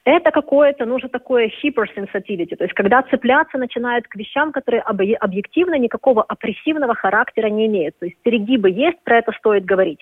Это 0.05 0.29
какое-то, 0.29 0.85
ну, 0.85 0.95
уже 0.95 1.09
такое 1.09 1.51
hypersensitivity, 1.63 2.55
то 2.55 2.63
есть 2.63 2.75
когда 2.75 3.01
цепляться 3.01 3.57
начинают 3.57 4.07
к 4.07 4.15
вещам, 4.15 4.51
которые 4.51 4.81
объективно 4.81 5.79
никакого 5.79 6.21
опрессивного 6.21 6.93
характера 6.93 7.47
не 7.47 7.65
имеют. 7.65 7.97
То 7.97 8.05
есть 8.05 8.17
перегибы 8.21 8.69
есть, 8.69 9.03
про 9.03 9.17
это 9.17 9.31
стоит 9.31 9.65
говорить. 9.65 9.99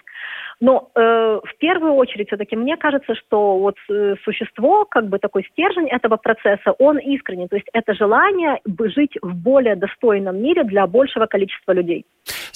Но 0.59 0.89
э, 0.93 1.39
в 1.43 1.57
первую 1.57 1.93
очередь 1.93 2.27
все-таки 2.27 2.57
мне 2.57 2.75
кажется, 2.75 3.15
что 3.15 3.57
вот 3.59 3.75
э, 3.89 4.15
существо, 4.25 4.83
как 4.85 5.07
бы 5.07 5.19
такой 5.19 5.45
стержень 5.51 5.87
этого 5.87 6.17
процесса, 6.17 6.73
он 6.79 6.97
искренний. 6.97 7.47
То 7.47 7.55
есть 7.55 7.67
это 7.71 7.93
желание 7.93 8.59
жить 8.65 9.17
в 9.21 9.33
более 9.33 9.77
достойном 9.77 10.37
мире 10.37 10.65
для 10.65 10.85
большего 10.85 11.27
количества 11.27 11.71
людей. 11.71 12.05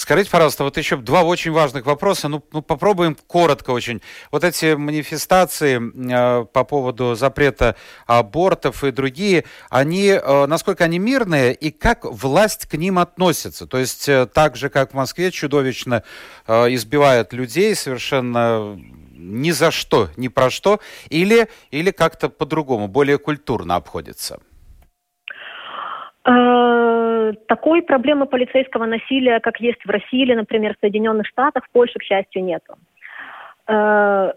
Скажите, 0.08 0.32
пожалуйста, 0.32 0.64
вот 0.64 0.78
еще 0.78 0.96
два 0.96 1.24
очень 1.24 1.52
важных 1.52 1.86
вопроса. 1.86 2.30
Ну, 2.30 2.42
ну 2.54 2.62
попробуем 2.62 3.18
коротко 3.28 3.72
очень. 3.72 4.02
Вот 4.32 4.46
эти 4.46 4.74
манифестации 4.74 5.82
э, 5.82 6.46
по 6.46 6.64
поводу 6.64 7.14
запрета 7.16 7.76
абортов 8.06 8.86
и 8.86 8.92
другие, 8.92 9.44
они, 9.70 10.08
э, 10.12 10.46
насколько 10.46 10.86
они 10.86 10.98
мирные 10.98 11.54
и 11.54 11.72
как 11.72 12.06
власть 12.06 12.68
к 12.68 12.76
ним 12.76 13.00
относится? 13.00 13.68
То 13.68 13.80
есть 13.80 14.08
э, 14.08 14.28
так 14.28 14.56
же, 14.56 14.70
как 14.70 14.92
в 14.92 14.94
Москве 14.94 15.30
чудовищно 15.30 16.04
э, 16.48 16.74
избивают 16.74 17.34
людей 17.34 17.76
совершенно 17.76 18.80
ни 19.12 19.52
за 19.52 19.72
что, 19.72 20.08
ни 20.16 20.30
про 20.30 20.50
что, 20.50 20.80
или, 21.10 21.50
или 21.70 21.92
как-то 21.92 22.30
по-другому, 22.30 22.88
более 22.88 23.18
культурно 23.18 23.76
обходится? 23.76 24.40
Такой 27.48 27.82
проблемы 27.82 28.26
полицейского 28.26 28.86
насилия, 28.86 29.40
как 29.40 29.60
есть 29.60 29.84
в 29.86 29.90
России 29.90 30.22
или, 30.22 30.34
например, 30.34 30.76
в 30.76 30.80
Соединенных 30.80 31.28
Штатах, 31.28 31.64
в 31.66 31.72
Польше, 31.72 32.00
к 32.00 32.04
счастью, 32.04 32.44
нет. 32.44 32.64
Э, 33.68 34.34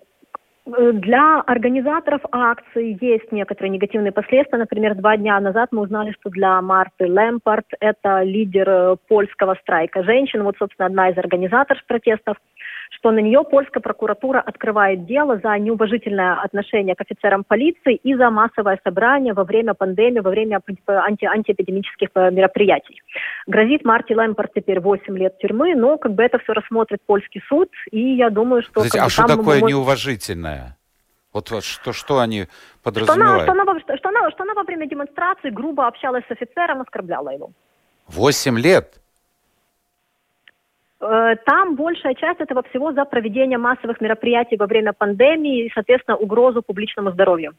для 0.67 1.41
организаторов 1.41 2.21
акций 2.31 2.97
есть 3.01 3.33
некоторые 3.33 3.71
негативные 3.71 4.13
последствия. 4.13 4.59
Например, 4.59 4.95
два 4.95 5.17
дня 5.17 5.41
назад 5.41 5.71
мы 5.73 5.83
узнали, 5.83 6.13
что 6.21 6.31
для 6.31 6.61
Марты 6.61 7.07
Лэмпорт, 7.07 7.67
это 7.81 8.23
лидер 8.23 8.69
э, 8.69 8.97
польского 9.09 9.57
страйка 9.63 10.03
женщин, 10.03 10.43
вот, 10.43 10.57
собственно, 10.59 10.87
одна 10.87 11.11
из 11.11 11.19
организаторов 11.19 11.83
протестов, 11.87 12.37
что 12.91 13.13
на 13.13 13.21
нее 13.21 13.45
польская 13.45 13.81
прокуратура 13.81 14.41
открывает 14.41 15.07
дело 15.07 15.39
за 15.43 15.57
неуважительное 15.59 16.35
отношение 16.43 16.95
к 16.95 17.01
офицерам 17.01 17.45
полиции 17.45 17.95
и 17.95 18.15
за 18.15 18.31
массовое 18.31 18.79
собрание 18.85 19.33
во 19.33 19.45
время 19.45 19.75
пандемии, 19.75 20.21
во 20.21 20.31
время 20.31 20.61
анти 20.87 21.25
антиэпидемических 21.25 22.09
э, 22.15 22.31
мероприятий. 22.31 23.01
Грозит 23.47 23.85
Марти 23.85 24.13
Лэмпорт 24.13 24.53
теперь 24.55 24.81
8 24.81 25.17
лет 25.17 25.39
тюрьмы, 25.39 25.75
но 25.75 25.99
как 25.99 26.15
бы 26.15 26.23
это 26.23 26.39
все 26.41 26.53
рассмотрит 26.53 27.01
польский 27.07 27.43
суд, 27.49 27.71
и 27.91 28.17
я 28.17 28.29
думаю, 28.29 28.63
что... 28.63 28.75
Подождите, 28.75 29.01
а 29.01 29.09
что 29.09 29.27
такое 29.27 29.61
может... 29.61 29.69
неуважительное? 29.69 30.77
Вот 31.33 31.49
что, 31.63 31.93
что 31.93 32.19
они 32.19 32.47
подразумевают? 32.83 33.43
Что 33.45 33.53
она, 33.53 33.65
что, 33.65 33.71
она, 33.73 33.81
что, 33.81 33.97
что, 33.97 34.09
она, 34.09 34.31
что 34.31 34.43
она 34.43 34.55
во 34.55 34.65
время 34.65 34.89
демонстрации 34.89 35.51
грубо 35.51 35.87
общалась 35.87 36.25
с 36.27 36.31
офицером, 36.33 36.81
оскорбляла 36.81 37.31
его. 37.31 37.51
Восемь 38.09 38.59
лет? 38.59 39.00
Э, 41.01 41.37
там 41.47 41.77
большая 41.77 42.15
часть 42.15 42.41
этого 42.41 42.63
всего 42.65 42.93
за 42.93 43.05
проведение 43.05 43.59
массовых 43.59 44.01
мероприятий 44.01 44.57
во 44.57 44.67
время 44.67 44.93
пандемии 44.93 45.67
и, 45.67 45.71
соответственно, 45.73 46.17
угрозу 46.17 46.63
публичному 46.63 47.11
здоровью. 47.13 47.55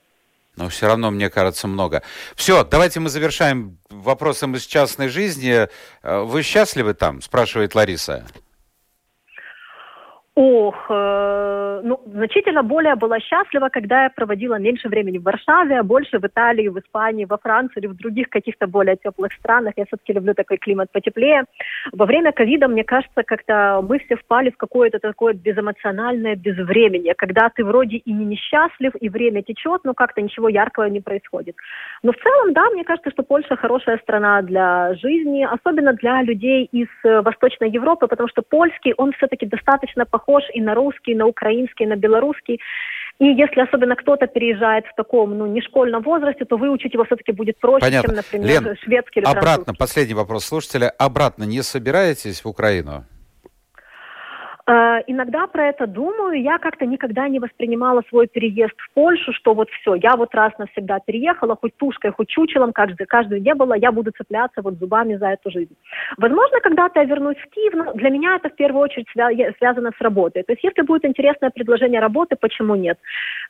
Но 0.57 0.67
все 0.67 0.87
равно, 0.87 1.11
мне 1.11 1.29
кажется, 1.29 1.67
много. 1.67 2.03
Все, 2.35 2.63
давайте 2.63 2.99
мы 2.99 3.09
завершаем 3.09 3.77
вопросом 3.89 4.55
из 4.55 4.65
частной 4.65 5.07
жизни. 5.07 5.67
Э, 6.03 6.21
вы 6.21 6.43
счастливы 6.43 6.93
там, 6.93 7.21
спрашивает 7.21 7.73
Лариса. 7.73 8.25
Ох, 10.43 10.87
э, 10.89 11.81
ну, 11.83 11.99
значительно 12.05 12.63
более 12.63 12.95
была 12.95 13.19
счастлива, 13.19 13.69
когда 13.69 14.03
я 14.03 14.09
проводила 14.09 14.57
меньше 14.57 14.89
времени 14.89 15.19
в 15.19 15.23
Варшаве, 15.23 15.79
а 15.79 15.83
больше 15.83 16.17
в 16.17 16.25
Италии, 16.25 16.67
в 16.67 16.79
Испании, 16.79 17.25
во 17.25 17.37
Франции 17.37 17.79
или 17.79 17.85
в 17.85 17.95
других 17.95 18.27
каких-то 18.29 18.65
более 18.65 18.95
теплых 18.95 19.33
странах. 19.33 19.73
Я 19.77 19.85
все-таки 19.85 20.13
люблю 20.13 20.33
такой 20.33 20.57
климат 20.57 20.91
потеплее. 20.91 21.43
Во 21.91 22.05
время 22.07 22.31
ковида, 22.31 22.67
мне 22.67 22.83
кажется, 22.83 23.21
как-то 23.23 23.85
мы 23.87 23.99
все 23.99 24.15
впали 24.15 24.49
в 24.49 24.57
какое-то 24.57 24.97
такое 24.97 25.33
безэмоциональное 25.33 26.35
безвременье, 26.35 27.13
когда 27.13 27.49
ты 27.55 27.63
вроде 27.63 27.97
и 27.97 28.11
не 28.11 28.25
несчастлив, 28.25 28.93
и 28.99 29.09
время 29.09 29.43
течет, 29.43 29.81
но 29.83 29.93
как-то 29.93 30.21
ничего 30.21 30.49
яркого 30.49 30.85
не 30.85 31.01
происходит. 31.01 31.55
Но 32.01 32.13
в 32.13 32.17
целом, 32.17 32.53
да, 32.53 32.67
мне 32.71 32.83
кажется, 32.83 33.11
что 33.11 33.21
Польша 33.21 33.55
хорошая 33.55 33.99
страна 33.99 34.41
для 34.41 34.95
жизни, 34.95 35.43
особенно 35.43 35.93
для 35.93 36.23
людей 36.23 36.67
из 36.71 36.87
э, 37.03 37.21
Восточной 37.21 37.69
Европы, 37.69 38.07
потому 38.07 38.27
что 38.27 38.41
польский, 38.41 38.95
он 38.97 39.11
все-таки 39.11 39.45
достаточно 39.45 40.05
похож 40.05 40.30
похож 40.31 40.43
и 40.53 40.61
на 40.61 40.75
русский, 40.75 41.11
и 41.11 41.15
на 41.15 41.25
украинский, 41.25 41.85
и 41.85 41.87
на 41.87 41.95
белорусский. 41.95 42.59
И 43.19 43.25
если 43.25 43.61
особенно 43.61 43.95
кто-то 43.95 44.25
переезжает 44.27 44.85
в 44.87 44.95
таком, 44.95 45.37
ну, 45.37 45.45
не 45.45 45.61
школьном 45.61 46.01
возрасте, 46.01 46.45
то 46.45 46.57
выучить 46.57 46.93
его 46.93 47.05
все-таки 47.05 47.31
будет 47.31 47.59
проще, 47.59 47.85
Понятно. 47.85 48.07
чем, 48.09 48.15
например, 48.17 48.63
Лен, 48.63 48.77
шведский 48.83 49.19
или 49.19 49.25
обратно, 49.25 49.51
французский. 49.51 49.77
последний 49.77 50.13
вопрос 50.15 50.45
слушателя. 50.45 50.89
Обратно 50.97 51.43
не 51.43 51.61
собираетесь 51.61 52.43
в 52.43 52.47
Украину? 52.47 53.05
Э, 54.67 54.99
иногда 55.07 55.47
про 55.47 55.67
это 55.67 55.87
думаю. 55.87 56.41
Я 56.41 56.57
как-то 56.59 56.85
никогда 56.85 57.27
не 57.27 57.39
воспринимала 57.39 58.03
свой 58.09 58.27
переезд 58.27 58.73
в 58.77 58.93
Польшу, 58.93 59.33
что 59.33 59.53
вот 59.53 59.69
все, 59.69 59.95
я 59.95 60.15
вот 60.15 60.33
раз 60.35 60.51
навсегда 60.57 60.99
переехала, 60.99 61.57
хоть 61.59 61.75
тушкой, 61.77 62.11
хоть 62.11 62.29
чучелом, 62.29 62.73
каждый, 62.73 63.05
каждую 63.05 63.41
не 63.41 63.53
было, 63.53 63.73
я 63.73 63.91
буду 63.91 64.11
цепляться 64.11 64.61
вот 64.61 64.75
зубами 64.75 65.15
за 65.15 65.27
эту 65.27 65.49
жизнь. 65.49 65.75
Возможно, 66.17 66.59
когда-то 66.61 66.99
я 66.99 67.05
вернусь 67.05 67.37
в 67.37 67.49
Киев, 67.49 67.73
но 67.73 67.93
для 67.93 68.09
меня 68.09 68.35
это 68.35 68.49
в 68.49 68.55
первую 68.55 68.83
очередь 68.83 69.07
связано 69.57 69.91
с 69.97 70.01
работой. 70.01 70.43
То 70.43 70.53
есть 70.53 70.63
если 70.63 70.81
будет 70.81 71.05
интересное 71.05 71.49
предложение 71.49 71.99
работы, 71.99 72.35
почему 72.35 72.75
нет? 72.75 72.99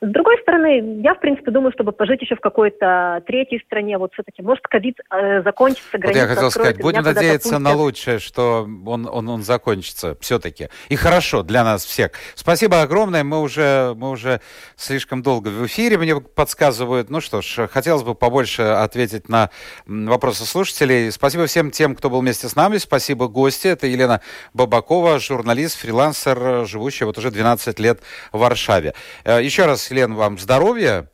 С 0.00 0.08
другой 0.08 0.38
стороны, 0.42 1.00
я 1.02 1.14
в 1.14 1.20
принципе 1.20 1.50
думаю, 1.50 1.72
чтобы 1.72 1.92
пожить 1.92 2.22
еще 2.22 2.36
в 2.36 2.40
какой-то 2.40 3.22
третьей 3.26 3.60
стране, 3.66 3.98
вот 3.98 4.12
все-таки, 4.14 4.42
может, 4.42 4.66
ковид 4.66 4.98
э, 5.10 5.42
закончится, 5.42 5.98
граница 5.98 6.20
вот 6.20 6.28
я 6.28 6.34
хотел 6.34 6.50
сказать, 6.50 6.80
будем 6.80 7.02
надеяться 7.02 7.58
на 7.58 7.74
лучшее, 7.74 8.18
что 8.18 8.66
он, 8.86 9.08
он, 9.10 9.28
он 9.28 9.42
закончится 9.42 10.16
все-таки. 10.20 10.68
И 10.88 10.96
хорошо 11.02 11.42
для 11.42 11.64
нас 11.64 11.84
всех. 11.84 12.12
Спасибо 12.36 12.80
огромное. 12.80 13.24
Мы 13.24 13.40
уже, 13.40 13.92
мы 13.96 14.10
уже 14.10 14.40
слишком 14.76 15.20
долго 15.22 15.48
в 15.48 15.66
эфире, 15.66 15.98
мне 15.98 16.20
подсказывают. 16.20 17.10
Ну 17.10 17.20
что 17.20 17.42
ж, 17.42 17.66
хотелось 17.66 18.04
бы 18.04 18.14
побольше 18.14 18.62
ответить 18.62 19.28
на 19.28 19.50
вопросы 19.86 20.44
слушателей. 20.44 21.10
Спасибо 21.10 21.46
всем 21.46 21.72
тем, 21.72 21.96
кто 21.96 22.08
был 22.08 22.20
вместе 22.20 22.48
с 22.48 22.54
нами. 22.54 22.78
Спасибо 22.78 23.26
гости. 23.26 23.66
Это 23.66 23.88
Елена 23.88 24.20
Бабакова, 24.54 25.18
журналист, 25.18 25.76
фрилансер, 25.76 26.66
живущая 26.66 27.06
вот 27.06 27.18
уже 27.18 27.32
12 27.32 27.80
лет 27.80 28.00
в 28.30 28.38
Варшаве. 28.38 28.94
Э, 29.24 29.42
еще 29.42 29.66
раз, 29.66 29.90
Елена, 29.90 30.14
вам 30.14 30.38
здоровья. 30.38 31.10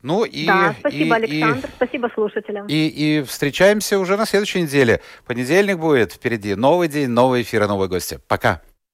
Ну 0.00 0.24
и... 0.24 0.46
Да, 0.46 0.74
спасибо, 0.78 1.18
и, 1.18 1.24
Александр, 1.24 1.68
и, 1.68 1.70
спасибо 1.76 2.10
слушателям. 2.14 2.66
И, 2.66 2.86
и 2.86 3.22
встречаемся 3.22 3.98
уже 3.98 4.16
на 4.16 4.24
следующей 4.24 4.62
неделе. 4.62 5.02
Понедельник 5.26 5.78
будет 5.78 6.12
впереди. 6.12 6.54
Новый 6.54 6.88
день, 6.88 7.08
новые 7.08 7.42
эфиры, 7.42 7.66
новые 7.66 7.88
гости. 7.90 8.20
Пока. 8.26 8.62